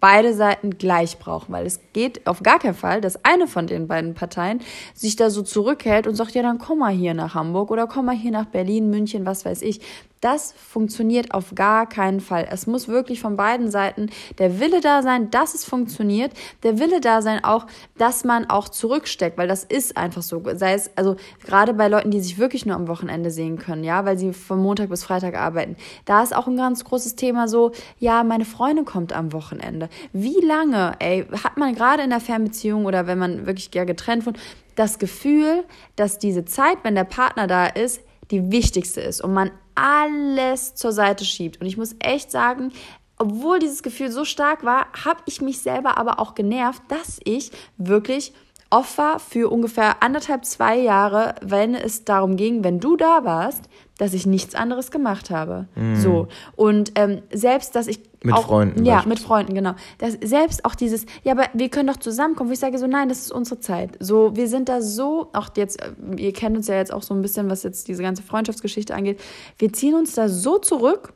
beide 0.00 0.34
Seiten 0.34 0.78
gleich 0.78 1.18
brauchen, 1.18 1.52
weil 1.52 1.66
es 1.66 1.80
geht 1.92 2.26
auf 2.26 2.42
gar 2.42 2.58
keinen 2.58 2.74
Fall, 2.74 3.00
dass 3.00 3.24
eine 3.24 3.46
von 3.46 3.66
den 3.66 3.88
beiden 3.88 4.14
Parteien 4.14 4.60
sich 4.94 5.16
da 5.16 5.30
so 5.30 5.42
zurückhält 5.42 6.06
und 6.06 6.14
sagt, 6.14 6.34
ja, 6.34 6.42
dann 6.42 6.58
komm 6.58 6.80
mal 6.80 6.92
hier 6.92 7.14
nach 7.14 7.34
Hamburg 7.34 7.70
oder 7.70 7.86
komm 7.86 8.06
mal 8.06 8.16
hier 8.16 8.30
nach 8.30 8.46
Berlin, 8.46 8.90
München, 8.90 9.26
was 9.26 9.44
weiß 9.44 9.62
ich. 9.62 9.80
Das 10.20 10.52
funktioniert 10.52 11.32
auf 11.32 11.54
gar 11.54 11.88
keinen 11.88 12.20
Fall. 12.20 12.48
Es 12.50 12.66
muss 12.66 12.88
wirklich 12.88 13.20
von 13.20 13.36
beiden 13.36 13.70
Seiten 13.70 14.10
der 14.38 14.58
Wille 14.58 14.80
da 14.80 15.02
sein, 15.02 15.30
dass 15.30 15.54
es 15.54 15.64
funktioniert. 15.64 16.32
Der 16.62 16.78
Wille 16.78 17.00
da 17.00 17.22
sein 17.22 17.44
auch, 17.44 17.66
dass 17.96 18.24
man 18.24 18.50
auch 18.50 18.68
zurücksteckt, 18.68 19.38
weil 19.38 19.48
das 19.48 19.64
ist 19.64 19.96
einfach 19.96 20.22
so. 20.22 20.42
Sei 20.54 20.74
es, 20.74 20.90
also 20.96 21.16
gerade 21.44 21.74
bei 21.74 21.88
Leuten, 21.88 22.10
die 22.10 22.20
sich 22.20 22.38
wirklich 22.38 22.66
nur 22.66 22.76
am 22.76 22.88
Wochenende 22.88 23.30
sehen 23.30 23.58
können, 23.58 23.84
ja, 23.84 24.04
weil 24.04 24.18
sie 24.18 24.32
von 24.32 24.60
Montag 24.60 24.88
bis 24.88 25.04
Freitag 25.04 25.36
arbeiten. 25.36 25.76
Da 26.04 26.22
ist 26.22 26.34
auch 26.34 26.46
ein 26.46 26.56
ganz 26.56 26.84
großes 26.84 27.14
Thema 27.14 27.48
so, 27.48 27.72
ja, 27.98 28.24
meine 28.24 28.44
Freundin 28.44 28.84
kommt 28.84 29.12
am 29.12 29.32
Wochenende. 29.32 29.88
Wie 30.12 30.40
lange, 30.44 30.96
ey, 30.98 31.26
hat 31.44 31.56
man 31.56 31.74
gerade 31.74 32.02
in 32.02 32.10
der 32.10 32.20
Fernbeziehung 32.20 32.86
oder 32.86 33.06
wenn 33.06 33.18
man 33.18 33.46
wirklich 33.46 33.70
ja 33.74 33.84
getrennt 33.84 34.26
wird, 34.26 34.38
das 34.74 34.98
Gefühl, 34.98 35.64
dass 35.96 36.18
diese 36.18 36.44
Zeit, 36.44 36.78
wenn 36.82 36.94
der 36.94 37.04
Partner 37.04 37.46
da 37.46 37.66
ist, 37.66 38.00
die 38.30 38.50
wichtigste 38.50 39.00
ist 39.00 39.20
und 39.20 39.32
man 39.32 39.50
alles 39.78 40.74
zur 40.74 40.92
Seite 40.92 41.24
schiebt. 41.24 41.60
Und 41.60 41.66
ich 41.66 41.76
muss 41.76 41.94
echt 42.00 42.30
sagen, 42.30 42.72
obwohl 43.16 43.58
dieses 43.58 43.82
Gefühl 43.82 44.10
so 44.10 44.24
stark 44.24 44.64
war, 44.64 44.86
habe 45.04 45.20
ich 45.26 45.40
mich 45.40 45.60
selber 45.60 45.98
aber 45.98 46.20
auch 46.20 46.34
genervt, 46.34 46.82
dass 46.88 47.20
ich 47.24 47.50
wirklich 47.76 48.32
Opfer 48.70 49.18
für 49.18 49.50
ungefähr 49.50 50.02
anderthalb, 50.02 50.44
zwei 50.44 50.78
Jahre, 50.78 51.34
wenn 51.40 51.74
es 51.74 52.04
darum 52.04 52.36
ging, 52.36 52.64
wenn 52.64 52.80
du 52.80 52.96
da 52.96 53.24
warst, 53.24 53.64
dass 53.96 54.12
ich 54.12 54.26
nichts 54.26 54.54
anderes 54.54 54.90
gemacht 54.90 55.30
habe. 55.30 55.68
Mm. 55.74 55.94
So. 55.96 56.28
Und 56.54 56.92
ähm, 56.94 57.22
selbst, 57.32 57.74
dass 57.74 57.86
ich. 57.86 58.00
Mit 58.22 58.34
auch, 58.34 58.46
Freunden. 58.46 58.84
Ja, 58.84 59.04
mit 59.06 59.20
Freunden, 59.20 59.54
genau. 59.54 59.74
Das, 59.98 60.16
selbst 60.22 60.64
auch 60.64 60.74
dieses, 60.74 61.06
ja, 61.22 61.32
aber 61.32 61.44
wir 61.54 61.68
können 61.68 61.86
doch 61.88 61.98
zusammenkommen, 61.98 62.50
wo 62.50 62.52
ich 62.52 62.58
sage 62.58 62.78
so, 62.78 62.86
nein, 62.86 63.08
das 63.08 63.20
ist 63.20 63.32
unsere 63.32 63.60
Zeit. 63.60 63.96
So, 64.00 64.34
wir 64.34 64.48
sind 64.48 64.68
da 64.68 64.82
so, 64.82 65.28
auch 65.32 65.50
jetzt, 65.56 65.80
äh, 65.80 65.92
ihr 66.16 66.32
kennt 66.32 66.56
uns 66.56 66.66
ja 66.66 66.74
jetzt 66.74 66.92
auch 66.92 67.02
so 67.02 67.14
ein 67.14 67.22
bisschen, 67.22 67.48
was 67.48 67.62
jetzt 67.62 67.86
diese 67.86 68.02
ganze 68.02 68.22
Freundschaftsgeschichte 68.22 68.94
angeht. 68.94 69.20
Wir 69.58 69.72
ziehen 69.72 69.94
uns 69.94 70.14
da 70.14 70.28
so 70.28 70.58
zurück 70.58 71.12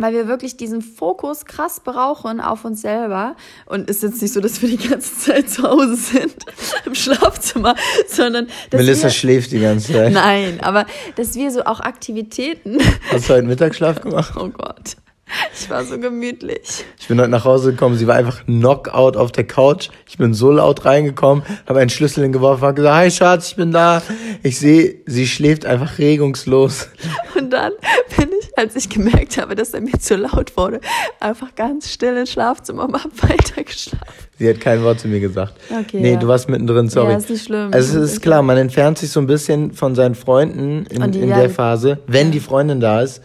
weil 0.00 0.14
wir 0.14 0.28
wirklich 0.28 0.56
diesen 0.56 0.80
Fokus 0.82 1.44
krass 1.44 1.80
brauchen 1.80 2.40
auf 2.40 2.64
uns 2.64 2.80
selber. 2.80 3.36
Und 3.66 3.90
es 3.90 3.96
ist 3.96 4.02
jetzt 4.02 4.22
nicht 4.22 4.32
so, 4.32 4.40
dass 4.40 4.62
wir 4.62 4.70
die 4.70 4.88
ganze 4.88 5.14
Zeit 5.18 5.50
zu 5.50 5.62
Hause 5.62 5.94
sind 5.94 6.36
im 6.86 6.94
Schlafzimmer, 6.94 7.74
sondern 8.08 8.46
dass 8.70 8.80
Melissa 8.80 9.04
wir, 9.04 9.10
schläft 9.10 9.52
die 9.52 9.60
ganze 9.60 9.92
Zeit. 9.92 10.12
Nein, 10.12 10.58
aber 10.62 10.86
dass 11.16 11.34
wir 11.34 11.50
so 11.50 11.64
auch 11.64 11.80
Aktivitäten. 11.80 12.78
Hast 13.10 13.28
du 13.28 13.34
heute 13.34 13.46
Mittagsschlaf 13.46 14.00
gemacht? 14.00 14.32
Oh 14.36 14.48
Gott. 14.48 14.96
Ich 15.60 15.68
war 15.68 15.84
so 15.84 15.98
gemütlich. 15.98 16.84
Ich 16.98 17.08
bin 17.08 17.20
heute 17.20 17.30
nach 17.30 17.44
Hause 17.44 17.72
gekommen, 17.72 17.96
sie 17.96 18.06
war 18.06 18.16
einfach 18.16 18.44
Knockout 18.46 19.16
auf 19.16 19.32
der 19.32 19.44
Couch. 19.44 19.90
Ich 20.08 20.18
bin 20.18 20.34
so 20.34 20.50
laut 20.50 20.84
reingekommen, 20.84 21.44
habe 21.66 21.80
einen 21.80 21.90
Schlüssel 21.90 22.22
hingeworfen, 22.22 22.62
habe 22.62 22.74
gesagt, 22.74 22.96
hi 22.96 23.10
Schatz, 23.10 23.48
ich 23.48 23.56
bin 23.56 23.72
da. 23.72 24.02
Ich 24.42 24.58
sehe, 24.58 24.96
sie 25.06 25.26
schläft 25.26 25.66
einfach 25.66 25.98
regungslos. 25.98 26.88
Und 27.38 27.50
dann 27.50 27.72
bin 28.16 28.30
ich, 28.40 28.58
als 28.58 28.76
ich 28.76 28.88
gemerkt 28.88 29.38
habe, 29.38 29.54
dass 29.54 29.74
er 29.74 29.80
mir 29.80 29.98
zu 29.98 30.16
laut 30.16 30.56
wurde, 30.56 30.80
einfach 31.20 31.54
ganz 31.54 31.90
still 31.90 32.16
ins 32.16 32.32
Schlafzimmer 32.32 32.84
und 32.84 32.94
hab 32.94 33.10
weitergeschlafen. 33.22 34.06
Sie 34.38 34.48
hat 34.48 34.60
kein 34.60 34.82
Wort 34.82 35.00
zu 35.00 35.08
mir 35.08 35.20
gesagt. 35.20 35.54
Okay, 35.70 36.00
nee, 36.00 36.12
ja. 36.12 36.18
du 36.18 36.26
warst 36.28 36.48
mittendrin, 36.48 36.88
sorry. 36.88 37.12
Ja, 37.12 37.18
ist 37.18 37.30
nicht 37.30 37.44
schlimm. 37.44 37.70
Also 37.72 38.00
es 38.00 38.12
ist 38.12 38.22
klar, 38.22 38.42
man 38.42 38.56
entfernt 38.56 38.98
sich 38.98 39.10
so 39.10 39.20
ein 39.20 39.26
bisschen 39.26 39.72
von 39.72 39.94
seinen 39.94 40.14
Freunden 40.14 40.86
in, 40.86 41.12
die 41.12 41.20
in 41.20 41.28
der 41.28 41.50
Phase, 41.50 42.00
wenn 42.06 42.30
die 42.30 42.40
Freundin 42.40 42.80
da 42.80 43.02
ist. 43.02 43.22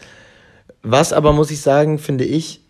Was 0.87 1.13
aber, 1.13 1.33
muss 1.33 1.49
ich 1.49 1.61
sagen, 1.61 1.97
finde 1.97 2.25
ich, 2.25 2.61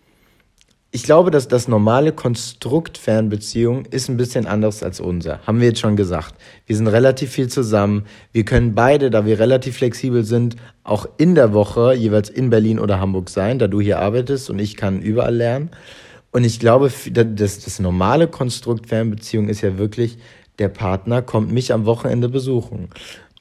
ich 0.91 1.03
glaube, 1.03 1.32
dass 1.32 1.49
das 1.49 1.68
normale 1.68 2.13
Konstrukt 2.13 2.97
Fernbeziehung 2.97 3.84
ist 3.88 4.07
ein 4.07 4.16
bisschen 4.16 4.47
anders 4.47 4.84
als 4.84 5.01
unser. 5.01 5.45
Haben 5.45 5.59
wir 5.59 5.68
jetzt 5.68 5.82
schon 5.82 5.97
gesagt. 5.97 6.36
Wir 6.66 6.78
sind 6.78 6.88
relativ 6.88 7.32
viel 7.32 7.49
zusammen. 7.49 8.05
Wir 8.32 8.45
können 8.45 8.74
beide, 8.74 9.09
da 9.09 9.26
wir 9.26 9.38
relativ 9.38 9.76
flexibel 9.76 10.24
sind, 10.24 10.55
auch 10.86 11.09
in 11.18 11.36
der 11.36 11.51
Woche 11.51 11.93
jeweils 11.93 12.30
in 12.30 12.49
Berlin 12.49 12.80
oder 12.80 13.01
Hamburg 13.01 13.30
sein, 13.30 13.59
da 13.59 13.68
du 13.68 13.82
hier 13.82 13.99
arbeitest 13.99 14.49
und 14.49 14.59
ich 14.59 14.78
kann 14.78 15.01
überall 15.01 15.36
lernen. 15.36 15.72
Und 16.32 16.45
ich 16.45 16.61
glaube, 16.61 16.89
das, 17.11 17.59
das 17.59 17.80
normale 17.80 18.30
Konstrukt 18.30 18.88
Fernbeziehung 18.88 19.49
ist 19.49 19.59
ja 19.59 19.78
wirklich, 19.78 20.18
der 20.59 20.70
Partner 20.70 21.22
kommt 21.22 21.51
mich 21.51 21.74
am 21.74 21.86
Wochenende 21.86 22.30
besuchen. 22.30 22.88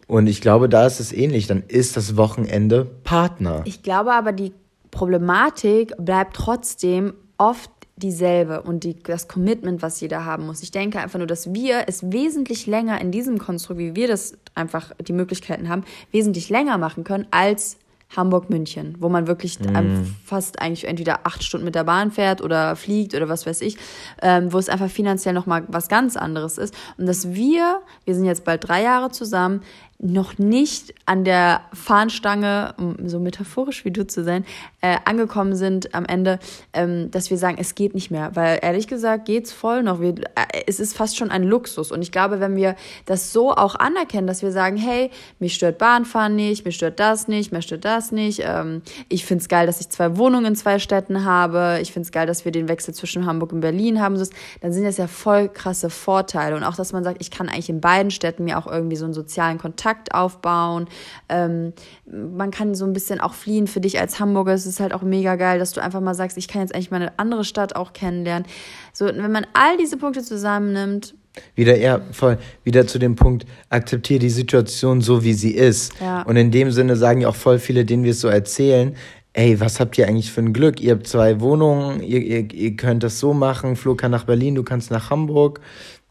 Und 0.09 0.27
ich 0.27 0.41
glaube, 0.41 0.69
da 0.69 0.85
ist 0.85 0.99
es 0.99 1.13
ähnlich. 1.13 1.47
Dann 1.47 1.63
ist 1.69 1.97
das 1.97 2.17
Wochenende 2.17 2.85
Partner. 2.85 3.63
Ich 3.65 3.85
glaube 3.85 4.13
aber, 4.13 4.33
die 4.33 4.53
Problematik 4.95 5.93
bleibt 5.99 6.37
trotzdem 6.37 7.15
oft 7.37 7.71
dieselbe 7.97 8.63
und 8.63 8.85
die, 8.85 9.01
das 9.03 9.29
Commitment, 9.29 9.83
was 9.83 10.01
jeder 10.01 10.25
haben 10.25 10.47
muss. 10.47 10.63
Ich 10.63 10.71
denke 10.71 10.99
einfach 10.99 11.19
nur, 11.19 11.27
dass 11.27 11.53
wir 11.53 11.85
es 11.87 12.11
wesentlich 12.11 12.67
länger 12.67 13.01
in 13.01 13.11
diesem 13.11 13.39
Konstrukt, 13.39 13.79
wie 13.79 13.95
wir 13.95 14.09
das 14.09 14.37
einfach 14.55 14.93
die 15.01 15.13
Möglichkeiten 15.13 15.69
haben, 15.69 15.85
wesentlich 16.11 16.49
länger 16.49 16.79
machen 16.79 17.05
können 17.05 17.27
als 17.31 17.77
Hamburg-München, 18.17 18.97
wo 19.01 19.09
man 19.09 19.27
wirklich 19.27 19.59
ähm, 19.61 20.15
fast 20.25 20.61
eigentlich 20.61 20.87
entweder 20.87 21.27
acht 21.27 21.43
Stunden 21.43 21.65
mit 21.65 21.75
der 21.75 21.85
Bahn 21.85 22.11
fährt 22.11 22.41
oder 22.41 22.77
fliegt 22.77 23.15
oder 23.15 23.29
was 23.29 23.47
weiß 23.47 23.61
ich, 23.61 23.77
ähm, 24.23 24.53
wo 24.53 24.59
es 24.59 24.69
einfach 24.69 24.91
finanziell 24.91 25.35
nochmal 25.35 25.65
was 25.69 25.89
ganz 25.89 26.17
anderes 26.17 26.59
ist. 26.59 26.75
Und 26.97 27.07
dass 27.07 27.33
wir, 27.33 27.81
wir 28.05 28.15
sind 28.15 28.25
jetzt 28.25 28.45
bald 28.45 28.69
drei 28.69 28.83
Jahre 28.83 29.11
zusammen, 29.11 29.63
noch 30.05 30.37
nicht 30.37 30.95
an 31.07 31.25
der 31.25 31.63
Fahnenstange, 31.73 32.75
um 32.77 33.09
so 33.09 33.19
metaphorisch 33.19 33.87
wie 33.87 33.91
du 33.91 34.07
zu 34.07 34.23
sein, 34.23 34.45
äh, 34.83 34.99
angekommen 35.07 35.57
sind 35.57 35.95
am 35.95 36.05
Ende, 36.05 36.39
ähm, 36.75 37.11
dass 37.11 37.31
wir 37.31 37.39
sagen, 37.39 37.57
es 37.59 37.75
geht 37.75 37.95
nicht 37.95 38.11
mehr. 38.11 38.31
Weil 38.35 38.59
ehrlich 38.61 38.87
gesagt 38.87 39.25
geht's 39.25 39.51
voll 39.51 39.83
noch. 39.83 40.01
Wir, 40.01 40.15
äh, 40.35 40.65
es 40.67 40.79
ist 40.79 40.95
fast 40.95 41.17
schon 41.17 41.31
ein 41.31 41.43
Luxus. 41.43 41.91
Und 41.91 42.03
ich 42.03 42.13
glaube, 42.13 42.39
wenn 42.39 42.55
wir 42.55 42.77
das 43.07 43.33
so 43.33 43.53
auch 43.53 43.77
anerkennen, 43.77 44.27
dass 44.27 44.43
wir 44.43 44.53
sagen, 44.53 44.77
hey, 44.77 45.11
mich 45.39 45.55
stört 45.55 45.79
Bahnfahren 45.79 46.37
nicht, 46.37 46.67
mich 46.67 46.77
stört 46.77 47.01
das 47.01 47.27
nicht, 47.27 47.51
mir 47.51 47.63
stört 47.63 47.87
das 47.87 48.13
nicht. 48.13 48.43
Ähm, 48.45 48.83
ich 49.09 49.25
find's 49.25 49.49
geil, 49.49 49.67
dass 49.67 49.81
ich 49.81 49.89
zwei 49.89 50.19
Wohnungen 50.19 50.45
in 50.45 50.57
zwei 50.57 50.79
Städten 50.79 51.25
habe. 51.25 51.79
Ich 51.81 51.93
find's 51.93 52.13
geil, 52.13 52.27
dass 52.27 52.45
wir 52.45 52.53
den 52.53 52.69
Wechsel 52.69 52.93
zwischen 52.93 53.25
Hamburg 53.25 53.55
und 53.55 53.61
Berlin 53.61 54.03
haben. 54.03 54.19
Dann 54.61 54.73
sind 54.73 54.85
das 54.85 54.99
ja 54.99 55.07
voll 55.07 55.49
krasse 55.49 55.89
Vorteile. 55.89 56.57
Und 56.57 56.63
auch, 56.63 56.77
dass 56.77 56.93
man 56.93 57.05
sagt, 57.05 57.23
ich 57.23 57.31
kann 57.31 57.49
eigentlich 57.49 57.71
in 57.71 57.81
beiden 57.81 58.11
Städten 58.11 58.45
mir 58.45 58.59
auch 58.59 58.67
irgendwie 58.67 58.97
so 58.97 59.07
einen 59.07 59.15
sozialen 59.15 59.57
Kontakt 59.57 59.94
aufbauen. 60.13 60.87
Ähm, 61.29 61.73
man 62.07 62.51
kann 62.51 62.75
so 62.75 62.85
ein 62.85 62.93
bisschen 62.93 63.21
auch 63.21 63.35
fliehen 63.35 63.67
für 63.67 63.81
dich 63.81 64.01
als 64.01 64.21
Hamburger. 64.21 64.53
Es 64.53 64.67
ist 64.67 64.81
halt 64.81 64.93
auch 64.93 65.03
mega 65.03 65.37
geil, 65.37 65.59
dass 65.59 65.73
du 65.73 65.83
einfach 65.83 66.01
mal 66.01 66.15
sagst, 66.15 66.37
ich 66.37 66.49
kann 66.49 66.63
jetzt 66.63 66.75
eigentlich 66.75 66.91
mal 66.91 67.01
eine 67.01 67.19
andere 67.19 67.45
Stadt 67.45 67.77
auch 67.77 67.93
kennenlernen. 67.93 68.47
So, 68.93 69.07
wenn 69.07 69.33
man 69.33 69.47
all 69.53 69.77
diese 69.77 69.97
Punkte 69.97 70.23
zusammennimmt, 70.23 71.15
Wieder, 71.57 71.77
ja, 71.77 72.01
voll. 72.13 72.39
Wieder 72.63 72.87
zu 72.87 72.99
dem 72.99 73.17
Punkt, 73.17 73.45
akzeptiere 73.69 74.21
die 74.21 74.31
Situation 74.31 75.01
so, 75.01 75.25
wie 75.25 75.35
sie 75.35 75.51
ist. 75.51 75.93
Ja. 76.01 76.23
Und 76.23 76.37
in 76.37 76.51
dem 76.51 76.71
Sinne 76.71 76.97
sagen 76.97 77.23
ja 77.23 77.29
auch 77.29 77.35
voll 77.35 77.59
viele, 77.59 77.85
denen 77.85 78.05
wir 78.05 78.13
es 78.13 78.21
so 78.21 78.29
erzählen, 78.29 78.95
ey, 79.35 79.59
was 79.61 79.81
habt 79.81 79.99
ihr 79.99 80.07
eigentlich 80.07 80.31
für 80.33 80.41
ein 80.41 80.53
Glück? 80.53 80.81
Ihr 80.81 80.93
habt 80.93 81.07
zwei 81.07 81.41
Wohnungen, 81.41 82.03
ihr, 82.03 82.21
ihr, 82.21 82.53
ihr 82.53 82.77
könnt 82.77 83.03
das 83.03 83.19
so 83.19 83.35
machen, 83.35 83.77
Flo 83.77 83.97
kann 83.97 84.13
nach 84.13 84.25
Berlin, 84.25 84.55
du 84.55 84.63
kannst 84.63 84.91
nach 84.91 85.11
Hamburg. 85.11 85.61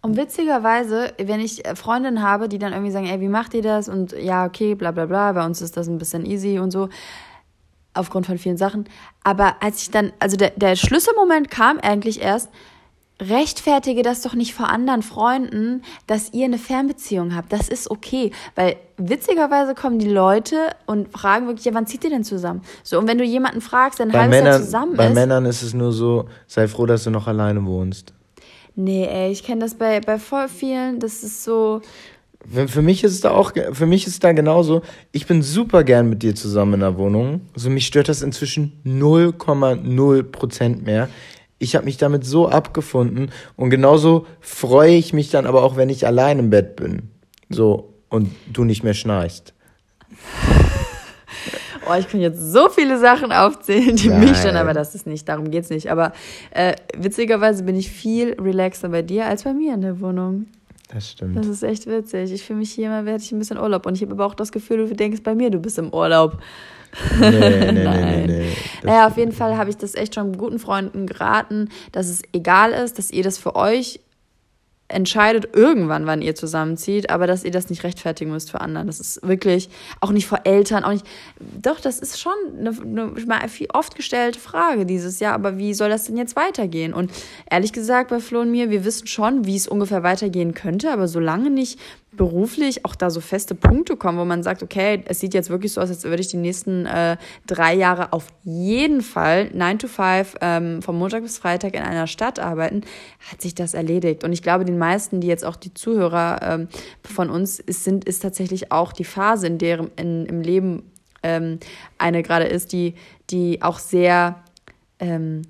Und 0.05 0.17
witzigerweise, 0.17 1.13
wenn 1.17 1.39
ich 1.39 1.65
äh, 1.65 1.75
Freundinnen 1.77 2.21
habe, 2.21 2.49
die 2.49 2.59
dann 2.59 2.73
irgendwie 2.73 2.91
sagen, 2.91 3.05
ey, 3.05 3.21
wie 3.21 3.29
macht 3.29 3.53
ihr 3.53 3.61
das? 3.61 3.87
Und 3.87 4.11
ja, 4.11 4.45
okay, 4.45 4.75
bla 4.75 4.91
bla 4.91 5.05
bla, 5.05 5.31
bei 5.31 5.45
uns 5.45 5.61
ist 5.61 5.77
das 5.77 5.87
ein 5.87 5.97
bisschen 5.97 6.25
easy 6.25 6.59
und 6.59 6.71
so, 6.71 6.89
aufgrund 7.93 8.25
von 8.25 8.37
vielen 8.37 8.57
Sachen. 8.57 8.83
Aber 9.23 9.63
als 9.63 9.81
ich 9.81 9.91
dann, 9.91 10.11
also 10.19 10.35
der, 10.35 10.51
der 10.57 10.75
Schlüsselmoment 10.75 11.49
kam 11.49 11.79
eigentlich 11.79 12.21
erst, 12.21 12.49
rechtfertige 13.21 14.01
das 14.01 14.21
doch 14.21 14.33
nicht 14.33 14.53
vor 14.53 14.67
anderen 14.67 15.03
Freunden, 15.03 15.83
dass 16.05 16.33
ihr 16.33 16.45
eine 16.45 16.57
Fernbeziehung 16.57 17.33
habt. 17.33 17.53
Das 17.53 17.69
ist 17.69 17.89
okay. 17.89 18.31
Weil 18.55 18.75
witzigerweise 18.97 19.73
kommen 19.73 19.99
die 19.99 20.09
Leute 20.09 20.57
und 20.85 21.13
fragen 21.13 21.47
wirklich, 21.47 21.63
ja, 21.63 21.73
wann 21.73 21.87
zieht 21.87 22.03
ihr 22.03 22.09
denn 22.09 22.25
zusammen? 22.25 22.61
So, 22.83 22.99
und 22.99 23.07
wenn 23.07 23.19
du 23.19 23.23
jemanden 23.23 23.61
fragst, 23.61 23.99
Bei 23.99 24.03
halbes 24.05 24.15
Jahr 24.17 24.27
Männern, 24.27 24.63
zusammen 24.63 24.97
bei 24.97 25.07
ist. 25.07 25.13
Männern 25.13 25.45
ist 25.45 25.61
es 25.61 25.73
nur 25.73 25.93
so, 25.93 26.27
sei 26.45 26.67
froh, 26.67 26.85
dass 26.85 27.05
du 27.05 27.09
noch 27.09 27.27
alleine 27.27 27.65
wohnst. 27.65 28.13
Nee, 28.75 29.05
ey, 29.05 29.31
ich 29.31 29.43
kenne 29.43 29.61
das 29.61 29.75
bei, 29.75 29.99
bei 29.99 30.17
voll 30.17 30.47
vielen, 30.47 30.99
das 30.99 31.23
ist 31.23 31.43
so. 31.43 31.81
Für, 32.67 32.81
mich 32.81 33.03
ist 33.03 33.13
es 33.13 33.21
da 33.21 33.31
auch, 33.31 33.53
für 33.71 33.85
mich 33.85 34.05
ist 34.05 34.13
es 34.13 34.19
da 34.19 34.33
genauso. 34.33 34.81
Ich 35.11 35.27
bin 35.27 35.41
super 35.41 35.83
gern 35.83 36.09
mit 36.09 36.23
dir 36.23 36.35
zusammen 36.35 36.75
in 36.75 36.79
der 36.81 36.97
Wohnung. 36.97 37.41
Also 37.53 37.69
mich 37.69 37.87
stört 37.87 38.09
das 38.09 38.21
inzwischen 38.21 38.81
0,0 38.85 40.23
Prozent 40.23 40.85
mehr. 40.85 41.07
Ich 41.59 41.75
habe 41.75 41.85
mich 41.85 41.95
damit 41.95 42.25
so 42.25 42.49
abgefunden 42.49 43.31
und 43.55 43.69
genauso 43.69 44.25
freue 44.41 44.95
ich 44.95 45.13
mich 45.13 45.29
dann 45.29 45.45
aber 45.45 45.63
auch, 45.63 45.77
wenn 45.77 45.87
ich 45.87 46.05
allein 46.05 46.39
im 46.39 46.49
Bett 46.49 46.75
bin. 46.75 47.03
So 47.49 47.93
und 48.09 48.29
du 48.51 48.65
nicht 48.65 48.83
mehr 48.83 48.93
schnarchst. 48.93 49.53
Oh, 51.89 51.93
ich 51.99 52.07
kann 52.07 52.21
jetzt 52.21 52.39
so 52.39 52.69
viele 52.69 52.97
Sachen 52.99 53.31
aufzählen, 53.31 53.95
die 53.95 54.09
mich 54.09 54.37
stören, 54.37 54.55
Nein. 54.55 54.63
aber 54.63 54.73
das 54.73 54.95
ist 54.95 55.05
nicht, 55.07 55.27
darum 55.27 55.51
geht's 55.51 55.69
nicht. 55.69 55.91
Aber 55.91 56.13
äh, 56.51 56.75
witzigerweise 56.97 57.63
bin 57.63 57.75
ich 57.75 57.89
viel 57.89 58.33
relaxer 58.39 58.89
bei 58.89 59.01
dir 59.01 59.25
als 59.25 59.43
bei 59.43 59.53
mir 59.53 59.73
in 59.73 59.81
der 59.81 59.99
Wohnung. 59.99 60.47
Das 60.93 61.09
stimmt. 61.09 61.37
Das 61.37 61.47
ist 61.47 61.63
echt 61.63 61.87
witzig. 61.87 62.31
Ich 62.31 62.43
fühle 62.43 62.59
mich 62.59 62.71
hier 62.71 62.87
immer, 62.87 63.05
werde 63.05 63.23
ich 63.23 63.31
ein 63.31 63.39
bisschen 63.39 63.57
Urlaub. 63.57 63.85
Und 63.85 63.95
ich 63.95 64.03
habe 64.03 64.13
aber 64.13 64.25
auch 64.25 64.35
das 64.35 64.51
Gefühl, 64.51 64.87
du 64.87 64.95
denkst 64.95 65.23
bei 65.23 65.33
mir, 65.33 65.49
du 65.49 65.59
bist 65.59 65.79
im 65.79 65.91
Urlaub. 65.91 66.37
Nee, 67.19 67.29
nee, 67.31 67.39
nee, 67.39 67.71
nee, 67.71 67.83
Nein. 67.83 68.25
nee. 68.27 68.49
Das 68.81 68.83
Naja, 68.83 69.07
auf 69.07 69.17
jeden 69.17 69.31
Fall 69.31 69.57
habe 69.57 69.71
ich 69.71 69.77
das 69.77 69.95
echt 69.95 70.13
schon 70.13 70.37
guten 70.37 70.59
Freunden 70.59 71.07
geraten, 71.07 71.69
dass 71.91 72.07
es 72.07 72.21
egal 72.33 72.71
ist, 72.71 72.99
dass 72.99 73.09
ihr 73.09 73.23
das 73.23 73.39
für 73.39 73.55
euch 73.55 73.99
entscheidet 74.87 75.55
irgendwann, 75.55 76.05
wann 76.05 76.21
ihr 76.21 76.35
zusammenzieht, 76.35 77.09
aber 77.09 77.25
dass 77.25 77.43
ihr 77.43 77.51
das 77.51 77.69
nicht 77.69 77.83
rechtfertigen 77.83 78.31
müsst 78.31 78.51
für 78.51 78.61
anderen. 78.61 78.87
Das 78.87 78.99
ist 78.99 79.25
wirklich 79.27 79.69
auch 80.01 80.11
nicht 80.11 80.27
vor 80.27 80.41
Eltern, 80.43 80.83
auch 80.83 80.91
nicht. 80.91 81.05
Doch, 81.61 81.79
das 81.79 81.99
ist 81.99 82.19
schon 82.19 82.33
eine, 82.59 82.71
eine 83.27 83.49
oft 83.73 83.95
gestellte 83.95 84.39
Frage 84.39 84.85
dieses 84.85 85.19
Jahr. 85.19 85.33
Aber 85.33 85.57
wie 85.57 85.73
soll 85.73 85.89
das 85.89 86.05
denn 86.05 86.17
jetzt 86.17 86.35
weitergehen? 86.35 86.93
Und 86.93 87.11
ehrlich 87.49 87.73
gesagt, 87.73 88.09
bei 88.09 88.19
Flo 88.19 88.41
und 88.41 88.51
mir, 88.51 88.69
wir 88.69 88.85
wissen 88.85 89.07
schon, 89.07 89.45
wie 89.45 89.55
es 89.55 89.67
ungefähr 89.67 90.03
weitergehen 90.03 90.53
könnte, 90.53 90.91
aber 90.91 91.07
solange 91.07 91.49
nicht 91.49 91.79
beruflich 92.17 92.85
auch 92.85 92.95
da 92.95 93.09
so 93.09 93.21
feste 93.21 93.55
Punkte 93.55 93.95
kommen, 93.95 94.17
wo 94.17 94.25
man 94.25 94.43
sagt, 94.43 94.63
okay, 94.63 95.03
es 95.05 95.19
sieht 95.19 95.33
jetzt 95.33 95.49
wirklich 95.49 95.73
so 95.73 95.81
aus, 95.81 95.89
als 95.89 96.03
würde 96.03 96.21
ich 96.21 96.27
die 96.27 96.37
nächsten 96.37 96.85
äh, 96.85 97.17
drei 97.47 97.73
Jahre 97.73 98.13
auf 98.13 98.27
jeden 98.43 99.01
Fall 99.01 99.49
9 99.53 99.79
to 99.79 99.87
5 99.87 100.35
ähm, 100.41 100.81
vom 100.81 100.97
Montag 100.97 101.23
bis 101.23 101.37
Freitag 101.37 101.73
in 101.75 101.81
einer 101.81 102.07
Stadt 102.07 102.39
arbeiten, 102.39 102.81
hat 103.31 103.41
sich 103.41 103.55
das 103.55 103.73
erledigt. 103.73 104.23
Und 104.23 104.33
ich 104.33 104.41
glaube, 104.41 104.65
den 104.65 104.77
meisten, 104.77 105.21
die 105.21 105.27
jetzt 105.27 105.45
auch 105.45 105.55
die 105.55 105.73
Zuhörer 105.73 106.39
ähm, 106.41 106.67
von 107.03 107.29
uns 107.29 107.57
sind, 107.67 108.05
ist 108.05 108.21
tatsächlich 108.21 108.71
auch 108.71 108.93
die 108.93 109.05
Phase, 109.05 109.47
in 109.47 109.57
deren 109.57 109.91
in, 109.95 110.25
im 110.25 110.41
Leben 110.41 110.91
ähm, 111.23 111.59
eine 111.97 112.21
gerade 112.23 112.45
ist, 112.45 112.73
die, 112.73 112.95
die 113.29 113.61
auch 113.61 113.79
sehr 113.79 114.43
ähm, 114.99 115.41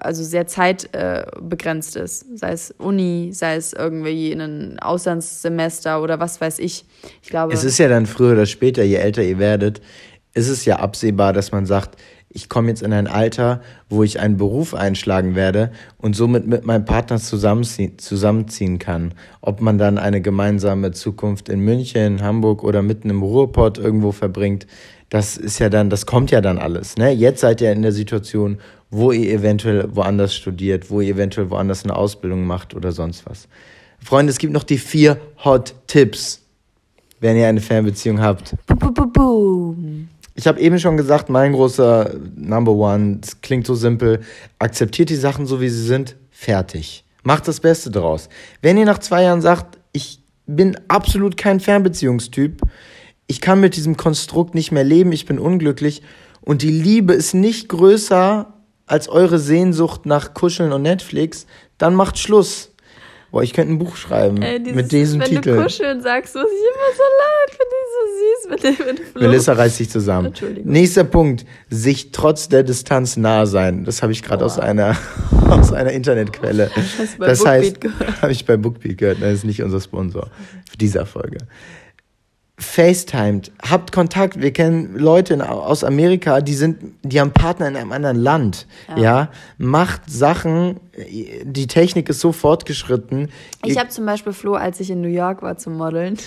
also 0.00 0.22
sehr 0.22 0.46
zeitbegrenzt 0.46 1.96
äh, 1.96 2.04
ist. 2.04 2.38
Sei 2.38 2.52
es 2.52 2.70
Uni, 2.78 3.30
sei 3.32 3.56
es 3.56 3.72
irgendwie 3.72 4.32
ein 4.32 4.78
Auslandssemester 4.78 6.02
oder 6.02 6.20
was 6.20 6.40
weiß 6.40 6.58
ich. 6.58 6.84
Ich 7.22 7.28
glaube. 7.28 7.52
Es 7.52 7.64
ist 7.64 7.78
ja 7.78 7.88
dann 7.88 8.06
früher 8.06 8.32
oder 8.32 8.46
später, 8.46 8.82
je 8.82 8.96
älter 8.96 9.22
ihr 9.22 9.38
werdet, 9.38 9.80
ist 10.34 10.48
es 10.48 10.64
ja 10.64 10.76
absehbar, 10.76 11.32
dass 11.32 11.52
man 11.52 11.66
sagt, 11.66 11.96
ich 12.32 12.48
komme 12.48 12.68
jetzt 12.68 12.82
in 12.82 12.92
ein 12.92 13.08
Alter, 13.08 13.60
wo 13.88 14.04
ich 14.04 14.20
einen 14.20 14.36
Beruf 14.36 14.72
einschlagen 14.72 15.34
werde 15.34 15.72
und 15.98 16.14
somit 16.14 16.46
mit 16.46 16.64
meinem 16.64 16.84
Partner 16.84 17.18
zusammenziehen, 17.18 17.98
zusammenziehen 17.98 18.78
kann. 18.78 19.14
Ob 19.40 19.60
man 19.60 19.78
dann 19.78 19.98
eine 19.98 20.20
gemeinsame 20.20 20.92
Zukunft 20.92 21.48
in 21.48 21.58
München, 21.58 22.22
Hamburg 22.22 22.62
oder 22.62 22.82
mitten 22.82 23.10
im 23.10 23.22
Ruhrpott 23.22 23.78
irgendwo 23.78 24.12
verbringt, 24.12 24.68
das 25.10 25.36
ist 25.36 25.58
ja 25.58 25.68
dann, 25.68 25.90
das 25.90 26.06
kommt 26.06 26.30
ja 26.30 26.40
dann 26.40 26.58
alles. 26.58 26.96
Ne? 26.96 27.10
Jetzt 27.10 27.40
seid 27.40 27.60
ihr 27.60 27.72
in 27.72 27.82
der 27.82 27.92
Situation, 27.92 28.58
wo 28.90 29.12
ihr 29.12 29.32
eventuell 29.32 29.88
woanders 29.94 30.34
studiert, 30.34 30.90
wo 30.90 31.00
ihr 31.00 31.14
eventuell 31.14 31.50
woanders 31.50 31.84
eine 31.84 31.94
Ausbildung 31.94 32.46
macht 32.46 32.74
oder 32.74 32.92
sonst 32.92 33.26
was. 33.26 33.48
Freunde, 34.02 34.30
es 34.30 34.38
gibt 34.38 34.52
noch 34.52 34.62
die 34.62 34.78
vier 34.78 35.20
Hot 35.44 35.74
Tipps, 35.86 36.42
wenn 37.18 37.36
ihr 37.36 37.48
eine 37.48 37.60
Fernbeziehung 37.60 38.20
habt. 38.20 38.54
Boom. 39.12 40.08
Ich 40.34 40.46
habe 40.46 40.60
eben 40.60 40.78
schon 40.78 40.96
gesagt, 40.96 41.28
mein 41.28 41.52
großer 41.52 42.14
Number 42.36 42.72
One, 42.72 43.18
es 43.22 43.40
klingt 43.42 43.66
so 43.66 43.74
simpel, 43.74 44.20
akzeptiert 44.58 45.10
die 45.10 45.16
Sachen 45.16 45.44
so, 45.44 45.60
wie 45.60 45.68
sie 45.68 45.84
sind, 45.84 46.16
fertig. 46.30 47.04
Macht 47.24 47.46
das 47.48 47.60
Beste 47.60 47.90
draus. 47.90 48.28
Wenn 48.62 48.78
ihr 48.78 48.86
nach 48.86 48.98
zwei 48.98 49.24
Jahren 49.24 49.42
sagt, 49.42 49.78
ich 49.92 50.22
bin 50.46 50.78
absolut 50.88 51.36
kein 51.36 51.60
Fernbeziehungstyp, 51.60 52.62
ich 53.30 53.40
kann 53.40 53.60
mit 53.60 53.76
diesem 53.76 53.96
Konstrukt 53.96 54.56
nicht 54.56 54.72
mehr 54.72 54.82
leben, 54.82 55.12
ich 55.12 55.24
bin 55.24 55.38
unglücklich 55.38 56.02
und 56.40 56.62
die 56.62 56.70
Liebe 56.70 57.12
ist 57.12 57.32
nicht 57.32 57.68
größer 57.68 58.52
als 58.86 59.08
eure 59.08 59.38
Sehnsucht 59.38 60.04
nach 60.04 60.34
Kuscheln 60.34 60.72
und 60.72 60.82
Netflix, 60.82 61.46
dann 61.78 61.94
macht 61.94 62.18
Schluss. 62.18 62.72
Boah, 63.30 63.44
ich 63.44 63.52
könnte 63.52 63.72
ein 63.72 63.78
Buch 63.78 63.94
schreiben 63.94 64.42
Ey, 64.42 64.58
dieses, 64.58 64.74
mit 64.74 64.90
diesem 64.90 65.20
wenn 65.20 65.28
Titel. 65.28 65.54
du 65.54 65.62
kuscheln 65.62 66.02
sagst, 66.02 66.34
muss 66.34 66.44
ich 66.44 66.58
immer 66.58 66.96
so 66.96 67.02
laut, 67.20 67.50
finde 67.50 67.76
ich 67.78 67.90
so 67.94 68.10
süß 68.18 68.50
mit 68.50 68.80
dem, 68.80 68.86
mit 68.86 69.12
Flo. 69.12 69.20
Melissa 69.22 69.52
reißt 69.52 69.76
sich 69.76 69.90
zusammen. 69.90 70.26
Entschuldigung. 70.26 70.72
Nächster 70.72 71.04
Punkt, 71.04 71.46
sich 71.68 72.10
trotz 72.10 72.48
der 72.48 72.64
Distanz 72.64 73.16
nahe 73.16 73.46
sein. 73.46 73.84
Das 73.84 74.02
habe 74.02 74.10
ich 74.10 74.24
gerade 74.24 74.44
aus 74.44 74.58
einer 74.58 74.96
aus 75.48 75.72
einer 75.72 75.92
Internetquelle. 75.92 76.68
Hast 76.74 77.14
du 77.14 77.18
bei 77.18 77.26
das 77.28 77.38
Bookbeat 77.38 77.62
heißt, 77.62 77.78
habe 78.22 78.32
ich 78.32 78.44
bei 78.44 78.56
Bookbeat 78.56 78.98
gehört. 78.98 79.22
Das 79.22 79.34
ist 79.34 79.44
nicht 79.44 79.62
unser 79.62 79.80
Sponsor 79.80 80.30
für 80.68 80.78
dieser 80.78 81.06
Folge. 81.06 81.38
FaceTimed, 82.60 83.50
habt 83.68 83.90
Kontakt. 83.90 84.40
Wir 84.40 84.52
kennen 84.52 84.94
Leute 84.96 85.34
in, 85.34 85.40
aus 85.40 85.82
Amerika, 85.82 86.40
die 86.40 86.54
sind, 86.54 86.78
die 87.02 87.20
haben 87.20 87.32
Partner 87.32 87.68
in 87.68 87.76
einem 87.76 87.92
anderen 87.92 88.18
Land. 88.18 88.66
Ja. 88.88 88.98
Ja. 88.98 89.30
macht 89.58 90.10
Sachen. 90.10 90.78
Die 91.42 91.66
Technik 91.66 92.08
ist 92.08 92.20
so 92.20 92.32
fortgeschritten. 92.32 93.30
Ich 93.64 93.78
habe 93.78 93.88
zum 93.88 94.04
Beispiel 94.06 94.32
Flo, 94.32 94.54
als 94.54 94.78
ich 94.80 94.90
in 94.90 95.00
New 95.00 95.08
York 95.08 95.42
war 95.42 95.56
zum 95.56 95.76
Modeln, 95.76 96.18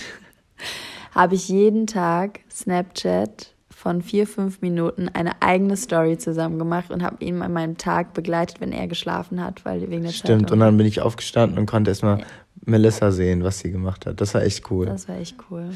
habe 1.14 1.36
ich 1.36 1.48
jeden 1.48 1.86
Tag 1.86 2.40
Snapchat 2.50 3.54
von 3.70 4.02
vier, 4.02 4.26
fünf 4.26 4.60
Minuten 4.60 5.10
eine 5.12 5.42
eigene 5.42 5.76
Story 5.76 6.16
zusammen 6.18 6.58
gemacht 6.58 6.90
und 6.90 7.02
habe 7.02 7.22
ihn 7.22 7.42
an 7.42 7.52
meinem 7.52 7.76
Tag 7.76 8.14
begleitet, 8.14 8.60
wenn 8.60 8.72
er 8.72 8.88
geschlafen 8.88 9.44
hat, 9.44 9.64
weil 9.64 9.82
wegen 9.90 10.02
der 10.02 10.10
Stimmt, 10.10 10.42
Zeit. 10.44 10.52
und 10.52 10.60
dann 10.60 10.76
bin 10.76 10.86
ich 10.86 11.00
aufgestanden 11.00 11.58
und 11.58 11.66
konnte 11.66 11.90
erstmal 11.90 12.24
Melissa 12.64 13.10
sehen, 13.10 13.44
was 13.44 13.58
sie 13.58 13.70
gemacht 13.70 14.06
hat. 14.06 14.20
Das 14.20 14.34
war 14.34 14.42
echt 14.42 14.70
cool. 14.70 14.86
Das 14.86 15.08
war 15.08 15.18
echt 15.18 15.36
cool. 15.50 15.68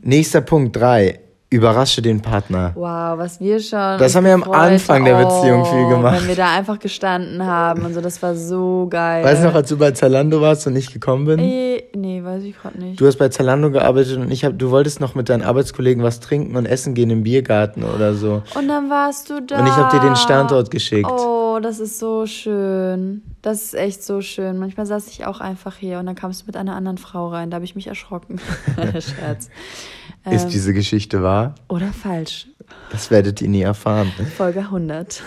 Nächster 0.00 0.40
Punkt 0.40 0.76
drei. 0.76 1.20
Überrasche 1.52 2.00
den 2.00 2.22
Partner. 2.22 2.72
Wow, 2.74 3.18
was 3.18 3.38
wir 3.38 3.60
schon. 3.60 3.98
Das 3.98 4.16
haben 4.16 4.24
wir 4.24 4.32
am 4.32 4.42
Anfang 4.44 5.04
der 5.04 5.22
Beziehung 5.22 5.66
viel 5.66 5.86
gemacht. 5.86 6.20
Wenn 6.20 6.28
wir 6.28 6.36
da 6.36 6.54
einfach 6.54 6.78
gestanden 6.78 7.44
haben 7.44 7.84
und 7.84 7.92
so, 7.92 8.00
das 8.00 8.22
war 8.22 8.34
so 8.34 8.86
geil. 8.88 9.22
Weißt 9.22 9.42
du 9.42 9.48
noch, 9.48 9.54
als 9.54 9.68
du 9.68 9.76
bei 9.76 9.90
Zalando 9.90 10.40
warst 10.40 10.66
und 10.66 10.74
ich 10.76 10.90
gekommen 10.90 11.26
bin? 11.26 11.38
Äh, 11.40 11.84
nee, 11.94 12.24
weiß 12.24 12.42
ich 12.44 12.58
gerade 12.58 12.78
nicht. 12.78 12.98
Du 12.98 13.06
hast 13.06 13.16
bei 13.16 13.28
Zalando 13.28 13.70
gearbeitet 13.70 14.16
und 14.16 14.30
ich 14.30 14.46
hab, 14.46 14.58
du 14.58 14.70
wolltest 14.70 15.00
noch 15.00 15.14
mit 15.14 15.28
deinen 15.28 15.42
Arbeitskollegen 15.42 16.02
was 16.02 16.20
trinken 16.20 16.56
und 16.56 16.64
essen 16.64 16.94
gehen 16.94 17.10
im 17.10 17.22
Biergarten 17.22 17.84
oder 17.84 18.14
so. 18.14 18.42
Und 18.54 18.68
dann 18.68 18.88
warst 18.88 19.28
du 19.28 19.42
da. 19.42 19.58
Und 19.58 19.66
ich 19.66 19.72
habe 19.72 19.94
dir 19.94 20.02
den 20.02 20.16
Standort 20.16 20.70
geschickt. 20.70 21.10
Oh, 21.10 21.58
das 21.60 21.80
ist 21.80 21.98
so 21.98 22.24
schön. 22.24 23.20
Das 23.42 23.62
ist 23.62 23.74
echt 23.74 24.02
so 24.02 24.22
schön. 24.22 24.58
Manchmal 24.58 24.86
saß 24.86 25.08
ich 25.08 25.26
auch 25.26 25.40
einfach 25.40 25.76
hier 25.76 25.98
und 25.98 26.06
dann 26.06 26.14
kamst 26.14 26.42
du 26.42 26.46
mit 26.46 26.56
einer 26.56 26.76
anderen 26.76 26.96
Frau 26.96 27.28
rein. 27.28 27.50
Da 27.50 27.56
habe 27.56 27.64
ich 27.66 27.74
mich 27.74 27.88
erschrocken. 27.88 28.40
Scherz. 28.92 29.50
Ist 30.30 30.44
Ähm, 30.44 30.50
diese 30.50 30.72
Geschichte 30.72 31.22
wahr? 31.22 31.54
oder 31.68 31.92
falsch. 31.92 32.46
Das 32.90 33.10
werdet 33.10 33.40
ihr 33.42 33.48
nie 33.48 33.62
erfahren. 33.62 34.12
Folge 34.36 34.60
100. 34.60 35.22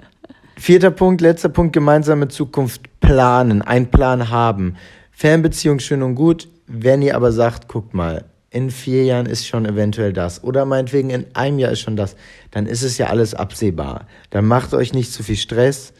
Vierter 0.56 0.90
Punkt, 0.90 1.20
letzter 1.20 1.48
Punkt, 1.48 1.72
gemeinsame 1.72 2.28
Zukunft 2.28 2.82
planen, 3.00 3.62
einen 3.62 3.90
Plan 3.90 4.30
haben. 4.30 4.76
Fernbeziehung 5.10 5.80
schön 5.80 6.02
und 6.02 6.14
gut, 6.14 6.48
wenn 6.66 7.02
ihr 7.02 7.16
aber 7.16 7.32
sagt, 7.32 7.68
guckt 7.68 7.94
mal, 7.94 8.24
in 8.50 8.70
vier 8.70 9.04
Jahren 9.04 9.26
ist 9.26 9.46
schon 9.48 9.66
eventuell 9.66 10.12
das 10.12 10.44
oder 10.44 10.64
meinetwegen 10.64 11.10
in 11.10 11.26
einem 11.34 11.58
Jahr 11.58 11.72
ist 11.72 11.80
schon 11.80 11.96
das, 11.96 12.14
dann 12.52 12.66
ist 12.66 12.82
es 12.82 12.98
ja 12.98 13.08
alles 13.08 13.34
absehbar. 13.34 14.06
Dann 14.30 14.44
macht 14.44 14.74
euch 14.74 14.92
nicht 14.92 15.12
zu 15.12 15.24
viel 15.24 15.36
Stress. 15.36 15.92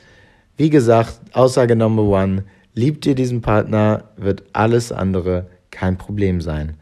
Wie 0.57 0.71
gesagt, 0.71 1.21
Aussage 1.33 1.75
Number 1.75 2.05
One, 2.05 2.45
liebt 2.75 3.07
ihr 3.07 3.17
diesen 3.17 3.41
Partner, 3.43 4.05
wird 4.17 4.45
alles 4.53 4.93
andere 4.93 5.47
kein 5.73 5.99
Problem 5.99 6.41
sein. 6.41 6.77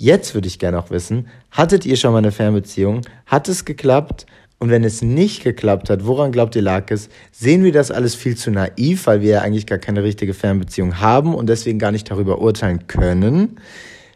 Jetzt 0.00 0.32
würde 0.34 0.46
ich 0.46 0.60
gerne 0.60 0.78
auch 0.78 0.90
wissen, 0.90 1.26
hattet 1.50 1.84
ihr 1.84 1.96
schon 1.96 2.12
mal 2.12 2.18
eine 2.18 2.30
Fernbeziehung? 2.30 3.00
Hat 3.26 3.48
es 3.48 3.64
geklappt? 3.64 4.26
Und 4.60 4.70
wenn 4.70 4.84
es 4.84 5.02
nicht 5.02 5.42
geklappt 5.42 5.90
hat, 5.90 6.06
woran 6.06 6.30
glaubt 6.30 6.54
ihr 6.54 6.62
lag 6.62 6.88
es? 6.92 7.08
Sehen 7.32 7.64
wir 7.64 7.72
das 7.72 7.90
alles 7.90 8.14
viel 8.14 8.36
zu 8.36 8.52
naiv, 8.52 9.08
weil 9.08 9.22
wir 9.22 9.30
ja 9.30 9.40
eigentlich 9.42 9.66
gar 9.66 9.78
keine 9.78 10.04
richtige 10.04 10.34
Fernbeziehung 10.34 11.00
haben 11.00 11.34
und 11.34 11.48
deswegen 11.48 11.80
gar 11.80 11.90
nicht 11.90 12.08
darüber 12.08 12.40
urteilen 12.40 12.86
können? 12.86 13.58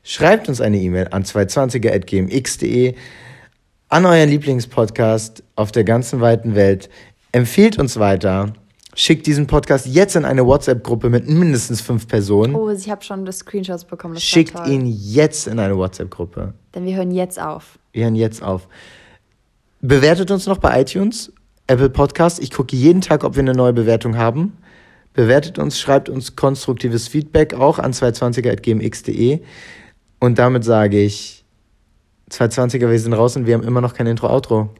Schreibt 0.05 0.49
uns 0.49 0.61
eine 0.61 0.79
E-Mail 0.79 1.09
an 1.11 1.25
220er.gmx.de, 1.25 2.95
an 3.89 4.07
euren 4.07 4.29
Lieblingspodcast 4.29 5.43
auf 5.57 5.73
der 5.73 5.83
ganzen 5.83 6.21
weiten 6.21 6.55
Welt. 6.55 6.91
Empfehlt 7.33 7.77
uns 7.81 7.99
weiter. 7.99 8.53
Schickt 8.95 9.27
diesen 9.27 9.47
Podcast 9.47 9.87
jetzt 9.87 10.17
in 10.17 10.27
eine 10.27 10.45
WhatsApp-Gruppe 10.45 11.09
mit 11.09 11.27
mindestens 11.27 11.81
fünf 11.81 12.07
Personen. 12.07 12.55
Oh, 12.55 12.69
ich 12.69 12.91
habe 12.91 13.03
schon 13.03 13.25
das 13.25 13.39
Screenshots 13.39 13.87
bekommen. 13.87 14.15
Das 14.15 14.23
Schickt 14.23 14.67
ihn 14.67 14.87
jetzt 14.87 15.47
in 15.47 15.59
eine 15.59 15.77
WhatsApp-Gruppe. 15.77 16.53
Denn 16.75 16.85
wir 16.85 16.97
hören 16.97 17.11
jetzt 17.11 17.41
auf. 17.41 17.79
Wir 17.93 18.05
hören 18.05 18.17
jetzt 18.17 18.43
auf. 18.43 18.69
Bewertet 19.81 20.31
uns 20.31 20.47
noch 20.47 20.59
bei 20.59 20.81
iTunes, 20.81 21.33
Apple 21.67 21.89
Podcast. 21.89 22.43
Ich 22.43 22.51
gucke 22.51 22.77
jeden 22.77 23.01
Tag, 23.01 23.25
ob 23.25 23.35
wir 23.35 23.41
eine 23.41 23.55
neue 23.55 23.73
Bewertung 23.73 24.19
haben. 24.19 24.59
Bewertet 25.15 25.59
uns, 25.59 25.81
schreibt 25.81 26.09
uns 26.09 26.37
konstruktives 26.37 27.09
Feedback 27.09 27.55
auch 27.55 27.79
an 27.79 27.93
220er.gmx.de. 27.93 29.41
Und 30.21 30.39
damit 30.39 30.65
sage 30.65 31.01
ich, 31.01 31.45
220er, 32.31 32.91
wir 32.91 32.99
sind 32.99 33.13
raus 33.15 33.37
und 33.37 33.47
wir 33.47 33.55
haben 33.55 33.65
immer 33.65 33.81
noch 33.81 33.95
kein 33.95 34.07
Intro-Outro. 34.07 34.71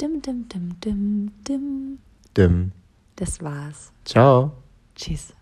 Dim, 0.00 0.22
dim, 0.22 0.48
dim, 0.48 0.76
dim, 0.80 1.32
dim. 1.46 1.98
Dim. 2.36 2.72
Das 3.20 3.42
war's. 3.42 3.92
Ciao. 4.06 4.50
Tschüss. 4.96 5.34